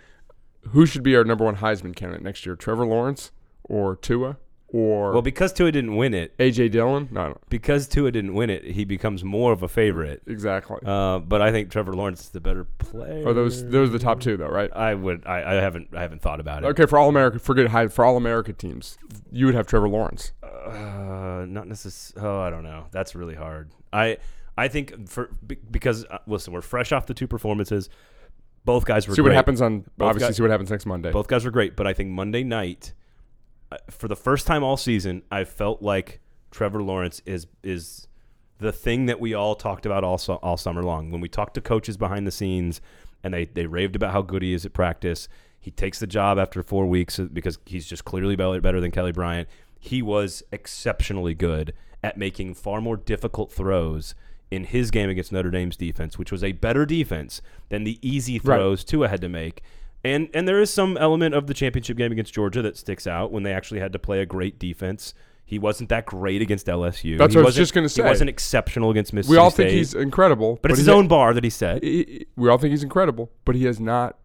Who 0.71 0.87
should 0.87 1.03
be 1.03 1.17
our 1.17 1.25
number 1.25 1.45
one 1.45 1.57
Heisman 1.57 1.95
candidate 1.95 2.23
next 2.23 2.45
year? 2.47 2.57
Trevor 2.57 2.87
Lawrence 2.87 3.31
or 3.65 3.97
Tua 3.97 4.37
or 4.69 5.13
Well, 5.13 5.23
because 5.23 5.53
Tua 5.53 5.71
didn't 5.71 5.95
win 5.97 6.13
it, 6.13 6.37
AJ 6.39 6.73
Dillon? 6.73 7.09
No, 7.13 7.29
no, 7.29 7.39
because 7.49 7.87
Tua 7.87 8.11
didn't 8.11 8.35
win 8.35 8.51
it, 8.51 8.65
he 8.65 8.85
becomes 8.85 9.23
more 9.23 9.53
of 9.53 9.63
a 9.63 9.69
favorite. 9.69 10.23
exactly. 10.27 10.79
Uh, 10.85 11.21
but 11.21 11.41
I 11.41 11.53
think 11.53 11.71
Trevor 11.71 11.93
Lawrence 11.95 12.21
is 12.23 12.29
the 12.31 12.41
better 12.41 12.65
player. 12.79 13.29
Are 13.29 13.33
those 13.33 13.65
those 13.69 13.91
are 13.91 13.93
the 13.93 13.99
top 14.01 14.21
two 14.21 14.37
though, 14.37 14.49
right? 14.49 14.71
I 14.75 14.95
would. 14.95 15.25
I, 15.27 15.53
I 15.53 15.55
haven't. 15.55 15.89
I 15.95 16.03
haven't 16.03 16.21
thought 16.23 16.41
about 16.41 16.65
it. 16.65 16.67
Okay, 16.69 16.87
for 16.87 16.99
all 16.99 17.09
America, 17.09 17.39
forget 17.39 17.69
high 17.69 17.87
for 17.89 18.05
all 18.05 18.17
America 18.17 18.53
teams, 18.53 18.99
you 19.31 19.47
would 19.47 19.55
have 19.55 19.67
Trevor 19.67 19.89
Lawrence. 19.89 20.33
Uh, 20.43 21.45
not 21.49 21.69
necessarily. 21.69 22.29
Oh, 22.29 22.41
I 22.41 22.51
don't 22.51 22.65
know. 22.65 22.87
That's 22.91 23.15
really 23.15 23.35
hard. 23.37 23.71
I. 23.93 24.19
I 24.59 24.69
think 24.69 25.07
for 25.07 25.29
be- 25.47 25.59
because 25.71 26.07
uh, 26.07 26.17
listen, 26.27 26.51
we're 26.53 26.63
fresh 26.63 26.91
off 26.91 27.05
the 27.07 27.13
two 27.15 27.27
performances. 27.27 27.91
Both 28.67 28.85
guys 28.85 29.09
were 29.09 29.15
See 29.15 29.23
great. 29.23 29.31
what 29.31 29.37
happens 29.37 29.63
on 29.63 29.81
Both 29.97 30.09
obviously. 30.09 30.29
guys- 30.29 30.37
see 30.37 30.43
what 30.43 30.51
happens 30.51 30.71
next 30.71 30.85
Monday. 30.85 31.11
Both 31.13 31.29
guys 31.29 31.45
were 31.47 31.51
great, 31.51 31.75
but 31.77 31.87
I 31.87 31.95
think 31.95 32.11
Monday 32.11 32.43
night, 32.45 32.93
uh, 33.73 33.79
for 33.91 34.09
the 34.09 34.17
first 34.17 34.47
time 34.47 34.63
all 34.63 34.77
season, 34.77 35.23
I 35.31 35.45
felt 35.45 35.81
like 35.81 36.21
Trevor 36.51 36.83
Lawrence 36.83 37.23
is 37.25 37.47
is 37.63 38.09
the 38.59 38.73
thing 38.73 39.07
that 39.07 39.21
we 39.21 39.33
all 39.35 39.55
talked 39.55 39.87
about 39.87 40.05
all 40.05 40.21
all 40.43 40.57
summer 40.57 40.83
long. 40.83 41.11
When 41.11 41.21
we 41.23 41.29
talked 41.29 41.55
to 41.55 41.61
coaches 41.63 41.97
behind 41.97 42.27
the 42.27 42.31
scenes, 42.31 42.81
and 43.25 43.33
they 43.33 43.45
they 43.47 43.67
raved 43.67 43.97
about 43.97 44.13
how 44.13 44.21
good 44.23 44.43
he 44.43 44.53
is 44.53 44.67
at 44.67 44.73
practice. 44.75 45.29
He 45.59 45.71
takes 45.73 45.99
the 45.99 46.07
job 46.07 46.39
after 46.39 46.63
four 46.63 46.87
weeks 46.87 47.19
uh, 47.19 47.25
because 47.33 47.59
he's 47.67 47.87
just 47.87 48.05
clearly 48.05 48.37
better 48.37 48.81
than 48.81 48.91
Kelly 48.93 49.11
Bryant. 49.13 49.49
He 49.81 50.01
was 50.03 50.43
exceptionally 50.53 51.35
good 51.35 51.73
at 52.05 52.17
making 52.17 52.55
far 52.55 52.81
more 52.81 52.97
difficult 52.97 53.51
throws 53.53 54.15
in 54.51 54.65
his 54.65 54.91
game 54.91 55.11
against 55.11 55.33
Notre 55.33 55.51
Dame's 55.51 55.77
defense, 55.77 56.19
which 56.19 56.31
was 56.31 56.45
a 56.45 56.53
better 56.53 56.87
defense 56.87 57.43
than 57.69 57.85
the 57.85 57.99
easy 58.01 58.35
Right. 58.35 58.57
throws 58.57 58.85
Tua 58.85 59.09
had 59.09 59.21
to 59.23 59.29
make. 59.29 59.63
And 60.05 60.29
and 60.33 60.47
there 60.47 60.61
is 60.61 60.71
some 60.71 60.97
element 60.99 61.35
of 61.35 61.47
the 61.49 61.55
championship 61.55 61.97
game 61.97 62.13
against 62.13 62.33
Georgia 62.33 62.63
that 62.63 62.77
sticks 62.77 63.07
out 63.07 63.33
when 63.33 63.43
they 63.43 63.53
actually 63.53 63.81
had 63.81 63.93
to 63.93 63.99
play 63.99 64.21
a 64.21 64.27
great 64.27 64.59
defense. 64.59 65.15
He 65.45 65.59
wasn't 65.59 65.89
that 65.91 66.07
great 66.07 66.43
against 66.43 66.67
LSU. 66.67 67.19
That's 67.19 67.33
he 67.35 67.39
what 67.39 67.45
I 67.45 67.47
was 67.47 67.55
just 67.57 67.73
gonna 67.75 67.89
say. 67.89 68.03
He 68.03 68.09
wasn't 68.09 68.31
exceptional 68.31 68.91
against 68.91 69.13
Mississippi 69.13 69.33
we 69.33 69.39
all 69.39 69.51
State, 69.51 69.65
think 69.69 69.77
he's 69.79 69.95
incredible, 69.95 70.59
but 70.63 70.71
it's 70.71 70.79
his 70.79 70.89
own 70.89 71.09
bar 71.09 71.35
that 71.35 71.43
he 71.45 71.51
set. 71.51 71.83
we 71.83 72.49
all 72.49 72.59
think 72.59 72.71
he's 72.71 72.83
incredible, 72.85 73.31
but 73.45 73.55
he 73.57 73.65
has 73.65 73.81
not. 73.81 74.17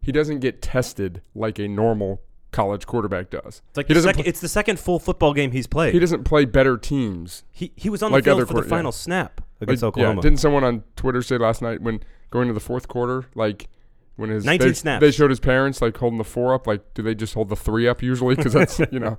He 0.00 0.12
doesn't 0.12 0.38
get 0.40 0.62
tested 0.62 1.20
like 1.34 1.58
a 1.58 1.68
normal 1.68 2.22
college 2.50 2.86
quarterback 2.86 3.28
does. 3.28 3.60
It's 3.68 3.76
like 3.76 3.86
he 3.88 3.92
the 3.92 3.98
doesn't. 3.98 4.08
second, 4.10 4.22
pl- 4.24 4.28
it's 4.30 4.40
the 4.40 4.48
second 4.48 4.78
full 4.78 4.98
football 4.98 5.34
game 5.34 5.50
he's 5.50 5.66
played. 5.66 5.92
he 5.92 6.00
doesn't 6.00 6.24
play 6.24 6.46
better 6.46 6.78
teams. 6.78 7.44
He 7.52 7.72
he 7.76 7.90
was 7.90 8.02
on 8.02 8.12
Like 8.12 8.24
the 8.24 8.30
field 8.30 8.40
for 8.40 8.46
the 8.46 8.52
quar- 8.60 8.64
yeah. 8.64 8.68
final 8.70 8.92
snap 8.92 9.42
against 9.60 9.82
Like, 9.82 9.88
Oklahoma. 9.88 10.16
Yeah, 10.16 10.22
didn't 10.22 10.40
someone 10.40 10.64
on 10.64 10.84
Twitter 10.96 11.22
say 11.22 11.38
last 11.38 11.62
night 11.62 11.82
when 11.82 12.00
going 12.30 12.48
to 12.48 12.54
the 12.54 12.60
fourth 12.60 12.88
quarter, 12.88 13.26
like 13.34 13.68
when 14.16 14.30
his 14.30 14.44
19 14.44 14.68
they, 14.68 14.74
snaps. 14.74 15.00
they 15.00 15.10
showed 15.10 15.30
his 15.30 15.40
parents 15.40 15.80
like 15.80 15.96
holding 15.96 16.18
the 16.18 16.24
four 16.24 16.54
up, 16.54 16.66
like 16.66 16.94
do 16.94 17.02
they 17.02 17.14
just 17.14 17.34
hold 17.34 17.48
the 17.48 17.56
three 17.56 17.86
up 17.88 18.02
usually? 18.02 18.34
Because 18.34 18.52
that's 18.52 18.78
you 18.92 18.98
know 18.98 19.18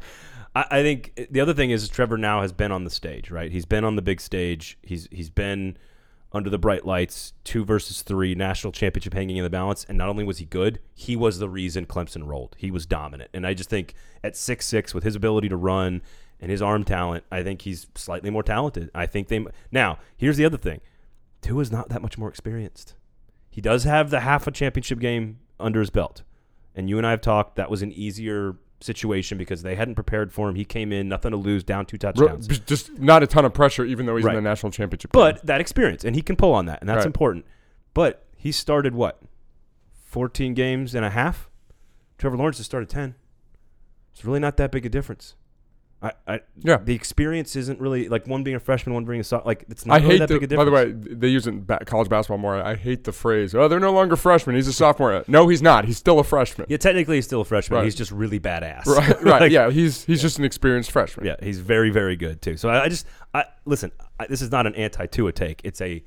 I, 0.56 0.66
I 0.72 0.82
think 0.82 1.28
the 1.30 1.40
other 1.40 1.54
thing 1.54 1.72
is 1.72 1.88
Trevor 1.90 2.18
now 2.18 2.42
has 2.42 2.52
been 2.52 2.72
on 2.72 2.84
the 2.84 2.90
stage, 2.90 3.32
right? 3.32 3.52
He's 3.52 3.66
been 3.66 3.84
on 3.84 3.96
the 3.96 4.02
big 4.02 4.22
stage. 4.22 4.78
He's 4.82 5.08
he's 5.12 5.30
been 5.30 5.78
under 6.32 6.50
the 6.50 6.60
bright 6.60 6.86
lights, 6.86 7.34
two 7.44 7.66
versus 7.66 8.04
three, 8.04 8.36
national 8.36 8.72
championship 8.72 9.14
hanging 9.14 9.38
in 9.38 9.44
the 9.44 9.50
balance. 9.50 9.84
And 9.90 9.98
not 9.98 10.10
only 10.10 10.24
was 10.24 10.38
he 10.38 10.46
good, 10.46 10.80
he 10.94 11.16
was 11.16 11.40
the 11.40 11.50
reason 11.50 11.88
Clemson 11.88 12.28
rolled. 12.28 12.56
He 12.60 12.70
was 12.70 12.86
dominant. 12.86 13.32
And 13.34 13.48
I 13.48 13.56
just 13.56 13.70
think 13.70 13.96
at 14.24 14.36
six 14.36 14.66
six, 14.66 14.94
with 14.94 15.04
his 15.04 15.16
ability 15.16 15.50
to 15.50 15.58
run 15.58 16.02
and 16.42 16.50
his 16.52 16.62
arm 16.62 16.84
talent, 16.84 17.24
I 17.32 17.44
think 17.44 17.62
he's 17.64 17.88
slightly 17.96 18.30
more 18.30 18.44
talented. 18.44 18.90
I 18.96 19.06
think 19.06 19.28
they 19.28 19.46
now 19.72 20.00
here's 20.18 20.38
the 20.38 20.46
other 20.46 20.58
thing: 20.58 20.82
Tua's 21.42 21.72
not 21.72 21.90
that 21.90 22.02
much 22.02 22.18
more 22.18 22.30
experienced. 22.30 22.96
He 23.50 23.62
does 23.62 23.84
have 23.84 24.10
the 24.10 24.22
half 24.22 24.48
a 24.48 24.52
championship 24.52 25.00
game 25.00 25.40
under 25.60 25.80
his 25.80 25.90
belt. 25.90 26.24
And 26.76 26.90
you 26.90 26.98
and 26.98 27.06
I 27.06 27.12
have 27.12 27.22
talked 27.22 27.56
that 27.58 27.70
was 27.70 27.82
an 27.82 27.92
easier 27.92 28.56
situation 28.80 29.38
because 29.38 29.64
they 29.64 29.76
hadn't 29.76 29.96
prepared 29.96 30.32
for 30.32 30.48
him. 30.48 30.56
He 30.56 30.64
came 30.64 30.94
in, 30.94 31.10
nothing 31.10 31.32
to 31.32 31.38
lose, 31.38 31.64
down 31.66 31.86
two 31.86 31.98
touchdowns. 31.98 32.48
just 32.60 32.98
not 32.98 33.24
a 33.24 33.28
ton 33.28 33.44
of 33.44 33.54
pressure, 33.54 33.84
even 33.84 34.06
though 34.06 34.16
he's 34.16 34.24
Right. 34.24 34.38
in 34.38 34.42
the 34.44 34.50
national 34.50 34.72
championship. 34.72 35.12
game. 35.12 35.20
But 35.20 35.46
that 35.46 35.60
experience, 35.60 36.06
and 36.06 36.16
he 36.16 36.22
can 36.22 36.38
pull 36.38 36.54
on 36.54 36.68
that, 36.68 36.80
and 36.80 36.88
that's 36.88 37.00
Right. 37.00 37.06
important. 37.08 37.46
But 37.94 38.26
he 38.38 38.54
started 38.54 38.96
what? 38.96 39.22
14 40.06 40.54
games 40.54 40.96
and 40.96 41.04
a 41.04 41.10
half? 41.10 41.50
Trevor 42.18 42.38
Lawrence 42.38 42.58
has 42.58 42.66
started 42.66 42.88
10. 42.90 43.16
It's 44.14 44.24
really 44.24 44.40
not 44.40 44.56
that 44.58 44.72
big 44.72 44.86
a 44.86 44.90
difference. 44.90 45.36
I, 46.02 46.12
I 46.28 46.40
Yeah. 46.60 46.78
the 46.78 46.96
experience 46.96 47.58
isn't 47.58 47.82
really 47.82 48.08
like 48.08 48.26
one 48.26 48.42
being 48.44 48.56
a 48.56 48.60
freshman, 48.60 48.94
one 48.94 49.04
being 49.04 49.20
a 49.20 49.24
sophomore. 49.24 49.48
like 49.52 49.66
it's 49.68 49.86
not 49.86 49.96
I 49.96 49.98
really 49.98 50.12
hate 50.12 50.18
that 50.20 50.28
the. 50.30 50.34
big 50.36 50.44
a 50.44 50.48
difference. 50.48 50.72
By 50.72 50.84
the 50.84 50.92
way, 50.94 51.16
they 51.16 51.28
use 51.28 51.46
it 51.46 51.50
in 51.50 51.66
ba- 51.66 51.84
college 51.86 52.08
basketball 52.08 52.38
more. 52.38 52.56
I 52.56 52.76
hate 52.76 53.04
the 53.04 53.12
phrase. 53.12 53.54
Oh, 53.54 53.68
they're 53.68 53.82
no 53.82 53.92
longer 53.92 54.16
freshmen. 54.16 54.56
He's 54.56 54.68
a 54.70 54.74
sophomore. 54.74 55.26
No, 55.28 55.50
he's 55.50 55.62
not. 55.62 55.84
He's 55.84 55.98
still 55.98 56.18
a 56.20 56.24
freshman. 56.24 56.68
yeah, 56.70 56.78
technically 56.78 57.18
he's 57.18 57.26
still 57.26 57.42
a 57.42 57.46
freshman. 57.46 57.80
Right. 57.80 57.84
He's 57.84 57.96
just 57.96 58.12
really 58.12 58.40
badass. 58.40 58.86
Right. 58.86 59.22
Right. 59.24 59.42
Like, 59.42 59.52
yeah. 59.52 59.70
He's 59.72 60.06
he's 60.06 60.22
just 60.22 60.40
an 60.40 60.46
experienced 60.46 60.92
freshman. 60.92 61.26
Yeah, 61.26 61.36
he's 61.44 61.60
very, 61.60 61.90
very 61.90 62.16
good 62.16 62.42
too. 62.42 62.56
So 62.56 62.70
I, 62.70 62.84
I 62.86 62.88
just, 62.90 63.06
I 63.34 63.44
listen. 63.66 63.92
I, 64.20 64.28
this 64.28 64.42
is 64.42 64.52
not 64.52 64.66
an 64.68 64.76
anti-Tua 64.76 65.34
take. 65.34 65.60
It's 65.66 65.82
a 65.82 66.02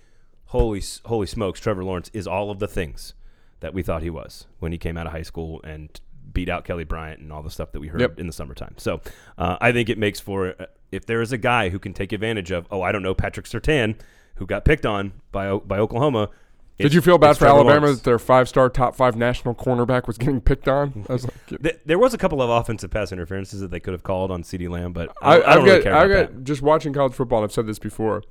holy, 0.46 0.82
holy 1.04 1.26
smokes. 1.26 1.60
Trevor 1.60 1.84
Lawrence 1.84 2.10
is 2.14 2.26
all 2.26 2.50
of 2.50 2.58
the 2.60 2.68
things 2.68 3.12
that 3.60 3.74
we 3.74 3.82
thought 3.82 4.02
he 4.02 4.10
was 4.10 4.46
when 4.58 4.72
he 4.72 4.78
came 4.78 4.96
out 4.96 5.06
of 5.06 5.12
high 5.12 5.22
school 5.22 5.60
and 5.64 6.00
beat 6.32 6.48
out 6.48 6.64
Kelly 6.64 6.84
Bryant 6.84 7.20
and 7.20 7.32
all 7.32 7.42
the 7.42 7.50
stuff 7.50 7.72
that 7.72 7.80
we 7.80 7.88
heard 7.88 8.00
Yep. 8.00 8.18
in 8.20 8.26
the 8.26 8.32
summertime. 8.32 8.74
So 8.78 9.00
uh, 9.38 9.56
I 9.60 9.72
think 9.72 9.88
it 9.88 9.98
makes 9.98 10.20
for 10.20 10.54
uh, 10.60 10.66
if 10.90 11.06
there 11.06 11.20
is 11.22 11.32
a 11.32 11.38
guy 11.38 11.68
who 11.70 11.78
can 11.78 11.92
take 11.94 12.12
advantage 12.12 12.50
of, 12.50 12.66
oh, 12.70 12.82
I 12.82 12.92
don't 12.92 13.02
know, 13.02 13.14
Patrick 13.14 13.46
Surtain, 13.46 13.96
who 14.36 14.46
got 14.46 14.64
picked 14.64 14.86
on 14.86 15.12
by 15.30 15.54
by 15.56 15.78
Oklahoma. 15.78 16.30
Did 16.78 16.94
you 16.94 17.00
feel 17.00 17.16
bad 17.18 17.36
for 17.38 17.46
Alabama 17.46 17.80
Lawrence. 17.80 17.98
that 17.98 18.04
their 18.04 18.18
five-star, 18.18 18.68
top 18.70 18.96
five 18.96 19.14
national 19.14 19.54
cornerback 19.54 20.08
was 20.08 20.18
getting 20.18 20.40
picked 20.40 20.66
on? 20.66 21.04
I 21.08 21.12
was 21.12 21.24
like, 21.24 21.34
Th- 21.62 21.78
There 21.84 21.98
was 21.98 22.12
a 22.12 22.18
couple 22.18 22.42
of 22.42 22.50
offensive 22.50 22.90
pass 22.90 23.12
interferences 23.12 23.60
that 23.60 23.70
they 23.70 23.78
could 23.78 23.92
have 23.92 24.02
called 24.02 24.32
on 24.32 24.42
CeeDee 24.42 24.68
Lamb, 24.68 24.92
but 24.92 25.10
I, 25.22 25.34
I, 25.34 25.36
don't- 25.36 25.44
I 25.44 25.50
I've 25.50 25.54
don't 25.56 25.64
really 25.64 25.76
got, 25.78 25.84
care 25.84 25.94
I've 25.96 26.10
about 26.10 26.32
got 26.34 26.44
just 26.44 26.62
watching 26.62 26.92
college 26.92 27.12
football. 27.12 27.44
I've 27.44 27.52
said 27.52 27.66
this 27.68 27.78
before. 27.78 28.24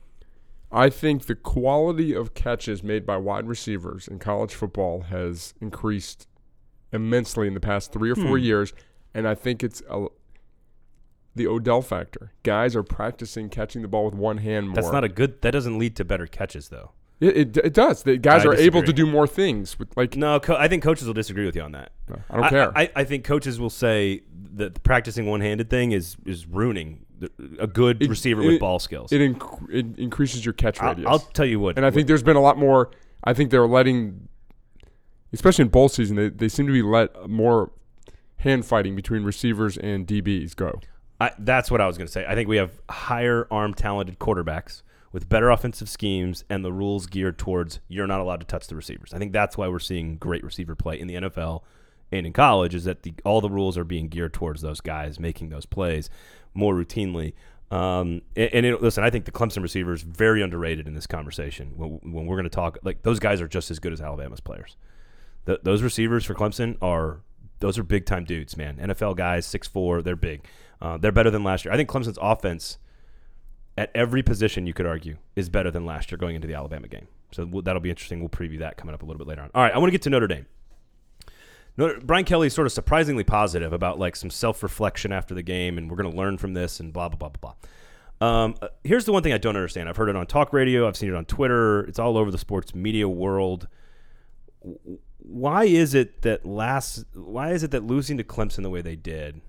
I 0.69 0.89
think 0.89 1.27
the 1.27 1.35
quality 1.35 2.13
of 2.13 2.33
catches 2.33 2.83
made 2.83 3.05
by 3.05 3.15
wide 3.17 3.47
receivers 3.47 4.07
in 4.07 4.19
college 4.19 4.53
football 4.53 5.01
has 5.03 5.53
increased 5.61 6.27
immensely 6.91 7.47
in 7.47 7.53
the 7.53 7.59
past 7.59 7.91
three 7.91 8.09
or 8.11 8.15
four 8.15 8.37
Hmm. 8.37 8.43
years, 8.43 8.73
and 9.13 9.27
I 9.27 9.35
think 9.35 9.63
it's 9.63 9.81
a, 9.89 10.07
the 11.35 11.47
Odell 11.47 11.81
factor. 11.81 12.31
Guys 12.43 12.75
are 12.75 12.83
practicing 12.83 13.49
catching 13.49 13.81
the 13.81 13.87
ball 13.87 14.05
with 14.05 14.13
one 14.15 14.39
hand 14.39 14.67
more. 14.67 14.75
that. 14.75 14.81
That's 14.81 14.93
not 14.93 15.03
a 15.03 15.09
good. 15.09 15.41
That 15.41 15.51
doesn't 15.51 15.77
lead 15.79 15.95
to 15.97 16.05
better 16.05 16.27
catches 16.27 16.69
though. 16.69 16.91
It, 17.19 17.37
it, 17.37 17.57
it 17.57 17.73
does. 17.75 18.01
The 18.01 18.17
guys 18.17 18.43
I 18.45 18.49
are 18.49 18.55
able 18.55 18.81
to 18.81 18.91
do 18.91 19.05
more 19.05 19.27
things. 19.27 19.77
With 19.77 19.95
like, 19.95 20.15
No, 20.17 20.39
co- 20.39 20.55
I 20.55 20.67
think 20.67 20.81
coaches 20.81 21.05
will 21.05 21.13
disagree 21.13 21.45
with 21.45 21.55
you 21.55 21.61
on 21.61 21.71
that. 21.73 21.91
I 22.31 22.37
don't 22.37 22.49
care. 22.49 22.75
I, 22.75 22.89
I 22.95 23.03
think 23.03 23.23
coaches 23.25 23.59
will 23.59 23.69
say 23.69 24.21
that 24.55 24.73
the 24.73 24.79
practicing 24.79 25.27
one-handed 25.27 25.69
thing 25.69 25.91
is 25.91 26.17
is 26.25 26.47
ruining 26.47 27.05
the, 27.19 27.29
a 27.59 27.67
good 27.67 28.01
It- 28.01 28.09
receiver 28.09 28.41
it- 28.41 28.47
with 28.47 28.59
ball 28.59 28.79
skills. 28.79 29.11
it, 29.11 29.19
inc- 29.21 29.71
it 29.71 29.99
increases 29.99 30.43
your 30.43 30.53
catch 30.53 30.81
I'll. 30.81 31.07
I'll 31.07 31.19
tell 31.19 31.45
you 31.45 31.59
what. 31.59 31.77
And 31.77 31.85
I 31.85 31.91
think 31.91 32.07
there's 32.07 32.23
been 32.23 32.35
a 32.37 32.41
lot 32.41 32.57
more. 32.57 32.89
I 33.23 33.33
think 33.35 33.51
they're 33.51 33.67
letting, 33.67 34.27
especially 35.33 35.63
in 35.63 35.69
bowl 35.69 35.89
season, 35.89 36.15
they, 36.15 36.29
they 36.29 36.47
seem 36.47 36.67
to 36.67 36.73
be 36.73 36.81
let 36.81 37.29
more 37.29 37.71
hand 38.37 38.65
fighting 38.65 38.95
between 38.95 39.23
receivers 39.23 39.77
and 39.77 40.07
DBs 40.07 40.55
go. 40.55 40.79
I, 41.19 41.31
that's 41.37 41.69
what 41.69 41.81
I 41.81 41.87
was 41.87 41.97
going 41.97 42.07
to 42.07 42.11
say. 42.11 42.25
I 42.27 42.33
think 42.33 42.49
we 42.49 42.57
have 42.57 42.81
higher 42.89 43.47
arm 43.51 43.73
talented 43.73 44.17
quarterbacks. 44.19 44.81
with 45.11 45.29
better 45.29 45.49
offensive 45.49 45.89
schemes 45.89 46.43
and 46.49 46.65
the 46.65 46.71
rules 46.71 47.05
geared 47.05 47.37
towards 47.37 47.79
you're 47.87 48.07
not 48.07 48.19
allowed 48.19 48.39
to 48.39 48.45
touch 48.45 48.67
the 48.67 48.75
receivers. 48.75 49.13
I 49.13 49.19
think 49.19 49.33
that's 49.33 49.57
why 49.57 49.67
we're 49.67 49.79
seeing 49.79 50.17
great 50.17 50.43
receiver 50.43 50.73
play 50.75 50.99
in 50.99 51.07
the 51.07 51.15
NFL 51.15 51.61
and 52.11 52.25
in 52.25 52.33
college 52.33 52.75
is 52.75 52.83
that 52.83 53.03
the, 53.03 53.13
all 53.23 53.41
the 53.41 53.49
rules 53.49 53.77
are 53.77 53.83
being 53.83 54.07
geared 54.07 54.33
towards 54.33 54.61
those 54.61 54.81
guys 54.81 55.19
making 55.19 55.49
those 55.49 55.65
plays 55.65 56.09
more 56.53 56.73
routinely. 56.73 57.33
Um, 57.71 58.21
and, 58.35 58.49
and 58.53 58.65
it, 58.65 58.81
listen, 58.81 59.03
I 59.03 59.09
think 59.09 59.25
the 59.25 59.31
Clemson 59.31 59.61
receivers 59.61 60.01
very 60.01 60.41
underrated 60.41 60.87
in 60.87 60.93
this 60.93 61.07
conversation. 61.07 61.73
When, 61.77 61.99
when 62.01 62.25
we're 62.25 62.35
going 62.35 62.43
to 62.43 62.49
talk, 62.49 62.77
like 62.83 63.03
those 63.03 63.19
guys 63.19 63.39
are 63.39 63.47
just 63.47 63.71
as 63.71 63.79
good 63.79 63.93
as 63.93 64.01
Alabama's 64.01 64.41
players. 64.41 64.75
The, 65.45 65.59
those 65.63 65.81
receivers 65.81 66.25
for 66.25 66.33
Clemson 66.33 66.77
are 66.81 67.21
those 67.59 67.77
are 67.77 67.83
big 67.83 68.05
time 68.05 68.25
dudes, 68.25 68.57
man. 68.57 68.77
NFL 68.77 69.15
guys, 69.15 69.45
six 69.45 69.67
four, 69.67 70.01
they're 70.01 70.15
big. 70.15 70.45
Uh, 70.81 70.97
they're 70.97 71.11
better 71.11 71.29
than 71.29 71.43
last 71.43 71.65
year. 71.65 71.73
I 71.73 71.77
think 71.77 71.89
Clemson's 71.89 72.17
offense 72.21 72.77
at 73.77 73.91
every 73.95 74.23
position 74.23 74.67
you 74.67 74.73
could 74.73 74.85
argue 74.85 75.17
is 75.35 75.49
better 75.49 75.71
than 75.71 75.85
last 75.85 76.11
year 76.11 76.17
going 76.17 76.35
into 76.35 76.47
the 76.47 76.55
Alabama 76.55 76.87
game. 76.87 77.07
So 77.31 77.45
we'll, 77.45 77.61
that'll 77.61 77.81
be 77.81 77.89
interesting. 77.89 78.19
We'll 78.19 78.29
preview 78.29 78.59
that 78.59 78.77
coming 78.77 78.93
up 78.93 79.03
a 79.03 79.05
little 79.05 79.17
bit 79.17 79.27
later 79.27 79.41
on. 79.41 79.51
All 79.55 79.63
right, 79.63 79.73
I 79.73 79.77
want 79.77 79.87
to 79.87 79.91
get 79.91 80.01
to 80.03 80.09
Notre 80.09 80.27
Dame. 80.27 80.45
Brian 82.03 82.25
Kelly 82.25 82.47
is 82.47 82.53
sort 82.53 82.67
of 82.67 82.73
surprisingly 82.73 83.23
positive 83.23 83.71
about 83.71 83.97
like 83.97 84.15
some 84.15 84.29
self 84.29 84.61
reflection 84.61 85.11
after 85.11 85.33
the 85.33 85.41
game, 85.41 85.77
and 85.77 85.89
we're 85.89 85.97
going 85.97 86.11
to 86.11 86.17
learn 86.17 86.37
from 86.37 86.53
this, 86.53 86.79
and 86.79 86.91
blah 86.91 87.09
blah 87.09 87.17
blah 87.17 87.29
blah 87.29 87.53
blah. 88.19 88.27
Um, 88.27 88.55
uh, 88.61 88.67
here's 88.83 89.05
the 89.05 89.13
one 89.13 89.23
thing 89.23 89.33
I 89.33 89.37
don't 89.37 89.55
understand. 89.55 89.89
I've 89.89 89.97
heard 89.97 90.09
it 90.09 90.15
on 90.15 90.27
talk 90.27 90.53
radio. 90.53 90.87
I've 90.87 90.97
seen 90.97 91.09
it 91.09 91.15
on 91.15 91.25
Twitter. 91.25 91.81
It's 91.85 91.97
all 91.97 92.17
over 92.17 92.29
the 92.29 92.37
sports 92.37 92.75
media 92.75 93.07
world. 93.07 93.67
Why 95.31 95.63
is 95.63 95.93
it 95.93 96.23
that 96.23 96.45
last? 96.45 97.05
Why 97.13 97.51
is 97.51 97.63
it 97.63 97.71
that 97.71 97.85
losing 97.85 98.17
to 98.17 98.23
Clemson 98.23 98.63
the 98.63 98.69
way 98.69 98.81
they 98.81 98.97
did 98.97 99.39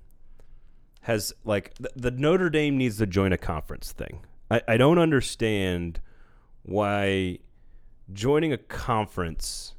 has 1.03 1.33
like 1.45 1.75
the, 1.75 1.91
the 1.97 2.11
Notre 2.13 2.49
Dame 2.49 2.79
needs 2.79 2.99
to 2.99 3.07
join 3.07 3.33
a 3.33 3.39
conference 3.39 3.91
thing? 3.91 4.21
I, 4.49 4.63
I 4.69 4.77
don't 4.77 4.99
understand 4.99 6.01
why 6.63 7.41
joining 8.13 8.53
a 8.53 8.59
conference 8.59 9.75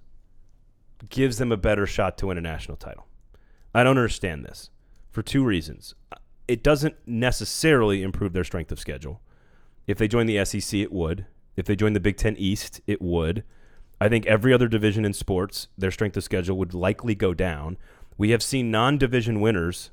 gives 1.09 1.37
them 1.37 1.53
a 1.53 1.57
better 1.57 1.87
shot 1.87 2.17
to 2.17 2.27
win 2.27 2.37
a 2.37 2.41
national 2.41 2.75
title. 2.75 3.07
I 3.73 3.83
don't 3.83 3.97
understand 3.97 4.43
this 4.43 4.71
for 5.09 5.21
two 5.21 5.45
reasons. 5.45 5.95
It 6.49 6.63
doesn't 6.63 6.95
necessarily 7.05 8.03
improve 8.03 8.33
their 8.33 8.43
strength 8.43 8.73
of 8.73 8.79
schedule. 8.79 9.21
If 9.87 9.97
they 9.97 10.09
join 10.09 10.25
the 10.25 10.43
SEC, 10.43 10.79
it 10.81 10.91
would. 10.91 11.27
If 11.55 11.65
they 11.65 11.77
join 11.77 11.93
the 11.93 12.01
Big 12.01 12.17
Ten 12.17 12.35
East, 12.37 12.81
it 12.87 13.01
would. 13.01 13.45
I 14.03 14.09
think 14.09 14.25
every 14.25 14.51
other 14.51 14.67
division 14.67 15.05
in 15.05 15.13
sports, 15.13 15.69
their 15.77 15.89
strength 15.89 16.17
of 16.17 16.25
schedule 16.25 16.57
would 16.57 16.73
likely 16.73 17.15
go 17.15 17.33
down. 17.33 17.77
We 18.17 18.31
have 18.31 18.43
seen 18.43 18.69
non 18.69 18.97
division 18.97 19.39
winners 19.39 19.91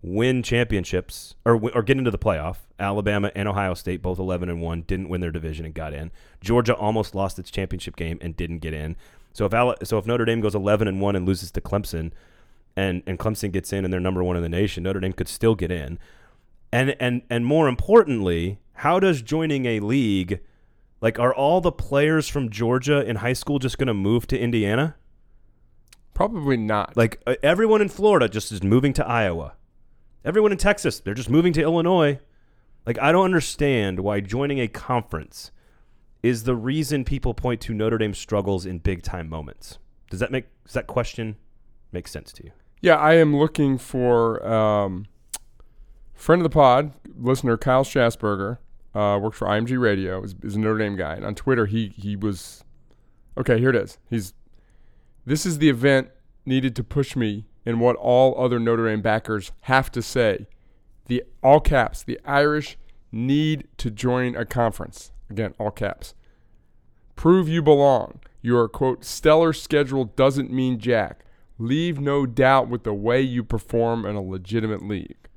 win 0.00 0.42
championships 0.42 1.34
or, 1.44 1.60
or 1.74 1.82
get 1.82 1.98
into 1.98 2.10
the 2.10 2.16
playoff. 2.16 2.56
Alabama 2.78 3.30
and 3.34 3.46
Ohio 3.46 3.74
State, 3.74 4.00
both 4.00 4.18
11 4.18 4.48
and 4.48 4.62
1, 4.62 4.80
didn't 4.86 5.10
win 5.10 5.20
their 5.20 5.30
division 5.30 5.66
and 5.66 5.74
got 5.74 5.92
in. 5.92 6.10
Georgia 6.40 6.74
almost 6.74 7.14
lost 7.14 7.38
its 7.38 7.50
championship 7.50 7.96
game 7.96 8.16
and 8.22 8.34
didn't 8.34 8.60
get 8.60 8.72
in. 8.72 8.96
So 9.34 9.44
if 9.44 9.52
Ale- 9.52 9.76
so 9.84 9.98
if 9.98 10.06
Notre 10.06 10.24
Dame 10.24 10.40
goes 10.40 10.54
11 10.54 10.88
and 10.88 10.98
1 10.98 11.14
and 11.14 11.26
loses 11.26 11.50
to 11.50 11.60
Clemson 11.60 12.12
and 12.74 13.02
and 13.06 13.18
Clemson 13.18 13.52
gets 13.52 13.74
in 13.74 13.84
and 13.84 13.92
they're 13.92 14.00
number 14.00 14.24
1 14.24 14.36
in 14.36 14.42
the 14.42 14.48
nation, 14.48 14.84
Notre 14.84 15.00
Dame 15.00 15.12
could 15.12 15.28
still 15.28 15.54
get 15.54 15.70
in. 15.70 15.98
And 16.72 16.96
and 16.98 17.20
and 17.28 17.44
more 17.44 17.68
importantly, 17.68 18.58
how 18.72 19.00
does 19.00 19.20
joining 19.20 19.66
a 19.66 19.80
league 19.80 20.40
like 21.00 21.18
are 21.18 21.34
all 21.34 21.60
the 21.60 21.72
players 21.72 22.28
from 22.28 22.50
Georgia 22.50 23.00
in 23.06 23.16
high 23.16 23.32
school 23.32 23.58
just 23.58 23.78
going 23.78 23.88
to 23.88 23.94
move 23.94 24.26
to 24.28 24.38
Indiana? 24.38 24.96
Probably 26.14 26.56
not. 26.56 26.96
Like 26.96 27.20
uh, 27.26 27.36
everyone 27.42 27.80
in 27.80 27.88
Florida 27.88 28.28
just 28.28 28.52
is 28.52 28.62
moving 28.62 28.92
to 28.94 29.06
Iowa. 29.06 29.54
Everyone 30.24 30.52
in 30.52 30.58
Texas, 30.58 31.00
they're 31.00 31.14
just 31.14 31.30
moving 31.30 31.52
to 31.54 31.62
Illinois. 31.62 32.18
Like 32.84 32.98
I 32.98 33.12
don't 33.12 33.24
understand 33.24 34.00
why 34.00 34.20
joining 34.20 34.60
a 34.60 34.68
conference 34.68 35.50
is 36.22 36.44
the 36.44 36.54
reason 36.54 37.04
people 37.04 37.32
point 37.32 37.60
to 37.62 37.74
Notre 37.74 37.98
Dame's 37.98 38.18
struggles 38.18 38.66
in 38.66 38.78
big 38.78 39.02
time 39.02 39.28
moments. 39.28 39.78
Does 40.10 40.20
that 40.20 40.30
make 40.30 40.46
does 40.64 40.74
that 40.74 40.86
question 40.86 41.36
make 41.92 42.06
sense 42.08 42.32
to 42.34 42.44
you? 42.44 42.52
Yeah, 42.82 42.96
I 42.96 43.14
am 43.14 43.36
looking 43.36 43.78
for 43.78 44.46
um, 44.46 45.06
friend 46.14 46.40
of 46.40 46.44
the 46.44 46.50
pod, 46.50 46.92
listener 47.18 47.56
Kyle 47.56 47.84
Strasburger, 47.84 48.58
uh, 48.94 49.18
works 49.20 49.38
for 49.38 49.46
IMG 49.46 49.80
Radio, 49.80 50.22
is, 50.22 50.34
is 50.42 50.56
a 50.56 50.58
Notre 50.58 50.78
Dame 50.78 50.96
guy, 50.96 51.14
and 51.14 51.24
on 51.24 51.34
Twitter 51.34 51.66
he 51.66 51.88
he 51.96 52.16
was 52.16 52.64
okay. 53.38 53.58
Here 53.58 53.70
it 53.70 53.76
is. 53.76 53.98
He's 54.08 54.34
this 55.24 55.46
is 55.46 55.58
the 55.58 55.68
event 55.68 56.10
needed 56.44 56.74
to 56.76 56.84
push 56.84 57.14
me 57.14 57.46
in 57.64 57.78
what 57.78 57.96
all 57.96 58.42
other 58.42 58.58
Notre 58.58 58.88
Dame 58.88 59.02
backers 59.02 59.52
have 59.62 59.90
to 59.92 60.02
say. 60.02 60.46
The 61.06 61.24
all 61.42 61.60
caps, 61.60 62.02
the 62.02 62.20
Irish 62.24 62.76
need 63.12 63.68
to 63.78 63.90
join 63.90 64.36
a 64.36 64.44
conference. 64.44 65.12
Again, 65.28 65.54
all 65.58 65.70
caps. 65.70 66.14
Prove 67.16 67.48
you 67.48 67.62
belong. 67.62 68.20
Your 68.42 68.68
quote 68.68 69.04
stellar 69.04 69.52
schedule 69.52 70.06
doesn't 70.06 70.50
mean 70.50 70.78
jack. 70.78 71.24
Leave 71.58 72.00
no 72.00 72.24
doubt 72.24 72.68
with 72.68 72.84
the 72.84 72.94
way 72.94 73.20
you 73.20 73.44
perform 73.44 74.06
in 74.06 74.16
a 74.16 74.22
legitimate 74.22 74.82
league. 74.82 75.28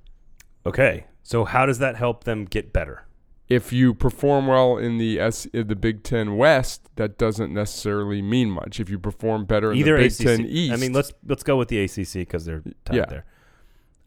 Okay, 0.66 1.08
so 1.22 1.44
how 1.44 1.66
does 1.66 1.80
that 1.80 1.98
help 1.98 2.24
them 2.24 2.46
get 2.46 2.72
better? 2.72 3.06
If 3.50 3.74
you 3.74 3.94
perform 3.94 4.48
well 4.48 4.78
in 4.78 4.98
the 4.98 5.20
S, 5.20 5.46
in 5.48 5.68
the 5.68 5.76
Big 5.76 6.04
Ten 6.04 6.38
West, 6.38 6.90
that 6.96 7.18
doesn't 7.18 7.54
necessarily 7.54 8.22
mean 8.22 8.50
much. 8.50 8.80
If 8.80 8.90
you 8.90 8.98
perform 8.98 9.46
better 9.46 9.72
in 9.72 9.78
Either 9.80 9.98
the 9.98 10.04
Big 10.04 10.12
ACC. 10.14 10.26
Ten 10.26 10.46
East, 10.46 10.74
I 10.74 10.78
mean, 10.78 10.94
let's 10.94 11.12
let's 11.28 11.44
go 11.44 11.58
with 11.58 11.68
the 11.68 11.80
ACC 11.84 12.14
because 12.26 12.46
they're 12.46 12.64
tied 12.86 12.96
Yeah. 12.96 13.06
there. 13.06 13.26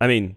I 0.00 0.08
mean, 0.08 0.36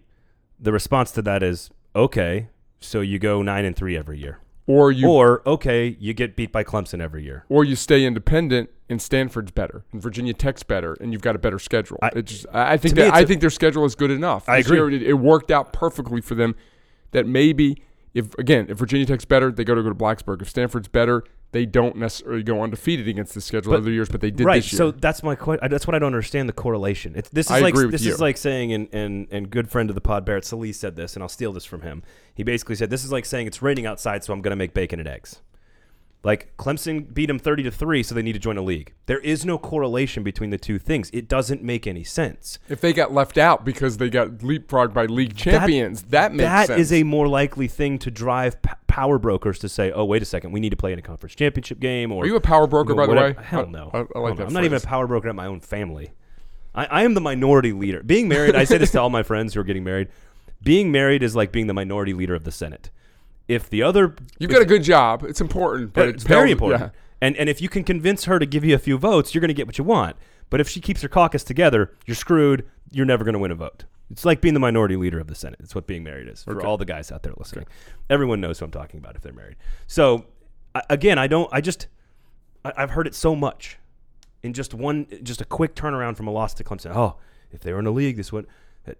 the 0.58 0.70
response 0.72 1.10
to 1.12 1.22
that 1.22 1.42
is 1.42 1.70
okay. 1.96 2.48
So 2.78 3.00
you 3.00 3.18
go 3.18 3.42
nine 3.42 3.64
and 3.64 3.74
three 3.74 3.96
every 3.96 4.18
year, 4.18 4.38
or 4.66 4.92
you 4.92 5.08
or 5.08 5.42
okay, 5.46 5.96
you 5.98 6.12
get 6.14 6.36
beat 6.36 6.52
by 6.52 6.62
Clemson 6.62 7.00
every 7.00 7.24
year. 7.24 7.44
or 7.48 7.64
you 7.64 7.76
stay 7.76 8.04
independent 8.04 8.68
and 8.90 9.00
Stanford's 9.00 9.50
better 9.50 9.84
and 9.92 10.00
Virginia 10.02 10.32
Tech's 10.34 10.62
better 10.62 10.94
and 11.00 11.12
you've 11.12 11.22
got 11.22 11.34
a 11.36 11.38
better 11.38 11.58
schedule. 11.58 11.98
I- 12.02 12.10
it 12.16 12.22
just, 12.26 12.46
I 12.52 12.76
think 12.76 12.94
that, 12.96 13.14
I 13.14 13.24
think 13.24 13.40
their 13.40 13.50
schedule 13.50 13.84
is 13.84 13.94
good 13.94 14.10
enough. 14.10 14.48
I 14.48 14.58
This 14.58 14.66
agree. 14.66 14.78
year 14.78 14.90
It, 14.90 15.02
it 15.02 15.12
worked 15.14 15.50
out 15.50 15.72
perfectly 15.72 16.20
for 16.20 16.34
them. 16.34 16.54
That 17.12 17.26
maybe 17.26 17.82
if 18.14 18.34
again 18.38 18.66
if 18.68 18.78
Virginia 18.78 19.06
Tech's 19.06 19.24
better, 19.24 19.50
they 19.52 19.64
go 19.64 19.74
to 19.74 19.82
go 19.82 19.88
to 19.88 19.94
Blacksburg. 19.94 20.42
If 20.42 20.48
Stanford's 20.50 20.88
better, 20.88 21.24
they 21.52 21.66
don't 21.66 21.96
necessarily 21.96 22.42
go 22.42 22.62
undefeated 22.62 23.08
against 23.08 23.34
the 23.34 23.40
schedule 23.40 23.72
But- 23.72 23.80
other 23.80 23.90
years, 23.90 24.08
but 24.08 24.20
they 24.20 24.30
did 24.30 24.44
right. 24.44 24.62
this 24.62 24.72
year. 24.72 24.78
So 24.78 24.90
that's 24.90 25.22
my 25.22 25.34
question. 25.34 25.68
That's 25.70 25.86
what 25.86 25.94
I 25.94 25.98
don't 25.98 26.08
understand 26.08 26.48
the 26.48 26.52
correlation. 26.52 27.14
It's, 27.16 27.28
this 27.28 27.46
is 27.46 27.52
I 27.52 27.60
like 27.60 27.74
agree 27.74 27.86
with 27.86 27.92
this 27.92 28.04
you. 28.04 28.12
is 28.12 28.20
like 28.20 28.36
saying, 28.36 28.72
and, 28.72 28.88
and 28.92 29.28
and 29.30 29.50
good 29.50 29.70
friend 29.70 29.90
of 29.90 29.94
the 29.94 30.00
pod, 30.00 30.24
Barrett 30.24 30.44
Sallee 30.44 30.72
said 30.72 30.96
this, 30.96 31.14
and 31.14 31.22
I'll 31.22 31.28
steal 31.28 31.52
this 31.52 31.64
from 31.64 31.82
him. 31.82 32.02
He 32.34 32.42
basically 32.42 32.76
said 32.76 32.90
this 32.90 33.04
is 33.04 33.12
like 33.12 33.24
saying 33.24 33.46
it's 33.46 33.62
raining 33.62 33.86
outside, 33.86 34.24
so 34.24 34.32
I'm 34.32 34.42
going 34.42 34.50
to 34.52 34.56
make 34.56 34.74
bacon 34.74 34.98
and 35.00 35.08
eggs. 35.08 35.40
Like 36.22 36.54
Clemson 36.58 37.14
beat 37.14 37.26
them 37.26 37.38
thirty 37.38 37.62
to 37.62 37.70
three, 37.70 38.02
so 38.02 38.14
they 38.14 38.20
need 38.20 38.34
to 38.34 38.38
join 38.38 38.58
a 38.58 38.62
league. 38.62 38.92
There 39.06 39.20
is 39.20 39.46
no 39.46 39.56
correlation 39.56 40.22
between 40.22 40.50
the 40.50 40.58
two 40.58 40.78
things. 40.78 41.08
It 41.14 41.28
doesn't 41.28 41.62
make 41.62 41.86
any 41.86 42.04
sense. 42.04 42.58
if 42.68 42.82
they 42.82 42.92
got 42.92 43.14
left 43.14 43.38
out 43.38 43.64
because 43.64 43.96
they 43.96 44.10
got 44.10 44.28
leapfrogged 44.40 44.92
by 44.92 45.06
league 45.06 45.34
champions, 45.34 46.02
that, 46.04 46.32
makes 46.34 46.44
That 46.44 46.66
sense. 46.66 46.80
is 46.80 46.92
a 46.92 47.04
more 47.04 47.26
likely 47.26 47.68
thing 47.68 47.98
to 48.00 48.10
drive 48.10 48.60
p- 48.60 48.70
power 48.86 49.18
brokers 49.18 49.58
to 49.60 49.68
say, 49.70 49.92
"Oh, 49.92 50.04
wait 50.04 50.20
a 50.20 50.26
second, 50.26 50.52
we 50.52 50.60
need 50.60 50.70
to 50.70 50.76
play 50.76 50.92
in 50.92 50.98
a 50.98 51.02
conference 51.02 51.34
championship 51.34 51.80
game." 51.80 52.12
Or 52.12 52.24
Are 52.24 52.26
you 52.26 52.36
a 52.36 52.40
power 52.40 52.66
broker, 52.66 52.94
by 52.94 53.06
the 53.06 53.14
way? 53.14 53.34
Hell 53.42 53.66
no. 53.66 53.90
I, 53.94 54.00
I 54.00 54.04
Hell 54.14 54.22
like 54.22 54.36
that. 54.36 54.46
I'm 54.46 54.52
not 54.52 54.64
even 54.64 54.76
a 54.76 54.80
power 54.80 55.06
broker 55.06 55.28
at 55.30 55.34
my 55.34 55.46
own 55.46 55.60
family. 55.60 56.12
I, 56.74 56.84
I 56.84 57.02
am 57.04 57.14
the 57.14 57.20
minority 57.22 57.72
leader. 57.72 58.02
Being 58.02 58.28
married, 58.28 58.54
I 58.54 58.64
say 58.64 58.76
this 58.76 58.90
to 58.92 59.00
all 59.00 59.08
my 59.10 59.22
friends 59.22 59.54
who 59.54 59.60
are 59.60 59.64
getting 59.64 59.84
married. 59.84 60.08
Being 60.62 60.92
married 60.92 61.22
is 61.22 61.34
like 61.34 61.50
being 61.50 61.66
the 61.66 61.72
minority 61.74 62.12
leader 62.12 62.34
of 62.34 62.44
the 62.44 62.52
Senate. 62.52 62.90
If 63.50 63.68
the 63.68 63.82
other, 63.82 64.14
You've 64.38 64.50
got 64.50 64.62
a 64.62 64.66
good 64.66 64.82
job. 64.82 65.24
It's 65.24 65.40
important, 65.40 65.92
but 65.92 66.08
it's 66.08 66.24
very 66.24 66.50
important. 66.52 66.80
yeah. 66.82 66.90
And 67.20 67.36
and 67.36 67.48
if 67.48 67.60
you 67.60 67.68
can 67.68 67.84
convince 67.84 68.24
her 68.24 68.38
to 68.38 68.46
give 68.46 68.64
you 68.64 68.74
a 68.74 68.78
few 68.78 68.96
votes, 68.96 69.34
you're 69.34 69.40
going 69.40 69.48
to 69.48 69.54
get 69.54 69.66
what 69.66 69.76
you 69.78 69.84
want. 69.84 70.16
But 70.48 70.60
if 70.60 70.68
she 70.68 70.80
keeps 70.80 71.02
her 71.02 71.08
caucus 71.08 71.44
together, 71.44 71.92
you're 72.06 72.14
screwed. 72.14 72.64
You're 72.90 73.06
never 73.06 73.24
going 73.24 73.34
to 73.34 73.38
win 73.38 73.50
a 73.50 73.54
vote. 73.54 73.84
It's 74.10 74.24
like 74.24 74.40
being 74.40 74.54
the 74.54 74.60
minority 74.60 74.96
leader 74.96 75.20
of 75.20 75.26
the 75.28 75.34
Senate. 75.34 75.60
It's 75.62 75.74
what 75.74 75.86
being 75.86 76.02
married 76.02 76.28
is 76.28 76.42
for 76.42 76.56
Okay. 76.56 76.66
all 76.66 76.76
the 76.76 76.84
guys 76.84 77.12
out 77.12 77.22
there 77.22 77.32
listening. 77.36 77.66
Everyone 78.08 78.40
knows 78.40 78.58
who 78.58 78.64
I'm 78.64 78.70
talking 78.72 78.98
about 78.98 79.14
if 79.16 79.22
they're 79.22 79.32
married. 79.32 79.56
So 79.86 80.24
again, 80.88 81.18
I 81.18 81.26
don't. 81.26 81.48
I 81.52 81.60
just 81.60 81.88
I, 82.64 82.72
I've 82.76 82.90
heard 82.90 83.06
it 83.06 83.14
so 83.14 83.36
much 83.36 83.78
in 84.42 84.52
just 84.52 84.72
one, 84.74 85.06
just 85.22 85.40
a 85.40 85.44
quick 85.44 85.74
turnaround 85.74 86.16
from 86.16 86.26
a 86.26 86.32
loss 86.32 86.54
to 86.54 86.64
Clemson. 86.64 86.94
Oh, 86.96 87.16
if 87.52 87.60
they 87.60 87.72
were 87.72 87.78
in 87.80 87.86
a 87.86 87.90
league, 87.92 88.16
this 88.16 88.32
would 88.32 88.46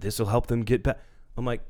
this 0.00 0.18
will 0.18 0.26
help 0.26 0.46
them 0.48 0.62
get 0.62 0.82
back. 0.82 0.98
I'm 1.36 1.44
like, 1.46 1.62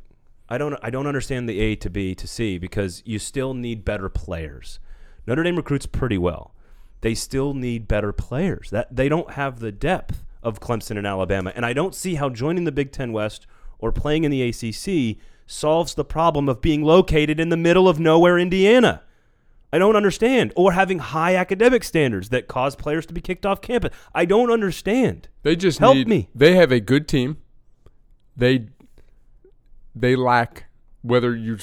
I 0.50 0.58
don't 0.58 0.76
I 0.82 0.90
don't 0.90 1.06
understand 1.06 1.48
the 1.48 1.60
A 1.60 1.76
to 1.76 1.88
B 1.88 2.14
to 2.16 2.26
C 2.26 2.58
because 2.58 3.02
you 3.06 3.18
still 3.18 3.54
need 3.54 3.84
better 3.84 4.08
players. 4.08 4.80
Notre 5.26 5.42
Dame 5.44 5.56
recruits 5.56 5.86
pretty 5.86 6.18
well. 6.18 6.54
They 7.02 7.14
still 7.14 7.54
need 7.54 7.86
better 7.88 8.12
players. 8.12 8.70
That 8.70 8.94
they 8.94 9.08
don't 9.08 9.32
have 9.32 9.60
the 9.60 9.72
depth 9.72 10.24
of 10.42 10.60
Clemson 10.60 10.98
and 10.98 11.06
Alabama, 11.06 11.52
and 11.54 11.64
I 11.64 11.72
don't 11.72 11.94
see 11.94 12.16
how 12.16 12.28
joining 12.30 12.64
the 12.64 12.72
Big 12.72 12.92
Ten 12.92 13.12
West 13.12 13.46
or 13.78 13.92
playing 13.92 14.24
in 14.24 14.30
the 14.30 14.42
ACC 14.42 15.18
solves 15.46 15.94
the 15.94 16.04
problem 16.04 16.48
of 16.48 16.60
being 16.60 16.82
located 16.82 17.40
in 17.40 17.48
the 17.48 17.56
middle 17.56 17.88
of 17.88 17.98
nowhere, 18.00 18.38
Indiana. 18.38 19.02
I 19.72 19.78
don't 19.78 19.96
understand. 19.96 20.52
Or 20.56 20.72
having 20.72 20.98
high 20.98 21.36
academic 21.36 21.84
standards 21.84 22.30
that 22.30 22.48
cause 22.48 22.74
players 22.74 23.06
to 23.06 23.14
be 23.14 23.20
kicked 23.20 23.46
off 23.46 23.60
campus. 23.60 23.94
I 24.14 24.24
don't 24.24 24.50
understand. 24.50 25.28
They 25.42 25.54
just 25.56 25.78
Help 25.78 25.96
need. 25.96 26.08
me. 26.08 26.28
They 26.34 26.56
have 26.56 26.72
a 26.72 26.80
good 26.80 27.06
team. 27.06 27.38
They 28.36 28.66
they 30.00 30.16
lack 30.16 30.66
whether 31.02 31.34
you 31.34 31.58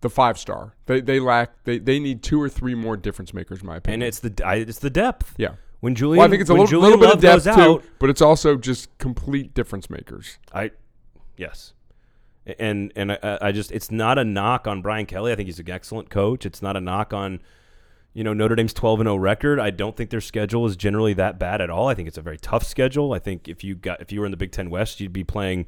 the 0.00 0.10
five 0.10 0.38
star. 0.38 0.74
They 0.86 1.00
they 1.00 1.20
lack 1.20 1.64
they, 1.64 1.78
they 1.78 1.98
need 1.98 2.22
two 2.22 2.40
or 2.40 2.48
three 2.48 2.74
more 2.74 2.96
difference 2.96 3.32
makers, 3.32 3.60
in 3.60 3.66
my 3.66 3.76
opinion. 3.76 4.02
and 4.02 4.08
it's 4.08 4.20
the 4.20 4.32
it's 4.52 4.78
the 4.78 4.90
depth. 4.90 5.34
yeah. 5.36 5.54
When 5.80 5.94
Julian, 5.94 6.18
Well, 6.18 6.26
I 6.26 6.30
think 6.30 6.40
it's 6.40 6.50
a 6.50 6.54
little, 6.54 6.80
little 6.80 6.98
bit 6.98 7.12
of 7.12 7.20
depth 7.20 7.44
too, 7.44 7.50
out, 7.50 7.84
but 7.98 8.08
it's 8.08 8.22
also 8.22 8.56
just 8.56 8.96
complete 8.98 9.52
difference 9.52 9.90
makers. 9.90 10.38
I 10.52 10.70
yes, 11.36 11.74
and 12.58 12.92
and 12.96 13.12
I, 13.12 13.38
I 13.42 13.52
just 13.52 13.70
it's 13.72 13.90
not 13.90 14.18
a 14.18 14.24
knock 14.24 14.66
on 14.66 14.80
Brian 14.80 15.04
Kelly. 15.04 15.32
I 15.32 15.36
think 15.36 15.46
he's 15.46 15.60
an 15.60 15.70
excellent 15.70 16.08
coach. 16.08 16.46
It's 16.46 16.62
not 16.62 16.76
a 16.76 16.80
knock 16.80 17.12
on 17.12 17.40
you 18.14 18.24
know 18.24 18.32
Notre 18.32 18.56
Dame's 18.56 18.72
twelve 18.72 19.00
and 19.00 19.06
zero 19.06 19.16
record. 19.16 19.60
I 19.60 19.68
don't 19.70 19.94
think 19.94 20.08
their 20.08 20.22
schedule 20.22 20.64
is 20.64 20.76
generally 20.76 21.12
that 21.12 21.38
bad 21.38 21.60
at 21.60 21.68
all. 21.68 21.88
I 21.88 21.94
think 21.94 22.08
it's 22.08 22.18
a 22.18 22.22
very 22.22 22.38
tough 22.38 22.64
schedule. 22.64 23.12
I 23.12 23.18
think 23.18 23.46
if 23.46 23.62
you 23.62 23.74
got 23.74 24.00
if 24.00 24.10
you 24.10 24.20
were 24.20 24.26
in 24.26 24.30
the 24.32 24.38
Big 24.38 24.52
Ten 24.52 24.70
West, 24.70 24.98
you'd 24.98 25.12
be 25.12 25.24
playing. 25.24 25.66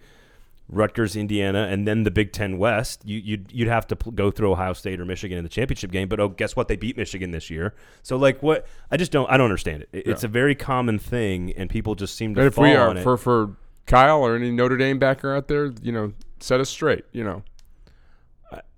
Rutgers, 0.70 1.16
Indiana, 1.16 1.66
and 1.70 1.86
then 1.88 2.02
the 2.02 2.10
Big 2.10 2.32
Ten 2.32 2.58
West. 2.58 3.00
You, 3.04 3.18
you'd 3.18 3.50
you'd 3.52 3.68
have 3.68 3.86
to 3.86 3.96
pl- 3.96 4.12
go 4.12 4.30
through 4.30 4.52
Ohio 4.52 4.74
State 4.74 5.00
or 5.00 5.04
Michigan 5.06 5.38
in 5.38 5.44
the 5.44 5.48
championship 5.50 5.90
game. 5.90 6.08
But 6.08 6.20
oh, 6.20 6.28
guess 6.28 6.54
what? 6.56 6.68
They 6.68 6.76
beat 6.76 6.96
Michigan 6.96 7.30
this 7.30 7.48
year. 7.48 7.74
So 8.02 8.16
like, 8.18 8.42
what? 8.42 8.66
I 8.90 8.96
just 8.98 9.10
don't. 9.10 9.30
I 9.30 9.36
don't 9.38 9.46
understand 9.46 9.82
it. 9.82 9.88
It- 9.92 10.06
It's 10.06 10.22
Yeah. 10.22 10.28
a 10.28 10.30
very 10.30 10.54
common 10.54 10.98
thing, 10.98 11.52
and 11.56 11.70
people 11.70 11.94
just 11.94 12.16
seem 12.16 12.34
to 12.34 12.40
And 12.42 12.48
if 12.48 12.54
fall 12.54 12.64
we 12.64 12.74
are 12.74 12.96
it. 12.96 13.02
for 13.02 13.16
for 13.16 13.56
Kyle 13.86 14.22
or 14.22 14.36
any 14.36 14.50
Notre 14.50 14.76
Dame 14.76 14.98
backer 14.98 15.34
out 15.34 15.48
there, 15.48 15.72
you 15.82 15.90
know, 15.92 16.12
set 16.40 16.60
us 16.60 16.68
straight. 16.68 17.04
You 17.12 17.24
know, 17.24 17.42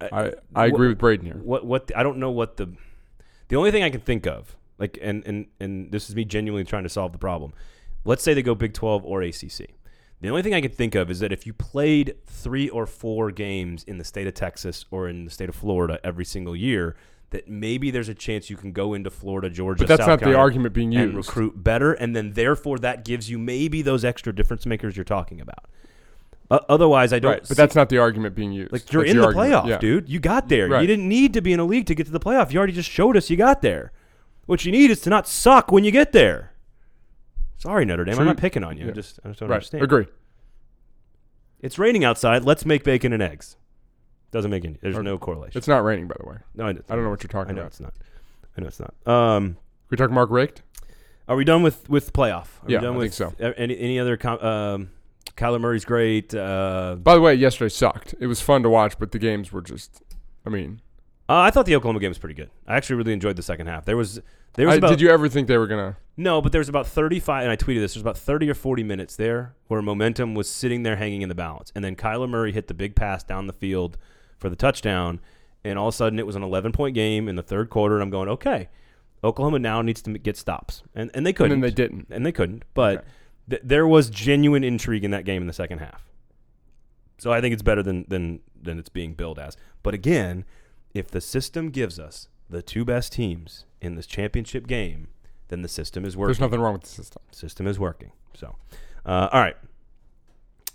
I 0.00 0.32
I 0.54 0.66
agree 0.66 0.88
with 0.88 0.98
Braden 0.98 1.26
here. 1.26 1.36
what 1.42 1.64
what 1.66 1.86
the- 1.88 1.98
I 1.98 2.02
don't 2.02 2.18
know 2.18 2.30
what 2.30 2.56
the 2.56 2.72
the 3.48 3.56
only 3.56 3.70
thing 3.70 3.82
I 3.82 3.90
can 3.90 4.00
think 4.00 4.26
of 4.26 4.56
like 4.78 4.98
and 5.02 5.24
and 5.26 5.46
and 5.60 5.90
this 5.92 6.08
is 6.08 6.16
me 6.16 6.24
genuinely 6.24 6.64
trying 6.64 6.84
to 6.84 6.88
solve 6.88 7.12
the 7.12 7.18
problem. 7.18 7.52
Let's 8.04 8.22
say 8.22 8.32
they 8.32 8.42
go 8.42 8.54
Big 8.54 8.72
12 8.74 9.04
or 9.04 9.22
ACC. 9.22 9.70
The 10.20 10.28
only 10.28 10.42
thing 10.42 10.52
I 10.54 10.60
can 10.60 10.70
think 10.70 10.94
of 10.94 11.10
is 11.10 11.20
that 11.20 11.32
if 11.32 11.46
you 11.46 11.52
played 11.54 12.14
3 12.26 12.68
or 12.68 12.86
4 12.86 13.30
games 13.30 13.84
in 13.84 13.96
the 13.98 14.04
state 14.04 14.26
of 14.26 14.34
Texas 14.34 14.84
or 14.90 15.08
in 15.08 15.24
the 15.24 15.30
state 15.30 15.48
of 15.48 15.54
Florida 15.54 15.98
every 16.04 16.24
single 16.26 16.54
year 16.54 16.94
that 17.30 17.48
maybe 17.48 17.90
there's 17.90 18.08
a 18.08 18.14
chance 18.14 18.50
you 18.50 18.56
can 18.56 18.72
go 18.72 18.92
into 18.92 19.08
Florida, 19.08 19.48
Georgia, 19.48 19.78
But 19.84 19.88
that's 19.88 20.00
South 20.00 20.20
not 20.20 20.28
the 20.28 20.34
argument 20.36 20.74
being 20.74 20.94
and 20.96 21.14
used. 21.14 21.28
recruit 21.28 21.62
better 21.62 21.92
and 21.94 22.14
then 22.14 22.32
therefore 22.32 22.78
that 22.80 23.04
gives 23.04 23.30
you 23.30 23.38
maybe 23.38 23.82
those 23.82 24.04
extra 24.04 24.34
difference 24.34 24.66
makers 24.66 24.96
you're 24.96 25.04
talking 25.04 25.40
about. 25.40 25.64
Uh, 26.50 26.58
otherwise, 26.68 27.12
I 27.12 27.20
don't 27.20 27.30
Right, 27.30 27.40
but 27.40 27.48
see- 27.48 27.54
that's 27.54 27.76
not 27.76 27.88
the 27.88 27.98
argument 27.98 28.34
being 28.34 28.50
used. 28.52 28.72
like 28.72 28.92
you're 28.92 29.02
That's 29.04 29.12
in 29.12 29.18
the 29.20 29.24
argument. 29.26 29.52
playoff, 29.52 29.68
Yeah. 29.68 29.78
dude. 29.78 30.08
You 30.08 30.18
got 30.18 30.48
there. 30.48 30.68
Right. 30.68 30.80
You 30.80 30.86
didn't 30.88 31.08
need 31.08 31.32
to 31.34 31.40
be 31.40 31.52
in 31.52 31.60
a 31.60 31.64
league 31.64 31.86
to 31.86 31.94
get 31.94 32.06
to 32.06 32.12
the 32.12 32.18
playoff. 32.20 32.50
You 32.52 32.58
already 32.58 32.72
just 32.72 32.90
showed 32.90 33.16
us 33.16 33.30
you 33.30 33.36
got 33.36 33.62
there. 33.62 33.92
What 34.46 34.64
you 34.64 34.72
need 34.72 34.90
is 34.90 35.00
to 35.02 35.10
not 35.10 35.28
suck 35.28 35.70
when 35.70 35.84
you 35.84 35.92
get 35.92 36.10
there. 36.10 36.52
Sorry, 37.60 37.84
Notre 37.84 38.04
Dame. 38.04 38.14
True. 38.14 38.22
I'm 38.22 38.26
not 38.26 38.36
picking 38.38 38.64
on 38.64 38.76
you. 38.76 38.88
I 38.88 38.92
just 38.92 39.20
I 39.24 39.28
just 39.28 39.40
don't 39.40 39.48
Right, 39.48 39.56
understand. 39.56 39.82
agree. 39.84 40.06
It's 41.60 41.78
raining 41.78 42.04
outside. 42.04 42.44
Let's 42.44 42.64
make 42.64 42.84
bacon 42.84 43.12
and 43.12 43.22
eggs. 43.22 43.56
Doesn't 44.30 44.50
make 44.50 44.64
any. 44.64 44.78
There's 44.80 44.94
Okay. 44.96 45.04
no 45.04 45.18
correlation. 45.18 45.58
It's 45.58 45.68
not 45.68 45.84
raining, 45.84 46.06
by 46.08 46.14
the 46.18 46.26
way. 46.28 46.36
no, 46.54 46.66
I, 46.66 46.70
I 46.70 46.72
don't 46.72 47.02
know 47.04 47.10
what 47.10 47.22
you're 47.22 47.28
talking 47.28 47.50
I 47.52 47.54
know 47.54 47.62
about. 47.62 47.72
it's 47.72 47.80
not. 47.80 47.94
I 48.56 48.60
know 48.62 48.66
it's 48.68 48.80
not. 48.80 48.94
Um, 49.06 49.56
We 49.90 49.96
talking 49.96 50.14
Mark 50.14 50.30
Richt? 50.30 50.62
are 51.28 51.36
we 51.36 51.44
done 51.44 51.62
with 51.62 51.88
with 51.90 52.12
playoff? 52.12 52.62
Are 52.64 52.68
Yeah, 52.70 52.78
we 52.78 52.84
done 52.86 52.94
I 52.94 52.98
with 52.98 53.14
think 53.14 53.36
so. 53.38 53.52
Any 53.56 53.78
any 53.78 53.98
other? 54.00 54.16
Com- 54.16 54.40
um, 54.40 54.90
Kyler 55.36 55.60
Murray's 55.60 55.84
great. 55.84 56.34
Uh, 56.34 56.96
By 56.96 57.14
the 57.14 57.20
way, 57.20 57.34
yesterday 57.34 57.68
sucked. 57.68 58.14
It 58.20 58.26
was 58.26 58.40
fun 58.40 58.62
to 58.62 58.70
watch, 58.70 58.98
but 58.98 59.12
the 59.12 59.18
games 59.18 59.52
were 59.52 59.62
just. 59.62 60.02
I 60.46 60.50
mean, 60.50 60.80
uh, 61.30 61.40
I 61.42 61.50
thought 61.50 61.64
the 61.66 61.76
Oklahoma 61.76 62.00
game 62.00 62.10
was 62.10 62.18
pretty 62.18 62.34
good. 62.34 62.50
I 62.66 62.76
actually 62.76 62.96
really 62.96 63.12
enjoyed 63.12 63.36
the 63.36 63.42
second 63.42 63.68
half. 63.68 63.84
There 63.84 63.96
was 63.96 64.20
there 64.54 64.66
was 64.66 64.74
I, 64.74 64.78
about 64.78 64.90
did 64.90 65.00
you 65.00 65.10
ever 65.10 65.28
think 65.28 65.46
they 65.46 65.56
were 65.56 65.68
gonna? 65.68 65.96
No, 66.16 66.42
but 66.42 66.50
there's 66.52 66.68
about 66.68 66.86
35, 66.86 67.44
and 67.44 67.52
I 67.52 67.56
tweeted 67.56 67.80
this. 67.80 67.94
There's 67.94 68.02
about 68.02 68.18
30 68.18 68.50
or 68.50 68.54
40 68.54 68.82
minutes 68.82 69.16
there 69.16 69.54
where 69.68 69.80
momentum 69.80 70.34
was 70.34 70.50
sitting 70.50 70.82
there 70.82 70.96
hanging 70.96 71.22
in 71.22 71.28
the 71.28 71.34
balance, 71.34 71.72
and 71.74 71.84
then 71.84 71.94
Kyler 71.96 72.28
Murray 72.28 72.52
hit 72.52 72.66
the 72.66 72.74
big 72.74 72.94
pass 72.96 73.22
down 73.22 73.46
the 73.46 73.52
field 73.52 73.96
for 74.38 74.50
the 74.50 74.56
touchdown, 74.56 75.20
and 75.64 75.78
all 75.78 75.88
of 75.88 75.94
a 75.94 75.96
sudden 75.96 76.18
it 76.18 76.26
was 76.26 76.34
an 76.36 76.42
11 76.42 76.72
point 76.72 76.94
game 76.94 77.28
in 77.28 77.36
the 77.36 77.42
third 77.42 77.70
quarter, 77.70 77.94
and 77.94 78.02
I'm 78.02 78.10
going, 78.10 78.28
okay, 78.28 78.68
Oklahoma 79.22 79.60
now 79.60 79.82
needs 79.82 80.02
to 80.02 80.18
get 80.18 80.36
stops, 80.36 80.82
and 80.94 81.10
and 81.14 81.24
they 81.24 81.32
couldn't, 81.32 81.60
then 81.60 81.60
they 81.60 81.74
didn't. 81.74 82.08
and 82.10 82.26
they 82.26 82.32
couldn't, 82.32 82.64
but 82.74 82.98
Okay. 82.98 83.06
th- 83.50 83.62
there 83.64 83.86
was 83.86 84.10
genuine 84.10 84.64
intrigue 84.64 85.04
in 85.04 85.12
that 85.12 85.24
game 85.24 85.42
in 85.42 85.46
the 85.46 85.52
second 85.54 85.78
half. 85.78 86.04
So 87.18 87.32
I 87.32 87.40
think 87.40 87.52
it's 87.52 87.62
better 87.62 87.82
than 87.82 88.04
than 88.08 88.40
than 88.60 88.78
it's 88.78 88.88
being 88.88 89.14
billed 89.14 89.38
as. 89.38 89.56
But 89.82 89.94
again, 89.94 90.44
if 90.94 91.10
the 91.10 91.20
system 91.20 91.70
gives 91.70 91.98
us 91.98 92.28
the 92.48 92.62
two 92.62 92.84
best 92.84 93.12
teams 93.12 93.64
in 93.80 93.94
this 93.94 94.06
championship 94.06 94.66
game, 94.66 95.08
then 95.48 95.62
the 95.62 95.68
system 95.68 96.04
is 96.04 96.16
working 96.16 96.28
There's 96.28 96.40
nothing 96.40 96.60
wrong 96.60 96.72
with 96.74 96.82
the 96.82 96.88
system. 96.88 97.22
system 97.32 97.66
is 97.66 97.78
working. 97.78 98.12
So, 98.34 98.56
uh, 99.06 99.28
all 99.32 99.40
right. 99.40 99.56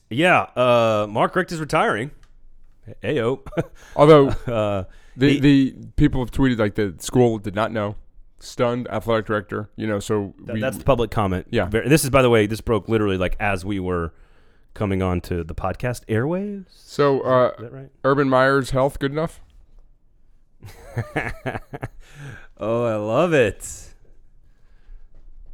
Yeah, 0.09 0.41
uh, 0.55 1.07
Mark 1.09 1.36
Richt 1.36 1.51
is 1.51 1.59
retiring. 1.59 2.11
Ayo. 3.03 3.39
Although 3.95 4.28
uh, 4.30 4.84
the 5.18 5.30
He- 5.34 5.39
the 5.39 5.76
people 5.95 6.22
have 6.22 6.32
tweeted 6.32 6.59
like 6.59 6.76
the 6.76 6.93
school 6.99 7.38
did 7.39 7.55
not 7.55 7.72
know. 7.72 7.95
Stunned 8.39 8.88
athletic 8.89 9.26
director. 9.26 9.70
You 9.76 9.88
know, 9.88 9.99
so 9.99 10.36
we, 10.45 10.59
that's 10.59 10.78
the 10.78 10.84
public 10.84 11.09
comment. 11.09 11.47
Yeah. 11.49 11.66
This 11.68 12.03
is, 12.03 12.09
by 12.09 12.22
the 12.22 12.30
way, 12.30 12.45
this 12.47 12.61
broke 12.61 12.88
literally 12.89 13.18
like 13.18 13.36
as 13.39 13.66
we 13.66 13.80
were 13.80 14.13
coming 14.74 15.01
on 15.01 15.22
to 15.22 15.43
the 15.43 15.55
podcast 15.55 16.05
airwaves. 16.05 16.66
so 16.70 17.22
uh, 17.22 17.51
Is 17.57 17.63
that 17.63 17.74
right? 17.74 17.89
Urban 18.03 18.30
Meyer's 18.30 18.72
health 18.72 18.99
good 18.99 19.11
enough? 19.13 19.41
oh, 22.59 22.86
I 22.86 22.95
love 22.95 23.34
it. 23.34 23.93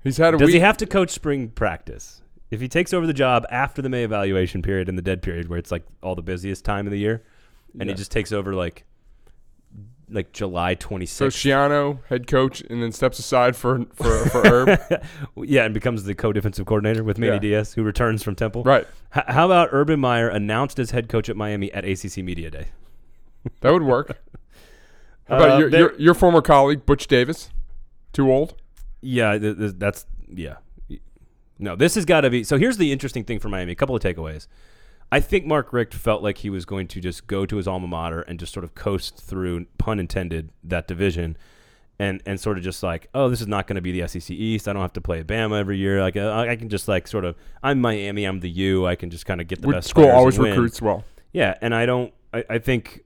He's 0.03 0.18
had 0.18 0.34
a 0.34 0.38
Does 0.38 0.47
week. 0.47 0.55
he 0.55 0.59
have 0.59 0.78
to 0.78 0.86
coach 0.86 1.12
spring 1.12 1.49
practice? 1.49 2.22
If 2.49 2.59
he 2.59 2.68
takes 2.68 2.93
over 2.93 3.07
the 3.07 3.14
job 3.14 3.45
after 3.49 3.82
the 3.82 3.89
May 3.89 4.03
evaluation 4.03 4.62
period 4.62 4.89
and 4.89 4.97
the 4.97 5.01
dead 5.01 5.22
period, 5.22 5.47
where 5.47 5.59
it's 5.59 5.72
like 5.72 5.84
all 6.03 6.16
the 6.16 6.22
busiest 6.22 6.66
time 6.66 6.86
of 6.88 6.91
the 6.91 6.99
year, 6.99 7.24
and 7.74 7.84
Yeah. 7.88 7.93
he 7.93 7.97
just 7.97 8.12
takes 8.12 8.32
over 8.32 8.53
like 8.53 8.86
like 10.14 10.34
July 10.34 10.76
26th. 10.76 11.07
so. 11.07 11.28
Schiano, 11.28 11.99
head 12.09 12.28
coach, 12.28 12.59
and 12.70 12.84
then 12.84 12.91
steps 12.91 13.18
aside 13.20 13.55
for 13.55 13.86
for 13.93 14.26
for 14.30 14.41
Herb. 14.45 14.80
yeah, 15.38 15.64
and 15.64 15.74
becomes 15.74 16.03
the 16.03 16.14
co-defensive 16.14 16.66
coordinator 16.66 17.01
with 17.03 17.18
Manny 17.18 17.34
Yeah. 17.36 17.39
Diaz, 17.39 17.74
who 17.76 17.84
returns 17.84 18.22
from 18.22 18.36
Temple. 18.36 18.64
right. 18.64 18.86
H- 19.16 19.24
how 19.28 19.45
about 19.45 19.70
Urban 19.72 20.01
Meyer 20.01 20.28
announced 20.28 20.80
as 20.80 20.91
head 20.91 21.07
coach 21.07 21.30
at 21.30 21.38
Miami 21.38 21.72
at 21.72 21.86
ACC 21.86 22.18
Media 22.26 22.49
Day? 22.51 22.68
That 23.62 23.72
would 23.72 23.84
work. 23.84 24.20
About 25.36 25.50
Uh, 25.52 25.58
your, 25.60 25.70
your 25.70 25.94
your 26.00 26.14
former 26.14 26.42
colleague 26.42 26.86
Butch 26.86 27.08
Davis? 27.08 27.50
Too 28.14 28.32
old? 28.32 28.56
Yeah, 29.02 29.38
th- 29.38 29.58
th- 29.58 29.74
that's 29.78 30.06
yeah. 30.28 30.56
No, 31.60 31.76
this 31.76 31.96
has 31.96 32.06
got 32.06 32.22
to 32.22 32.30
be. 32.30 32.44
So 32.44 32.58
here's 32.58 32.78
the 32.78 32.92
interesting 32.92 33.24
thing 33.24 33.40
for 33.40 33.48
Miami. 33.50 33.72
A 33.72 33.76
couple 33.76 33.96
of 33.96 34.02
takeaways. 34.02 34.48
I 35.12 35.20
think 35.20 35.46
Mark 35.46 35.74
Richt 35.74 35.94
felt 35.94 36.24
like 36.24 36.40
he 36.40 36.50
was 36.50 36.66
going 36.66 36.88
to 36.88 37.00
just 37.02 37.28
go 37.28 37.46
to 37.46 37.58
his 37.58 37.68
alma 37.68 37.88
mater 37.88 38.22
and 38.22 38.40
just 38.40 38.54
sort 38.54 38.64
of 38.64 38.74
coast 38.76 39.18
through, 39.18 39.66
pun 39.78 40.00
intended, 40.00 40.50
that 40.64 40.88
division, 40.88 41.38
and 42.00 42.24
and 42.26 42.40
sort 42.40 42.58
of 42.58 42.64
just 42.64 42.82
like, 42.82 43.08
oh, 43.14 43.30
this 43.30 43.42
is 43.42 43.48
not 43.48 43.68
going 43.68 43.76
to 43.76 43.82
be 43.82 43.92
the 43.98 44.08
SEC 44.08 44.32
East. 44.32 44.68
I 44.68 44.74
don't 44.74 44.82
have 44.82 44.94
to 44.94 45.02
play 45.02 45.22
Bama 45.24 45.60
every 45.60 45.78
year. 45.78 46.02
Like 46.02 46.18
uh, 46.18 46.30
I 46.30 46.50
I 46.52 46.56
can 46.56 46.70
just 46.70 46.88
like 46.88 47.08
sort 47.08 47.26
of, 47.26 47.36
I'm 47.62 47.80
Miami. 47.80 48.24
I'm 48.26 48.40
the 48.40 48.50
U. 48.50 48.86
I 48.88 48.96
can 48.96 49.10
just 49.10 49.26
kind 49.26 49.40
of 49.40 49.48
get 49.48 49.62
the 49.62 49.68
Would- 49.68 49.76
best. 49.78 49.90
school 49.90 50.10
always 50.10 50.40
recruits 50.40 50.82
well. 50.82 51.04
Yeah, 51.32 51.56
and 51.62 51.76
I 51.76 51.86
don't. 51.86 52.14
I, 52.34 52.44
I 52.50 52.58
think 52.60 53.04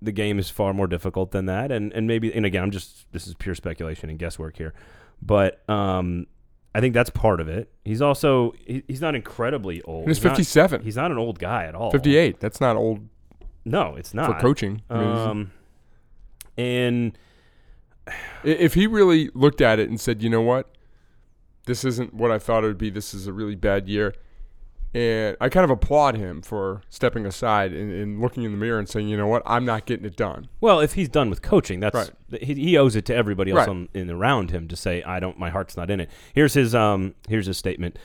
the 0.00 0.12
game 0.12 0.38
is 0.38 0.48
far 0.50 0.72
more 0.72 0.86
difficult 0.86 1.32
than 1.32 1.46
that, 1.46 1.72
and 1.72 1.92
and 1.92 2.06
maybe 2.06 2.32
and 2.32 2.46
again, 2.46 2.62
I'm 2.62 2.70
just 2.70 3.10
this 3.12 3.26
is 3.26 3.34
pure 3.34 3.54
speculation 3.54 4.10
and 4.10 4.18
guesswork 4.18 4.56
here, 4.56 4.74
but 5.20 5.68
um, 5.68 6.26
I 6.74 6.80
think 6.80 6.94
that's 6.94 7.10
part 7.10 7.40
of 7.40 7.48
it. 7.48 7.70
He's 7.84 8.00
also 8.02 8.52
he, 8.64 8.82
he's 8.86 9.00
not 9.00 9.14
incredibly 9.14 9.82
old. 9.82 10.06
He's 10.06 10.18
He's 10.18 10.24
not- 10.24 10.30
57. 10.30 10.82
He's 10.82 10.96
not 10.96 11.10
an 11.10 11.18
old 11.18 11.38
guy 11.38 11.64
at 11.64 11.74
all. 11.74 11.90
58. 11.90 12.38
That's 12.40 12.60
not 12.60 12.76
old 12.76 13.08
No, 13.64 13.96
it's 13.96 14.14
not 14.14 14.34
for 14.34 14.40
coaching. 14.40 14.82
Um, 14.90 15.52
and 16.56 17.18
if 18.44 18.74
he 18.74 18.86
really 18.86 19.30
looked 19.34 19.60
at 19.60 19.78
it 19.78 19.88
and 19.88 20.00
said, 20.00 20.22
"You 20.22 20.30
know 20.30 20.42
what? 20.42 20.70
This 21.66 21.84
isn't 21.84 22.14
what 22.14 22.30
I 22.30 22.38
thought 22.38 22.64
it 22.64 22.68
would 22.68 22.78
be. 22.78 22.90
This 22.90 23.12
is 23.14 23.26
a 23.26 23.32
really 23.32 23.54
bad 23.54 23.88
year." 23.88 24.14
And 24.94 25.36
I 25.40 25.48
kind 25.50 25.64
of 25.64 25.70
applaud 25.70 26.16
him 26.16 26.40
for 26.40 26.80
stepping 26.88 27.26
aside 27.26 27.72
and, 27.72 27.92
and 27.92 28.20
looking 28.20 28.44
in 28.44 28.52
the 28.52 28.56
mirror 28.58 28.78
and 28.78 28.88
saying, 28.88 29.08
"You 29.08 29.16
know 29.18 29.26
what? 29.26 29.42
I'm 29.44 29.64
not 29.64 29.84
getting 29.86 30.06
it 30.06 30.16
done." 30.16 30.48
well, 30.60 30.80
if 30.80 30.94
he's 30.94 31.08
done 31.08 31.28
with 31.28 31.42
coaching, 31.42 31.80
that's 31.80 32.10
he, 32.40 32.54
he 32.54 32.78
owes 32.78 32.96
it 32.96 33.04
to 33.06 33.14
everybody 33.14 33.50
else 33.50 33.58
Right. 33.58 33.68
on, 33.68 33.88
in 33.92 34.10
around 34.10 34.50
him 34.50 34.66
to 34.68 34.76
say, 34.76 35.02
"I 35.02 35.20
don't. 35.20 35.38
My 35.38 35.50
heart's 35.50 35.76
not 35.76 35.90
in 35.90 36.00
it." 36.00 36.10
Here's 36.34 36.54
his 36.54 36.74
um. 36.74 37.14
Here's 37.28 37.46
his 37.46 37.58
statement. 37.58 37.98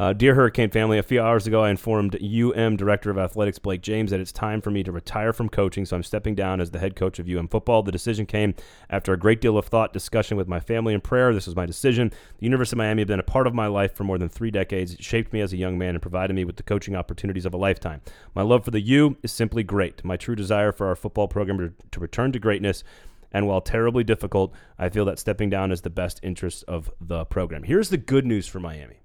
Uh, 0.00 0.14
Dear 0.14 0.34
Hurricane 0.34 0.70
family, 0.70 0.96
a 0.96 1.02
few 1.02 1.20
hours 1.20 1.46
ago 1.46 1.62
I 1.62 1.68
informed 1.68 2.16
UM 2.22 2.76
Director 2.78 3.10
of 3.10 3.18
Athletics 3.18 3.58
Blake 3.58 3.82
James 3.82 4.10
that 4.10 4.18
it's 4.18 4.32
time 4.32 4.62
for 4.62 4.70
me 4.70 4.82
to 4.82 4.90
retire 4.90 5.34
from 5.34 5.50
coaching, 5.50 5.84
so 5.84 5.94
I'm 5.94 6.02
stepping 6.02 6.34
down 6.34 6.58
as 6.58 6.70
the 6.70 6.78
head 6.78 6.96
coach 6.96 7.18
of 7.18 7.28
UM 7.28 7.48
football. 7.48 7.82
The 7.82 7.92
decision 7.92 8.24
came 8.24 8.54
after 8.88 9.12
a 9.12 9.18
great 9.18 9.42
deal 9.42 9.58
of 9.58 9.66
thought, 9.66 9.92
discussion 9.92 10.38
with 10.38 10.48
my 10.48 10.58
family, 10.58 10.94
and 10.94 11.04
prayer. 11.04 11.34
This 11.34 11.44
was 11.44 11.54
my 11.54 11.66
decision. 11.66 12.08
The 12.38 12.46
University 12.46 12.76
of 12.76 12.78
Miami 12.78 13.02
has 13.02 13.08
been 13.08 13.20
a 13.20 13.22
part 13.22 13.46
of 13.46 13.52
my 13.52 13.66
life 13.66 13.94
for 13.94 14.04
more 14.04 14.16
than 14.16 14.30
three 14.30 14.50
decades. 14.50 14.94
It 14.94 15.04
shaped 15.04 15.34
me 15.34 15.42
as 15.42 15.52
a 15.52 15.58
young 15.58 15.76
man 15.76 15.96
and 15.96 16.00
provided 16.00 16.32
me 16.32 16.46
with 16.46 16.56
the 16.56 16.62
coaching 16.62 16.96
opportunities 16.96 17.44
of 17.44 17.52
a 17.52 17.58
lifetime. 17.58 18.00
My 18.34 18.40
love 18.40 18.64
for 18.64 18.70
the 18.70 18.80
U 18.80 19.18
is 19.22 19.32
simply 19.32 19.62
great. 19.62 20.02
My 20.02 20.16
true 20.16 20.34
desire 20.34 20.72
for 20.72 20.86
our 20.86 20.96
football 20.96 21.28
program 21.28 21.74
to 21.90 22.00
return 22.00 22.32
to 22.32 22.38
greatness. 22.38 22.84
And 23.32 23.46
while 23.46 23.60
terribly 23.60 24.04
difficult, 24.04 24.54
I 24.78 24.88
feel 24.88 25.04
that 25.04 25.18
stepping 25.18 25.50
down 25.50 25.70
is 25.70 25.82
the 25.82 25.90
best 25.90 26.20
interest 26.22 26.64
of 26.66 26.90
the 27.02 27.26
program. 27.26 27.64
Here's 27.64 27.90
the 27.90 27.98
good 27.98 28.24
news 28.24 28.46
for 28.46 28.60
Miami 28.60 29.00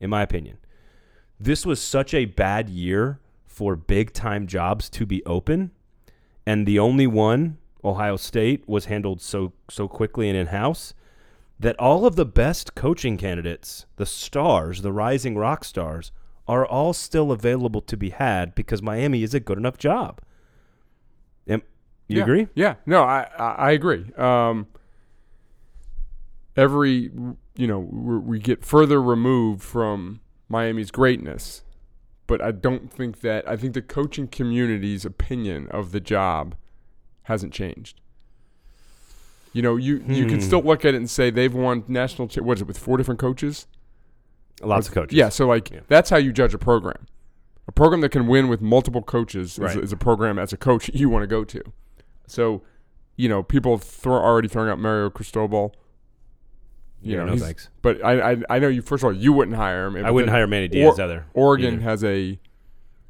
in 0.00 0.10
my 0.10 0.22
opinion. 0.22 0.58
This 1.38 1.64
was 1.64 1.80
such 1.80 2.12
a 2.14 2.24
bad 2.24 2.68
year 2.68 3.20
for 3.46 3.76
big 3.76 4.12
time 4.12 4.46
jobs 4.46 4.88
to 4.90 5.06
be 5.06 5.24
open. 5.24 5.70
and 6.46 6.66
the 6.66 6.78
only 6.78 7.06
one, 7.06 7.58
Ohio 7.84 8.16
State, 8.16 8.66
was 8.68 8.86
handled 8.86 9.20
so 9.20 9.52
so 9.68 9.86
quickly 9.86 10.28
and 10.28 10.36
in 10.36 10.46
house 10.48 10.94
that 11.58 11.78
all 11.78 12.06
of 12.06 12.16
the 12.16 12.24
best 12.24 12.74
coaching 12.74 13.16
candidates, 13.18 13.86
the 13.96 14.06
stars, 14.06 14.82
the 14.82 14.92
rising 14.92 15.36
rock 15.36 15.64
stars, 15.64 16.10
are 16.48 16.64
all 16.64 16.92
still 16.94 17.30
available 17.30 17.82
to 17.82 17.96
be 17.96 18.10
had 18.10 18.54
because 18.54 18.82
Miami 18.82 19.22
is 19.22 19.34
a 19.34 19.40
good 19.40 19.58
enough 19.58 19.76
job. 19.78 20.20
You 22.10 22.16
yeah. 22.16 22.22
agree? 22.24 22.48
Yeah. 22.54 22.74
No, 22.86 23.04
I 23.04 23.28
I, 23.38 23.50
I 23.50 23.70
agree. 23.70 24.12
Um, 24.16 24.66
every 26.56 27.10
you 27.56 27.66
know 27.66 27.78
we 27.78 28.18
we 28.18 28.38
get 28.38 28.64
further 28.64 29.00
removed 29.02 29.62
from 29.62 30.20
Miami's 30.48 30.90
greatness, 30.90 31.62
but 32.26 32.40
I 32.42 32.50
don't 32.52 32.92
think 32.92 33.20
that 33.20 33.48
I 33.48 33.56
think 33.56 33.74
the 33.74 33.82
coaching 33.82 34.26
community's 34.28 35.04
opinion 35.04 35.68
of 35.68 35.92
the 35.92 36.00
job 36.00 36.54
hasn't 37.24 37.52
changed. 37.52 38.00
You 39.52 39.62
know, 39.62 39.76
you 39.76 40.02
you 40.06 40.26
can 40.26 40.36
Hmm. 40.36 40.40
still 40.40 40.62
look 40.62 40.84
at 40.84 40.94
it 40.94 40.98
and 40.98 41.10
say 41.10 41.30
they've 41.30 41.52
won 41.52 41.84
national. 41.88 42.28
Cha- 42.28 42.42
what 42.42 42.58
is 42.58 42.62
it 42.62 42.68
with 42.68 42.78
four 42.78 42.96
different 42.96 43.18
coaches? 43.20 43.66
Lots 44.62 44.88
of 44.88 44.94
coaches. 44.94 45.16
Yeah, 45.16 45.28
so 45.30 45.46
like 45.46 45.70
Yeah. 45.70 45.80
that's 45.88 46.10
how 46.10 46.18
you 46.18 46.32
judge 46.32 46.54
a 46.54 46.58
program. 46.58 47.06
A 47.66 47.72
program 47.72 48.00
that 48.02 48.10
can 48.10 48.26
win 48.26 48.48
with 48.48 48.60
multiple 48.60 49.02
coaches 49.02 49.58
Right. 49.58 49.76
is, 49.76 49.84
is 49.84 49.92
a 49.92 49.96
program 49.96 50.38
as 50.38 50.52
a 50.52 50.56
coach 50.56 50.88
you 50.94 51.08
want 51.08 51.22
to 51.22 51.26
go 51.26 51.44
to. 51.44 51.62
So, 52.26 52.62
you 53.16 53.28
know, 53.28 53.42
people 53.42 53.78
throw 53.78 54.14
already 54.16 54.48
throwing 54.48 54.68
out 54.70 54.78
Mario 54.78 55.10
Cristobal. 55.10 55.74
You 57.02 57.16
Yeah, 57.16 57.24
know, 57.24 57.34
no 57.34 57.36
thanks. 57.38 57.68
But 57.82 58.04
I, 58.04 58.32
I 58.32 58.36
I 58.50 58.58
know 58.58 58.68
you. 58.68 58.82
First 58.82 59.02
of 59.02 59.06
all, 59.08 59.12
you 59.14 59.32
wouldn't 59.32 59.56
hire 59.56 59.86
him. 59.86 60.04
I 60.04 60.10
wouldn't 60.10 60.30
hire 60.30 60.46
Manny 60.46 60.68
Diaz 60.68 60.98
either. 61.00 61.26
Oregon 61.34 61.74
either. 61.74 61.82
has 61.82 62.04
a 62.04 62.38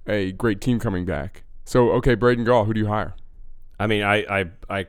a 0.07 0.33
great 0.33 0.61
team 0.61 0.79
coming 0.81 1.05
back. 1.05 1.43
So 1.65 1.91
okay, 1.93 2.15
Braden 2.15 2.45
Gall, 2.45 2.65
who 2.65 2.73
do 2.75 2.81
you 2.81 2.87
hire? 2.87 3.15
I 3.79 3.87
mean, 3.87 4.03
I, 4.03 4.41
I, 4.41 4.45
I, 4.69 4.87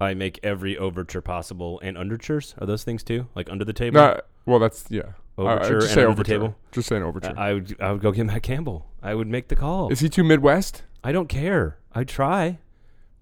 I 0.00 0.14
make 0.14 0.40
every 0.42 0.78
overture 0.78 1.20
possible 1.20 1.78
and 1.82 1.96
undertures. 1.98 2.54
Are 2.62 2.66
those 2.66 2.82
things 2.84 3.02
too? 3.02 3.26
Like 3.34 3.50
under 3.50 3.64
the 3.64 3.72
table? 3.74 4.00
No, 4.00 4.20
well, 4.46 4.58
that's 4.58 4.84
yeah. 4.88 5.02
I- 5.02 5.42
I 5.42 5.54
Overture 5.54 5.80
just 5.80 5.86
and 5.92 5.94
say 5.94 6.04
overture. 6.04 6.32
table? 6.34 6.56
Just 6.72 6.88
say 6.88 6.96
an 6.96 7.02
overture. 7.02 7.32
I 7.36 7.54
would, 7.54 7.76
I 7.80 7.92
would 7.92 8.02
go 8.02 8.12
get 8.12 8.26
Matt 8.26 8.42
Campbell. 8.42 8.86
I 9.02 9.14
would 9.14 9.26
make 9.28 9.48
the 9.48 9.56
call. 9.56 9.90
is 9.90 10.00
he 10.00 10.08
too 10.10 10.22
Midwest? 10.24 10.82
I 11.02 11.12
don't 11.12 11.28
care. 11.28 11.78
I 11.94 12.04
try. 12.04 12.58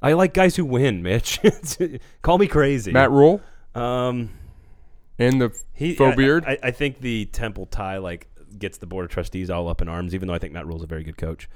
I 0.03 0.15
like 0.15 0.35
guys 0.35 0.57
who 0.57 0.65
win, 0.65 1.01
Mitch. 1.03 1.39
call 2.23 2.39
me 2.39 2.47
crazy. 2.49 2.91
Matt 2.93 3.11
Rhule 3.13 3.41
Um, 3.75 4.31
and 5.19 5.41
the 5.41 5.59
he, 5.73 5.95
Faux 5.95 6.13
I- 6.13 6.17
beard? 6.17 6.45
I, 6.47 6.59
I 6.63 6.71
think 6.71 7.01
the 7.01 7.27
Temple 7.27 7.67
tie 7.67 7.99
like 7.99 8.29
gets 8.59 8.79
the 8.79 8.87
board 8.87 9.05
of 9.05 9.11
trustees 9.11 9.51
all 9.51 9.69
up 9.69 9.83
in 9.83 9.89
arms. 9.89 10.15
Even 10.15 10.29
though 10.29 10.35
I 10.35 10.39
think 10.39 10.53
Matt 10.53 10.67
Rhule's 10.67 10.83
a 10.83 10.87
very 10.87 11.05
good 11.05 11.17
coach. 11.19 11.49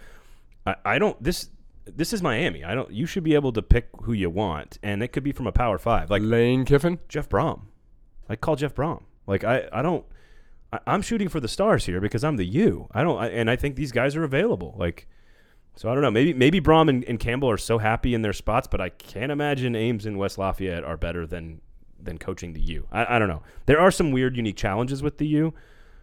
I, 0.66 0.76
I 0.84 0.98
don't. 0.98 1.20
This, 1.22 1.50
this 1.84 2.12
is 2.12 2.22
Miami. 2.22 2.64
I 2.64 2.74
don't. 2.74 2.90
You 2.90 3.06
should 3.06 3.24
be 3.24 3.34
able 3.34 3.52
to 3.52 3.62
pick 3.62 3.88
who 4.02 4.12
you 4.12 4.30
want, 4.30 4.78
and 4.82 5.02
it 5.02 5.08
could 5.08 5.24
be 5.24 5.32
from 5.32 5.46
a 5.46 5.52
Power 5.52 5.78
Five. 5.78 6.10
Like 6.10 6.22
Lane 6.22 6.64
Kiffin. 6.64 6.98
Jeff 7.08 7.28
Brohm. 7.28 7.62
I 8.28 8.36
call 8.36 8.56
Jeff 8.56 8.74
Brohm. 8.74 9.02
Like 9.26 9.44
I, 9.44 9.68
I 9.72 9.82
don't. 9.82 10.04
I, 10.72 10.78
I'm 10.86 11.02
shooting 11.02 11.28
for 11.28 11.40
the 11.40 11.48
stars 11.48 11.86
here 11.86 12.00
because 12.00 12.24
I'm 12.24 12.36
the 12.36 12.46
U. 12.46 12.88
I 12.92 13.02
don't, 13.02 13.18
I, 13.18 13.28
and 13.28 13.50
I 13.50 13.56
think 13.56 13.76
these 13.76 13.92
guys 13.92 14.16
are 14.16 14.24
available. 14.24 14.74
Like, 14.78 15.06
so 15.76 15.90
I 15.90 15.94
don't 15.94 16.02
know. 16.02 16.10
Maybe 16.10 16.32
maybe 16.34 16.60
Brohm 16.60 16.88
and, 16.88 17.04
and 17.04 17.18
Campbell 17.18 17.50
are 17.50 17.58
so 17.58 17.78
happy 17.78 18.14
in 18.14 18.22
their 18.22 18.32
spots, 18.32 18.68
but 18.68 18.80
I 18.80 18.88
can't 18.88 19.32
imagine 19.32 19.74
Ames 19.74 20.06
and 20.06 20.18
West 20.18 20.38
Lafayette 20.38 20.84
are 20.84 20.96
better 20.96 21.26
than 21.26 21.60
than 22.05 22.18
coaching 22.18 22.53
the 22.53 22.61
U. 22.61 22.86
I, 22.92 23.16
I 23.16 23.18
don't 23.18 23.28
know. 23.28 23.42
There 23.66 23.80
are 23.80 23.90
some 23.90 24.11
weird, 24.12 24.36
unique 24.36 24.57
challenges 24.57 25.03
with 25.03 25.18
the 25.18 25.26
U 25.28 25.55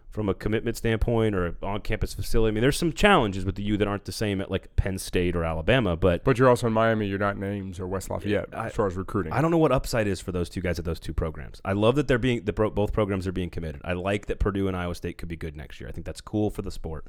from 0.08 0.28
a 0.28 0.34
commitment 0.34 0.76
standpoint 0.76 1.36
or 1.36 1.54
on 1.62 1.80
campus 1.82 2.14
facility. 2.14 2.50
I 2.50 2.52
mean, 2.54 2.62
there's 2.62 2.76
some 2.76 2.92
challenges 2.92 3.44
with 3.44 3.54
the 3.54 3.62
U 3.62 3.76
that 3.76 3.86
aren't 3.86 4.06
the 4.06 4.12
same 4.12 4.40
at 4.40 4.50
like 4.50 4.74
Penn 4.74 4.98
State 4.98 5.36
or 5.36 5.44
Alabama, 5.44 5.96
but 5.96 6.24
But 6.24 6.36
you're 6.36 6.48
also 6.48 6.66
in 6.66 6.72
Miami. 6.72 7.06
You're 7.06 7.18
not 7.20 7.36
names 7.36 7.78
or 7.78 7.86
West 7.86 8.10
Lafayette 8.10 8.48
I- 8.52 8.66
as 8.66 8.72
far 8.74 8.88
as 8.88 8.96
recruiting. 8.96 9.32
I 9.32 9.40
don't 9.40 9.52
know 9.52 9.58
what 9.58 9.70
upside 9.70 10.08
is 10.08 10.20
for 10.20 10.32
those 10.32 10.48
two 10.48 10.60
guys 10.60 10.80
at 10.80 10.84
those 10.84 10.98
two 10.98 11.12
programs. 11.14 11.60
I 11.64 11.74
love 11.74 11.94
that 11.94 12.08
they're 12.08 12.18
being 12.18 12.44
that 12.44 12.52
bro- 12.54 12.70
both 12.70 12.92
programs 12.92 13.26
are 13.28 13.32
being 13.32 13.50
committed. 13.50 13.80
I 13.84 13.92
like 13.92 14.26
that 14.26 14.40
Purdue 14.40 14.66
and 14.66 14.76
Iowa 14.76 14.96
State 14.96 15.16
could 15.16 15.28
be 15.28 15.36
good 15.36 15.56
next 15.56 15.80
year. 15.80 15.88
I 15.88 15.92
think 15.92 16.06
that's 16.06 16.20
cool 16.20 16.50
for 16.50 16.62
the 16.62 16.72
sport. 16.72 17.06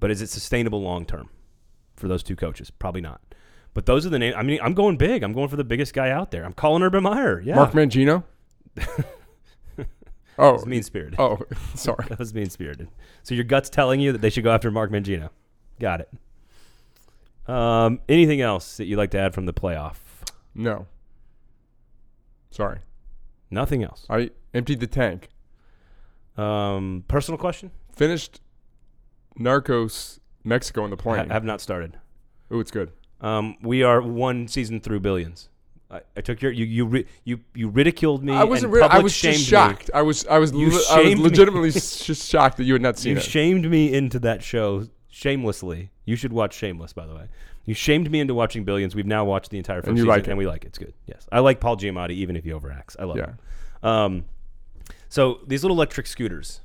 But 0.00 0.10
is 0.10 0.20
it 0.20 0.28
sustainable 0.28 0.82
long 0.82 1.06
term 1.06 1.28
for 1.94 2.08
those 2.08 2.24
two 2.24 2.34
coaches? 2.34 2.68
Probably 2.70 3.00
not. 3.00 3.20
But 3.74 3.86
those 3.86 4.04
are 4.04 4.10
the 4.10 4.18
names. 4.18 4.34
I 4.36 4.42
mean, 4.42 4.58
I'm 4.62 4.74
going 4.74 4.96
big. 4.96 5.22
I'm 5.22 5.32
going 5.32 5.48
for 5.48 5.56
the 5.56 5.64
biggest 5.64 5.94
guy 5.94 6.10
out 6.10 6.30
there. 6.30 6.44
I'm 6.44 6.52
calling 6.52 6.82
Urban 6.82 7.02
Meyer. 7.02 7.40
Yeah, 7.40 7.56
Mark 7.56 7.72
Mangino. 7.72 8.24
oh, 10.38 10.64
mean 10.66 10.82
spirited. 10.82 11.18
oh, 11.18 11.40
sorry. 11.74 12.04
That 12.08 12.18
was 12.18 12.34
mean 12.34 12.50
spirited. 12.50 12.88
So 13.22 13.34
your 13.34 13.44
gut's 13.44 13.70
telling 13.70 14.00
you 14.00 14.12
that 14.12 14.20
they 14.20 14.30
should 14.30 14.44
go 14.44 14.50
after 14.52 14.70
Mark 14.70 14.90
Mangino. 14.90 15.30
Got 15.80 16.00
it. 16.00 17.50
Um, 17.50 18.00
anything 18.08 18.40
else 18.40 18.76
that 18.76 18.84
you'd 18.84 18.98
like 18.98 19.10
to 19.12 19.18
add 19.18 19.34
from 19.34 19.46
the 19.46 19.52
playoff? 19.52 19.96
No. 20.54 20.86
Sorry. 22.50 22.80
Nothing 23.50 23.82
else. 23.82 24.06
I 24.08 24.30
emptied 24.54 24.80
the 24.80 24.86
tank. 24.86 25.28
Um, 26.36 27.04
personal 27.08 27.38
question? 27.38 27.70
Finished 27.94 28.40
Narcos 29.38 30.20
Mexico 30.44 30.84
in 30.84 30.90
the 30.90 30.96
plane. 30.96 31.30
I 31.30 31.34
have 31.34 31.44
not 31.44 31.60
started. 31.60 31.98
oh, 32.50 32.60
it's 32.60 32.70
good. 32.70 32.92
Um, 33.22 33.56
we 33.62 33.82
are 33.82 34.02
one 34.02 34.48
season 34.48 34.80
through 34.80 35.00
billions. 35.00 35.48
I, 35.90 36.00
I 36.16 36.20
took 36.22 36.42
your 36.42 36.50
you 36.52 36.64
you 36.64 36.84
ri- 36.86 37.06
you 37.24 37.40
you 37.54 37.68
ridiculed 37.68 38.24
me. 38.24 38.32
I 38.32 38.44
wasn't. 38.44 38.74
I 38.82 38.98
was 39.00 39.12
shamed 39.12 39.36
just 39.36 39.46
me. 39.46 39.50
shocked. 39.50 39.90
I 39.94 40.02
was. 40.02 40.26
I 40.26 40.38
was. 40.38 40.52
You 40.52 40.66
le- 40.68 40.72
I 40.72 40.76
was 40.76 40.86
shamed 40.86 41.18
me. 41.18 41.24
legitimately 41.24 41.70
just 41.72 42.28
shocked 42.28 42.56
that 42.56 42.64
you 42.64 42.72
had 42.72 42.82
not 42.82 42.98
seen 42.98 43.12
You 43.12 43.18
it. 43.18 43.22
shamed 43.24 43.70
me 43.70 43.92
into 43.94 44.18
that 44.20 44.42
show 44.42 44.86
shamelessly. 45.08 45.90
You 46.04 46.16
should 46.16 46.32
watch 46.32 46.54
Shameless, 46.54 46.92
by 46.92 47.06
the 47.06 47.14
way. 47.14 47.26
You 47.64 47.74
shamed 47.74 48.10
me 48.10 48.18
into 48.18 48.34
watching 48.34 48.64
Billions. 48.64 48.96
We've 48.96 49.06
now 49.06 49.24
watched 49.24 49.50
the 49.50 49.58
entire 49.58 49.82
first 49.82 49.88
And 49.88 49.96
you 49.96 50.02
season, 50.02 50.08
like 50.08 50.26
it. 50.26 50.30
and 50.30 50.38
we 50.38 50.46
like 50.48 50.64
it. 50.64 50.68
It's 50.68 50.78
good. 50.78 50.94
Yes, 51.06 51.28
I 51.30 51.38
like 51.38 51.60
Paul 51.60 51.76
Giamatti, 51.76 52.10
even 52.10 52.34
if 52.34 52.42
he 52.42 52.50
overacts. 52.50 52.96
I 52.98 53.04
love 53.04 53.18
Yeah. 53.18 53.26
him. 53.26 53.38
Um, 53.88 54.24
so 55.08 55.40
these 55.46 55.62
little 55.62 55.76
electric 55.76 56.08
scooters 56.08 56.60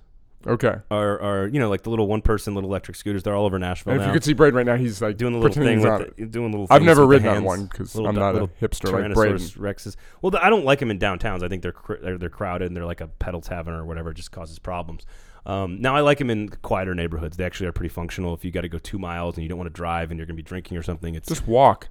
okay. 0.48 0.76
are 0.92 1.20
are 1.22 1.48
you 1.48 1.60
know 1.60 1.70
like 1.70 1.84
the 1.84 1.90
little 1.90 2.08
one 2.08 2.22
person 2.22 2.56
little 2.56 2.70
electric 2.70 2.96
scooters. 2.98 3.24
They're 3.24 3.36
all 3.36 3.46
over 3.46 3.60
Nashville 3.60 3.94
And 3.94 4.02
if 4.02 4.06
now. 4.06 4.12
you 4.12 4.14
could 4.16 4.24
see 4.24 4.34
Braden 4.34 4.56
right 4.56 4.66
now, 4.66 4.76
he's 4.76 5.02
like 5.02 5.18
doing 5.18 5.34
the 5.34 5.40
little 5.40 5.64
thing 5.64 5.82
with 5.82 6.16
the, 6.18 6.26
doing 6.26 6.52
little. 6.52 6.68
I've 6.70 6.82
never 6.84 7.06
ridden 7.06 7.28
on 7.28 7.44
one 7.44 7.68
'cause 7.68 7.96
Little 7.96 8.10
I'm 8.10 8.16
not 8.16 8.36
a 8.36 8.48
hipster 8.62 8.92
like 8.92 9.14
Braden. 9.14 9.38
Rexes. 9.38 9.96
Well, 10.22 10.32
the, 10.32 10.44
I 10.44 10.50
don't 10.50 10.66
like 10.66 10.80
them 10.80 10.92
in 10.92 11.00
downtowns. 11.00 11.44
I 11.44 11.48
think 11.48 11.62
they're 11.62 11.72
cr- 11.72 11.96
they're, 12.02 12.18
they're 12.18 12.30
crowded 12.30 12.68
and 12.68 12.76
they're 12.76 12.86
like 12.86 13.02
a 13.02 13.08
pedal 13.08 13.42
tavern 13.42 13.74
or 13.76 13.86
whatever. 13.86 14.12
It 14.12 14.16
just 14.18 14.32
causes 14.32 14.60
problems. 14.60 15.06
Um, 15.46 15.80
now 15.82 15.96
I 15.96 16.02
like 16.02 16.18
them 16.18 16.30
in 16.30 16.50
quieter 16.50 16.94
neighborhoods. 16.94 17.38
They 17.38 17.46
actually 17.46 17.68
are 17.68 17.72
pretty 17.72 17.94
functional. 17.94 18.34
If 18.34 18.44
you 18.44 18.52
got 18.52 18.62
to 18.62 18.70
go 18.70 18.80
two 18.80 19.00
miles 19.00 19.36
and 19.38 19.44
you 19.44 19.50
don't 19.50 19.58
want 19.58 19.68
to 19.70 19.74
drive 19.74 20.12
and 20.12 20.18
you're 20.20 20.26
going 20.26 20.36
to 20.36 20.44
be 20.44 20.48
drinking 20.48 20.78
or 20.78 20.84
something, 20.84 21.16
it's 21.16 21.30
Just 21.30 21.48
walk. 21.48 21.88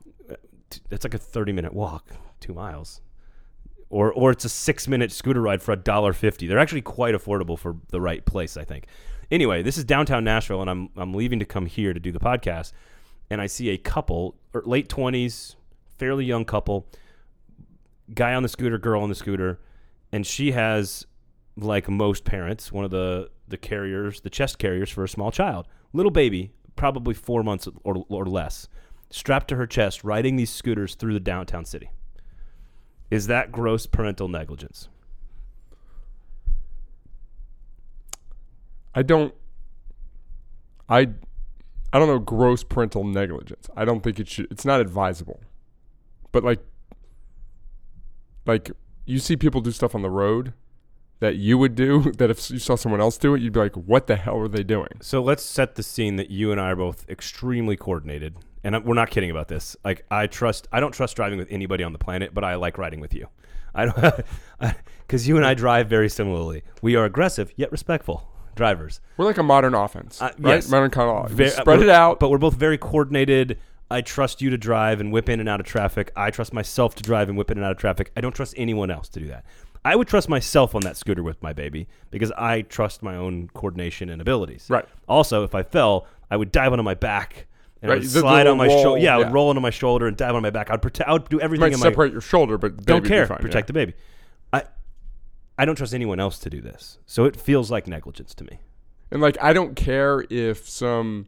it's 0.90 1.04
like 1.04 1.14
a 1.14 1.18
30 1.18 1.52
minute 1.52 1.72
walk, 1.72 2.11
two 2.40 2.52
miles. 2.52 3.00
Or, 3.89 4.12
or 4.12 4.32
it's 4.32 4.45
a 4.45 4.49
six 4.49 4.89
minute 4.89 5.12
scooter 5.12 5.41
ride 5.41 5.62
for 5.62 5.70
a 5.70 5.76
dollar 5.76 6.12
fifty. 6.12 6.49
They're 6.49 6.59
actually 6.59 6.82
quite 6.82 7.14
affordable 7.14 7.57
for 7.57 7.76
the 7.91 8.01
right 8.01 8.24
place, 8.24 8.57
I 8.57 8.64
think. 8.64 8.87
Anyway, 9.30 9.62
this 9.62 9.78
is 9.78 9.84
downtown 9.84 10.24
Nashville, 10.24 10.61
and 10.61 10.68
I'm 10.68 10.89
I'm 10.97 11.14
leaving 11.14 11.39
to 11.39 11.45
come 11.45 11.66
here 11.66 11.93
to 11.93 12.01
do 12.01 12.11
the 12.11 12.18
podcast, 12.18 12.72
and 13.30 13.41
I 13.41 13.47
see 13.47 13.70
a 13.70 13.78
couple, 13.78 14.34
or 14.53 14.62
late 14.66 14.89
twenties, 14.89 15.55
fairly 15.99 16.24
young 16.24 16.45
couple, 16.45 16.89
guy 18.12 18.34
on 18.34 18.43
the 18.43 18.49
scooter, 18.49 18.76
girl 18.76 19.03
on 19.03 19.09
the 19.09 19.14
scooter, 19.14 19.61
and 20.11 20.26
she 20.26 20.51
has, 20.51 21.07
like 21.57 21.89
most 21.89 22.24
parents, 22.24 22.72
one 22.72 22.84
of 22.84 22.91
the 22.91 23.30
the 23.47 23.57
carriers, 23.57 24.20
the 24.20 24.30
chest 24.30 24.59
carriers 24.59 24.91
for 24.91 25.05
a 25.05 25.09
small 25.09 25.30
child, 25.30 25.68
little 25.93 26.11
baby, 26.11 26.51
probably 26.74 27.14
four 27.14 27.45
months 27.45 27.68
or 27.84 28.05
or 28.09 28.26
less, 28.26 28.68
strapped 29.11 29.47
to 29.49 29.57
her 29.57 29.66
chest, 29.66 30.03
riding 30.03 30.34
these 30.34 30.51
scooters 30.51 30.97
through 30.97 31.14
the 31.14 31.20
downtown 31.20 31.64
city. 31.64 31.91
Is 33.11 33.26
that 33.28 33.52
gross 33.52 33.86
parental 33.86 34.28
negligence? 34.28 34.88
I 38.94 39.02
don't. 39.02 39.34
I. 40.88 41.09
I 41.92 41.98
don't 41.98 42.09
know. 42.09 42.18
Gross 42.18 42.64
parental 42.64 43.04
negligence. 43.04 43.68
I 43.76 43.84
don't 43.84 44.02
think 44.02 44.18
it 44.18 44.28
should. 44.28 44.48
It's 44.50 44.64
not 44.64 44.80
advisable. 44.80 45.40
But 46.32 46.44
like. 46.44 46.61
Like 48.44 48.70
you 49.04 49.18
see 49.18 49.36
people 49.36 49.61
do 49.61 49.70
stuff 49.70 49.94
on 49.94 50.02
the 50.02 50.11
road 50.11 50.52
that 51.20 51.36
you 51.36 51.57
would 51.57 51.74
do 51.74 52.12
that 52.18 52.30
if 52.30 52.50
you 52.50 52.59
saw 52.59 52.76
someone 52.76 53.00
else 53.00 53.16
do 53.16 53.34
it 53.34 53.40
you'd 53.40 53.52
be 53.52 53.61
like 53.61 53.74
what 53.74 54.07
the 54.07 54.16
hell 54.16 54.38
are 54.38 54.48
they 54.48 54.62
doing 54.62 54.88
So 55.00 55.22
let's 55.22 55.42
set 55.42 55.76
the 55.76 55.82
scene 55.82 56.16
that 56.16 56.30
you 56.30 56.52
and 56.52 56.61
I 56.61 56.70
are 56.70 56.76
both 56.76 57.09
extremely 57.09 57.76
coordinated, 57.76 58.36
and 58.67 58.85
we're 58.85 58.95
not 58.95 59.11
kidding 59.11 59.31
about 59.31 59.49
this. 59.49 59.77
Like 59.85 60.05
I 60.11 60.27
trust, 60.27 60.67
I 60.73 60.81
don't 60.81 60.93
trust 60.93 61.14
driving 61.17 61.39
with 61.39 61.49
anybody 61.51 61.85
on 61.85 61.93
the 61.93 61.99
planet, 61.99 62.35
but 62.35 62.43
I 62.45 62.57
like 62.57 62.79
riding 62.79 63.01
with 63.01 63.14
you. 63.14 63.29
I 63.75 63.85
don't, 63.87 64.25
because 65.07 65.29
you 65.29 65.37
and 65.37 65.45
I 65.47 65.55
drive 65.55 65.89
very 65.89 66.09
similarly. 66.09 66.62
We 66.83 66.97
are 66.97 67.05
aggressive 67.05 67.53
yet 67.57 67.71
respectful 67.71 68.29
drivers. 68.55 69.01
we're 69.19 69.27
like 69.27 69.37
a 69.37 69.43
modern 69.43 69.75
offense 69.75 70.21
Uh, 70.23 70.31
right 70.39 70.55
yes. 70.55 70.71
modern 70.71 70.91
kind 70.91 71.11
of 71.11 71.31
Ve- 71.31 71.51
spread 71.51 71.83
it 71.83 71.91
out 71.91 72.19
but 72.19 72.31
we're 72.31 72.39
both 72.39 72.55
very 72.55 72.79
coordinated. 72.79 73.59
I 73.91 74.01
trust 74.01 74.41
you 74.43 74.49
to 74.51 74.57
drive 74.57 74.99
and 75.01 75.12
whip 75.12 75.29
in 75.29 75.39
and 75.41 75.49
out 75.49 75.61
of 75.61 75.67
traffic. 75.67 76.11
I 76.17 76.31
trust 76.31 76.53
myself 76.55 76.95
to 76.97 77.03
drive 77.03 77.29
and 77.29 77.37
whip 77.39 77.51
in 77.51 77.59
and 77.59 77.64
out 77.67 77.73
of 77.73 77.77
traffic. 77.79 78.11
I 78.17 78.21
don't 78.23 78.35
trust 78.35 78.55
anyone 78.57 78.91
else 78.91 79.09
to 79.11 79.21
do 79.21 79.27
that. 79.29 79.45
I 79.85 79.95
would 79.95 80.09
trust 80.09 80.29
myself 80.29 80.75
on 80.75 80.81
that 80.81 80.97
scooter 80.97 81.23
with 81.23 81.41
my 81.43 81.53
baby 81.53 81.87
because 82.11 82.33
I 82.33 82.62
trust 82.62 83.03
my 83.03 83.14
own 83.14 83.49
coordination 83.55 84.09
and 84.09 84.21
abilities. 84.21 84.67
Right. 84.69 84.87
Also, 85.07 85.45
if 85.45 85.55
I 85.55 85.62
fell, 85.62 86.07
I 86.31 86.37
would 86.37 86.51
dive 86.51 86.73
onto 86.73 86.83
my 86.83 86.95
back 86.95 87.47
and 87.83 87.91
Right, 87.91 87.97
I 87.97 87.99
would 88.01 88.05
the 88.09 88.20
slide 88.20 88.47
on 88.47 88.57
my 88.57 88.68
shoulder. 88.68 89.01
Yeah, 89.01 89.14
I 89.14 89.18
would 89.18 89.27
yeah. 89.29 89.33
roll 89.33 89.49
onto 89.51 89.61
my 89.61 89.70
shoulder 89.70 90.07
and 90.07 90.16
dive 90.16 90.35
on 90.35 90.43
my 90.43 90.51
back. 90.51 90.70
I'd 90.70 90.81
protect. 90.83 91.09
I 91.09 91.12
would 91.12 91.29
do 91.29 91.37
You 91.37 91.41
everything 91.41 91.61
might 91.62 91.72
in 91.74 91.81
my 91.81 91.87
separate 91.87 92.12
your 92.12 92.20
shoulder, 92.20 92.57
but 92.59 92.77
don't 92.85 92.85
baby 92.85 92.95
would 92.95 93.03
be 93.05 93.09
care. 93.09 93.27
fine, 93.27 93.39
Protect 93.39 93.64
yeah. 93.64 93.66
the 93.66 93.72
baby. 93.72 93.95
I 94.53 94.62
I 95.59 95.64
don't 95.64 95.77
trust 95.77 95.95
anyone 95.95 96.18
else 96.20 96.39
to 96.41 96.51
do 96.51 96.61
this. 96.61 96.99
So 97.07 97.24
it 97.24 97.37
feels 97.37 97.70
like 97.70 97.87
negligence 97.87 98.35
to 98.37 98.45
me. 98.45 98.61
And 99.11 99.22
like, 99.22 99.37
I 99.41 99.53
don't 99.53 99.74
care 99.77 100.24
if 100.31 100.68
some 100.68 101.27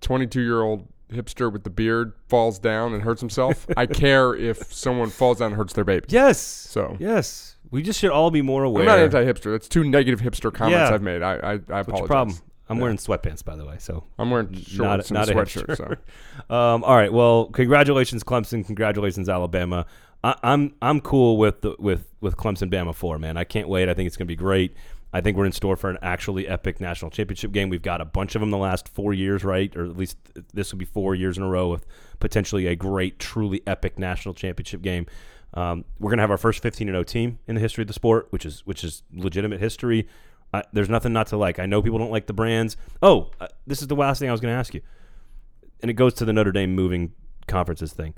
22 0.00 0.40
year 0.40 0.62
old 0.62 0.86
hipster 1.12 1.52
with 1.52 1.64
the 1.64 1.70
beard 1.70 2.12
falls 2.28 2.58
down 2.58 2.94
and 2.94 3.02
hurts 3.02 3.20
himself. 3.20 3.66
I 3.76 3.86
care 3.86 4.34
if 4.34 4.72
someone 4.72 5.10
falls 5.10 5.38
down 5.38 5.48
and 5.48 5.56
hurts 5.56 5.72
their 5.72 5.84
baby. 5.84 6.06
Yes. 6.08 6.38
So 6.40 6.96
Yes. 7.00 7.56
We 7.72 7.82
just 7.82 8.00
should 8.00 8.10
all 8.10 8.30
be 8.30 8.42
more 8.42 8.64
aware. 8.64 8.82
I'm 8.82 8.86
not 8.88 8.98
anti-hipster. 8.98 9.52
That's 9.52 9.68
two 9.68 9.84
negative 9.84 10.20
hipster 10.20 10.52
comments 10.52 10.88
Yeah. 10.90 10.94
I've 10.94 11.02
made. 11.02 11.22
I 11.22 11.34
I, 11.34 11.50
I 11.52 11.54
apologize. 11.54 11.86
What's 11.88 11.98
your 12.00 12.06
problem? 12.06 12.36
I'm 12.70 12.76
Yeah. 12.78 12.82
wearing 12.84 12.96
sweatpants, 12.96 13.44
by 13.44 13.56
the 13.56 13.66
way. 13.66 13.76
So 13.78 14.04
I'm 14.18 14.30
wearing 14.30 14.52
shorts 14.54 15.10
not, 15.10 15.10
and 15.10 15.10
not 15.10 15.28
a 15.28 15.34
sweatshirt. 15.34 15.76
So 15.76 15.96
Um, 16.54 16.84
all 16.84 16.96
right. 16.96 17.12
Well, 17.12 17.46
congratulations, 17.46 18.24
Clemson. 18.24 18.64
Congratulations, 18.64 19.28
Alabama. 19.28 19.84
I, 20.24 20.34
I'm 20.42 20.74
I'm 20.80 21.00
cool 21.00 21.36
with 21.36 21.60
the, 21.62 21.74
with 21.78 22.06
with 22.20 22.36
Clemson 22.36 22.70
Bama 22.72 22.94
four. 22.94 23.18
Man, 23.18 23.36
I 23.36 23.44
can't 23.44 23.68
wait. 23.68 23.88
I 23.88 23.94
think 23.94 24.06
it's 24.06 24.16
going 24.16 24.26
to 24.26 24.32
be 24.32 24.36
great. 24.36 24.74
I 25.12 25.20
think 25.20 25.36
we're 25.36 25.46
in 25.46 25.50
store 25.52 25.74
for 25.74 25.90
an 25.90 25.98
actually 26.02 26.46
epic 26.46 26.80
national 26.80 27.10
championship 27.10 27.50
game. 27.50 27.68
We've 27.68 27.82
got 27.82 28.00
a 28.00 28.04
bunch 28.04 28.36
of 28.36 28.40
them 28.40 28.50
the 28.50 28.56
last 28.58 28.88
four 28.88 29.12
years, 29.12 29.42
right? 29.42 29.74
Or 29.76 29.84
at 29.84 29.96
least 29.96 30.16
this 30.54 30.70
will 30.70 30.78
be 30.78 30.84
four 30.84 31.16
years 31.16 31.36
in 31.36 31.42
a 31.42 31.48
row 31.48 31.68
with 31.68 31.84
potentially 32.20 32.68
a 32.68 32.76
great, 32.76 33.18
truly 33.18 33.60
epic 33.66 33.98
national 33.98 34.34
championship 34.34 34.82
game. 34.82 35.06
Um, 35.54 35.84
we're 35.98 36.10
gonna 36.10 36.22
have 36.22 36.30
our 36.30 36.38
first 36.38 36.62
15 36.62 36.86
and 36.88 36.94
0 36.94 37.02
team 37.02 37.40
in 37.48 37.56
the 37.56 37.60
history 37.60 37.82
of 37.82 37.88
the 37.88 37.92
sport, 37.94 38.28
which 38.30 38.46
is 38.46 38.64
which 38.66 38.84
is 38.84 39.02
legitimate 39.12 39.58
history. 39.58 40.06
I, 40.52 40.62
there's 40.72 40.88
nothing 40.88 41.12
not 41.12 41.28
to 41.28 41.36
like. 41.36 41.58
I 41.58 41.66
know 41.66 41.80
people 41.82 41.98
don't 41.98 42.10
like 42.10 42.26
the 42.26 42.32
brands. 42.32 42.76
Oh, 43.02 43.30
uh, 43.40 43.46
this 43.66 43.82
is 43.82 43.88
the 43.88 43.94
last 43.94 44.18
thing 44.18 44.28
I 44.28 44.32
was 44.32 44.40
going 44.40 44.52
to 44.52 44.58
ask 44.58 44.74
you, 44.74 44.80
and 45.80 45.90
it 45.90 45.94
goes 45.94 46.14
to 46.14 46.24
the 46.24 46.32
Notre 46.32 46.52
Dame 46.52 46.74
moving 46.74 47.12
conferences 47.46 47.92
thing. 47.92 48.14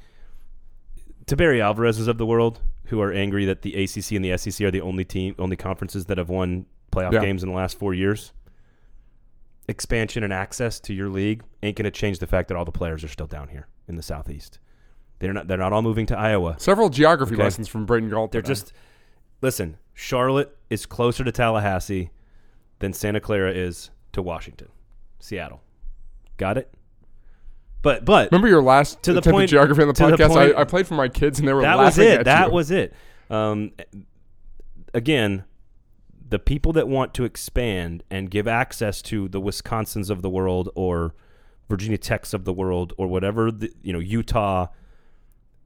To 1.27 1.37
Barry 1.37 1.61
Alvarez's 1.61 2.09
of 2.09 2.19
the 2.19 2.27
world, 2.27 2.61
who 2.87 3.01
are 3.01 3.13
angry 3.13 3.45
that 3.45 3.63
the 3.63 3.75
ACC 3.85 4.13
and 4.13 4.25
the 4.25 4.37
SEC 4.39 4.67
are 4.67 4.71
the 4.71 4.81
only 4.81 5.05
team, 5.05 5.35
only 5.39 5.57
conferences 5.57 6.07
that 6.07 6.19
have 6.19 6.29
won 6.31 6.67
playoff 6.91 7.13
Yeah. 7.13 7.21
games 7.21 7.43
in 7.43 7.49
the 7.51 7.55
last 7.55 7.79
four 7.79 7.95
years. 7.95 8.33
Expansion 9.69 10.25
and 10.25 10.33
access 10.33 10.81
to 10.81 10.93
your 10.93 11.09
league 11.09 11.43
ain't 11.63 11.77
going 11.77 11.85
to 11.85 11.91
change 11.91 12.19
the 12.19 12.27
fact 12.27 12.49
that 12.49 12.57
all 12.57 12.65
the 12.65 12.73
players 12.73 13.05
are 13.05 13.09
still 13.09 13.29
down 13.29 13.49
here 13.49 13.69
in 13.87 13.95
the 13.95 14.03
southeast. 14.03 14.59
They're 15.21 15.33
not. 15.33 15.47
They're 15.47 15.57
not 15.57 15.73
all 15.73 15.83
moving 15.83 16.05
to 16.07 16.19
Iowa. 16.19 16.57
several 16.59 16.89
geography 16.89 17.35
Okay. 17.35 17.45
lessons 17.45 17.69
from 17.69 17.87
Braden 17.87 18.11
Gall. 18.11 18.27
They're 18.27 18.43
today. 18.43 18.51
just 18.51 18.73
listen. 19.41 19.77
Charlotte 19.95 20.57
is 20.69 20.85
closer 20.85 21.23
to 21.23 21.31
Tallahassee 21.31 22.11
than 22.83 22.93
Santa 22.93 23.21
Clara 23.21 23.51
is 23.53 23.91
to 24.13 24.21
Washington, 24.21 24.69
Seattle. 25.21 25.63
Got 26.37 26.59
it. 26.59 26.73
But 27.81 28.05
but 28.05 28.31
Remember 28.31 28.49
your 28.49 28.63
last 28.63 29.03
To 29.05 29.13
the 29.15 29.23
point- 29.23 29.49
geography 29.51 29.81
on 29.83 29.89
the 29.89 29.95
to 29.95 30.07
the 30.09 30.17
podcast? 30.17 30.29
point- 30.29 30.57
I, 30.57 30.61
I 30.61 30.65
played 30.65 30.87
for 30.87 30.95
my 30.95 31.09
kids 31.09 31.39
and 31.39 31.49
they 31.49 31.53
were 31.55 31.63
that 31.63 31.79
was 31.79 31.97
it. 31.99 32.19
at 32.21 32.25
That 32.27 32.49
you. 32.49 32.53
was 32.55 32.71
it. 32.71 32.93
Um, 33.31 33.73
again, 34.95 35.45
the 36.29 36.39
people 36.39 36.73
that 36.75 36.87
want 36.89 37.15
to 37.15 37.25
expand 37.25 38.03
and 38.11 38.31
give 38.31 38.47
access 38.47 39.03
to 39.03 39.29
the 39.29 39.41
Wisconsins 39.41 40.11
of 40.11 40.23
the 40.23 40.31
world 40.31 40.69
or 40.75 41.15
Virginia 41.69 41.99
Techs 41.99 42.35
of 42.35 42.45
the 42.45 42.53
world 42.53 42.93
or 42.99 43.07
whatever 43.07 43.51
the, 43.51 43.73
you 43.83 43.93
know 43.93 43.99
Utah. 43.99 44.67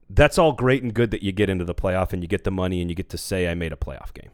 That's 0.09 0.37
all 0.37 0.53
great 0.53 0.83
and 0.83 0.93
good 0.93 1.11
that 1.11 1.21
you 1.21 1.31
get 1.33 1.49
into 1.49 1.65
the 1.65 1.75
playoff 1.75 2.13
and 2.13 2.21
you 2.23 2.27
get 2.29 2.45
the 2.45 2.51
money 2.51 2.79
and 2.81 2.89
you 2.89 2.95
get 2.95 3.09
to 3.09 3.17
say 3.17 3.47
I 3.49 3.55
made 3.55 3.73
a 3.73 3.75
playoff 3.75 4.13
game. 4.13 4.29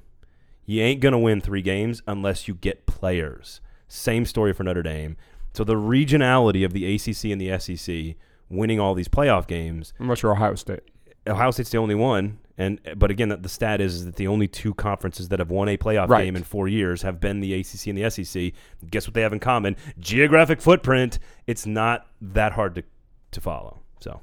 You 0.66 0.82
ain't 0.82 1.02
gonna 1.02 1.20
win 1.20 1.42
three 1.42 1.62
games 1.62 2.02
unless 2.08 2.48
you 2.48 2.54
get 2.56 2.86
players. 2.86 3.60
Same 3.88 4.26
story 4.26 4.54
for 4.54 4.64
Notre 4.64 4.84
Dame. 4.84 5.18
So 5.54 5.64
the 5.64 5.76
regionality 5.76 6.66
of 6.66 6.74
the 6.74 6.86
ACC 6.96 7.26
and 7.32 7.40
the 7.40 7.58
SEC 7.60 8.16
winning 8.50 8.80
all 8.80 8.94
these 8.94 9.08
playoff 9.08 9.48
games 9.48 9.94
Unless 10.00 10.22
you're 10.24 10.32
Ohio 10.34 10.56
State. 10.56 10.82
Ohio 11.28 11.52
State's 11.52 11.70
the 11.70 11.78
only 11.78 11.96
one, 11.96 12.40
and 12.58 12.80
but 12.98 13.10
again, 13.10 13.30
the 13.42 13.48
stat 13.50 13.80
is, 13.80 13.96
is 13.96 14.06
that 14.06 14.16
the 14.18 14.28
only 14.28 14.48
two 14.48 14.74
conferences 14.74 15.30
that 15.30 15.40
have 15.40 15.50
won 15.52 15.70
a 15.70 15.78
playoff 15.78 16.10
Right. 16.10 16.26
game 16.26 16.36
in 16.36 16.44
four 16.44 16.68
years 16.68 17.02
have 17.04 17.20
been 17.22 17.40
the 17.40 17.54
ACC 17.54 17.88
and 17.88 17.98
the 17.98 18.10
SEC. 18.10 18.52
Guess 18.92 19.08
what 19.08 19.14
they 19.14 19.22
have 19.22 19.32
in 19.32 19.40
common? 19.40 19.76
Geographic 20.00 20.60
footprint. 20.62 21.20
It's 21.48 21.66
not 21.66 22.08
that 22.22 22.54
hard 22.54 22.76
to 22.76 22.84
to 23.32 23.42
follow. 23.42 23.80
So 24.02 24.20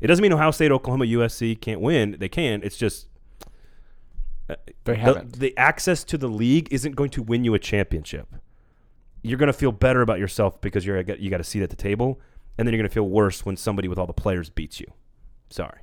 it 0.00 0.06
doesn't 0.06 0.22
mean 0.22 0.32
Ohio 0.32 0.50
State, 0.52 0.70
Oklahoma, 0.70 1.04
USC 1.06 1.60
can't 1.60 1.80
win. 1.80 2.16
They 2.20 2.28
can. 2.28 2.60
It's 2.62 2.76
just 2.76 3.08
They 4.48 4.56
the, 4.84 4.94
haven't. 4.94 5.38
the 5.40 5.56
access 5.56 6.04
to 6.04 6.18
the 6.18 6.28
league 6.28 6.68
isn't 6.70 6.94
going 6.94 7.10
to 7.10 7.22
win 7.22 7.44
you 7.44 7.54
a 7.54 7.58
championship. 7.58 8.28
You're 9.22 9.38
going 9.38 9.48
to 9.48 9.52
feel 9.52 9.72
better 9.72 10.02
about 10.02 10.18
yourself 10.18 10.60
because 10.60 10.86
you're 10.86 11.00
you 11.00 11.30
got 11.30 11.40
a 11.40 11.44
seat 11.44 11.62
at 11.62 11.70
the 11.70 11.76
table, 11.76 12.20
and 12.56 12.66
then 12.66 12.72
you're 12.72 12.80
going 12.80 12.88
to 12.88 12.94
feel 12.94 13.08
worse 13.08 13.44
when 13.44 13.56
somebody 13.56 13.88
with 13.88 13.98
all 13.98 14.06
the 14.06 14.12
players 14.12 14.50
beats 14.50 14.78
you. 14.78 14.86
Sorry. 15.50 15.80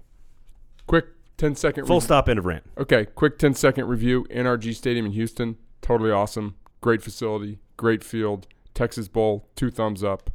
Quick 0.88 1.06
10 1.38 1.56
second 1.56 1.86
Full 1.86 1.98
rev- 1.98 2.04
stop. 2.04 2.30
End 2.30 2.40
of 2.40 2.46
rant. 2.46 2.64
Okay, 2.78 3.06
quick 3.06 3.38
10 3.38 3.54
second 3.54 3.88
review. 3.88 4.26
NRG 4.30 4.76
Stadium 4.76 5.06
in 5.06 5.12
Houston, 5.14 5.58
totally 5.82 6.12
awesome. 6.12 6.56
Great 6.82 7.02
facility, 7.02 7.60
great 7.78 8.04
field. 8.04 8.48
Texas 8.74 9.08
Bowl, 9.08 9.48
two 9.56 9.70
thumbs 9.70 10.04
up. 10.04 10.30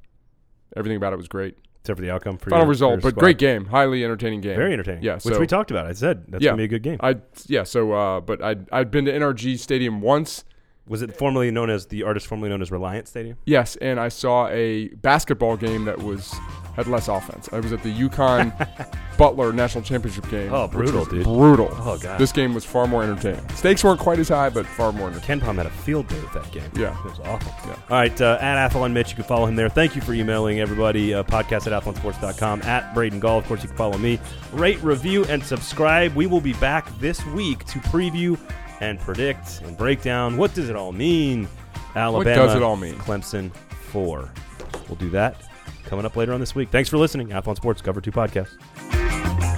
Everything 0.76 0.97
about 0.97 1.12
it 1.12 1.16
was 1.16 1.29
great. 1.29 1.57
Except 1.89 2.01
for 2.01 2.05
the 2.05 2.11
outcome 2.12 2.36
for 2.36 2.51
Final 2.51 2.64
your- 2.64 2.68
result, 2.68 2.91
your 2.93 3.01
but 3.01 3.09
squad. 3.12 3.20
great 3.22 3.39
game. 3.39 3.64
Highly 3.64 4.05
entertaining 4.05 4.43
game. 4.43 4.57
Very 4.57 4.74
entertaining. 4.74 5.03
Yeah, 5.03 5.14
which 5.14 5.22
so- 5.34 5.41
we 5.41 5.47
talked 5.47 5.70
about. 5.70 5.86
I 5.86 5.93
said 5.95 6.24
that's 6.28 6.45
Yeah. 6.45 6.51
gonna 6.51 6.59
be 6.59 6.64
a 6.64 6.68
good 6.68 6.82
game. 6.82 6.99
I 7.01 7.16
yeah, 7.47 7.62
so 7.62 7.93
uh 7.93 8.20
but 8.20 8.45
I 8.45 8.57
I'd 8.70 8.91
been 8.91 9.07
to 9.07 9.12
NRG 9.12 9.57
Stadium 9.59 10.03
once. 10.03 10.45
Was 10.86 11.01
it 11.01 11.14
formerly 11.14 11.51
known 11.51 11.70
as 11.70 11.86
the 11.86 12.03
artist 12.03 12.26
formerly 12.26 12.51
known 12.51 12.61
as 12.61 12.70
Reliant 12.70 13.09
Stadium? 13.09 13.39
Yes, 13.47 13.76
and 13.76 13.99
I 13.99 14.09
saw 14.09 14.49
a 14.49 14.89
basketball 15.01 15.57
game 15.57 15.86
that 15.86 15.99
was 16.03 16.34
had 16.79 16.87
less 16.87 17.09
offense. 17.09 17.49
I 17.53 17.59
was 17.59 17.72
at 17.72 17.83
the 17.83 17.93
UConn 17.93 18.53
Butler 19.18 19.53
National 19.53 19.83
Championship 19.83 20.29
game. 20.31 20.55
Oh, 20.55 20.68
brutal, 20.68 21.05
dude. 21.05 21.24
Brutal. 21.24 21.68
Oh 21.72 21.99
god. 21.99 22.20
This 22.20 22.31
game 22.31 22.55
was 22.55 22.64
far 22.64 22.87
more 22.87 23.03
entertaining. 23.03 23.47
Stakes 23.51 23.83
weren't 23.83 23.99
quite 23.99 24.20
as 24.20 24.29
high, 24.29 24.49
but 24.49 24.64
far 24.64 24.93
more 24.93 25.09
entertaining. 25.09 25.45
KenPom 25.45 25.57
had 25.57 25.66
a 25.66 25.70
field 25.70 26.07
day 26.07 26.20
with 26.20 26.33
that 26.35 26.51
game. 26.53 26.70
Yeah. 26.76 26.97
It 27.01 27.05
was 27.05 27.18
awful. 27.24 27.53
Yeah. 27.68 27.74
All 27.91 27.97
right, 27.99 28.20
uh, 28.20 28.39
at 28.41 28.70
Athlon 28.70 28.93
Mitch, 28.93 29.11
you 29.11 29.16
can 29.16 29.24
follow 29.24 29.47
him 29.47 29.57
there. 29.57 29.68
Thank 29.68 29.97
you 29.97 30.01
for 30.01 30.14
emailing 30.14 30.61
everybody. 30.61 31.14
Uh, 31.14 31.24
podcast 31.24 31.70
at 31.70 31.83
athlonsports.com. 31.83 32.62
At 32.62 32.95
Braden 32.95 33.18
Gall, 33.18 33.39
of 33.39 33.45
course, 33.47 33.62
you 33.62 33.68
can 33.68 33.76
follow 33.76 33.99
me. 33.99 34.20
Rate, 34.53 34.81
review, 34.85 35.24
and 35.24 35.43
subscribe. 35.43 36.14
We 36.14 36.26
will 36.26 36.41
be 36.41 36.53
back 36.55 36.97
this 37.01 37.26
week 37.26 37.64
to 37.66 37.81
preview 37.81 38.39
and 38.81 39.01
predict 39.01 39.62
and 39.64 39.76
break 39.76 40.01
down 40.03 40.37
what 40.37 40.55
does 40.55 40.68
it 40.68 40.76
all 40.76 40.93
mean. 40.93 41.49
Alabama. 41.97 42.41
What 42.41 42.47
does 42.47 42.55
it 42.55 42.62
all 42.62 42.76
mean? 42.76 42.95
Clemson 42.95 43.53
4. 43.91 44.31
We'll 44.89 44.97
do 44.97 45.11
that 45.11 45.43
coming 45.89 46.05
up 46.07 46.16
later 46.16 46.32
on 46.32 46.41
this 46.41 46.55
week. 46.55 46.70
Thanks 46.70 46.89
for 46.89 46.99
listening. 46.99 47.28
Athlon 47.28 47.57
Sports 47.57 47.82
Cover 47.82 48.01
2 48.01 48.12
Podcast. 48.12 49.58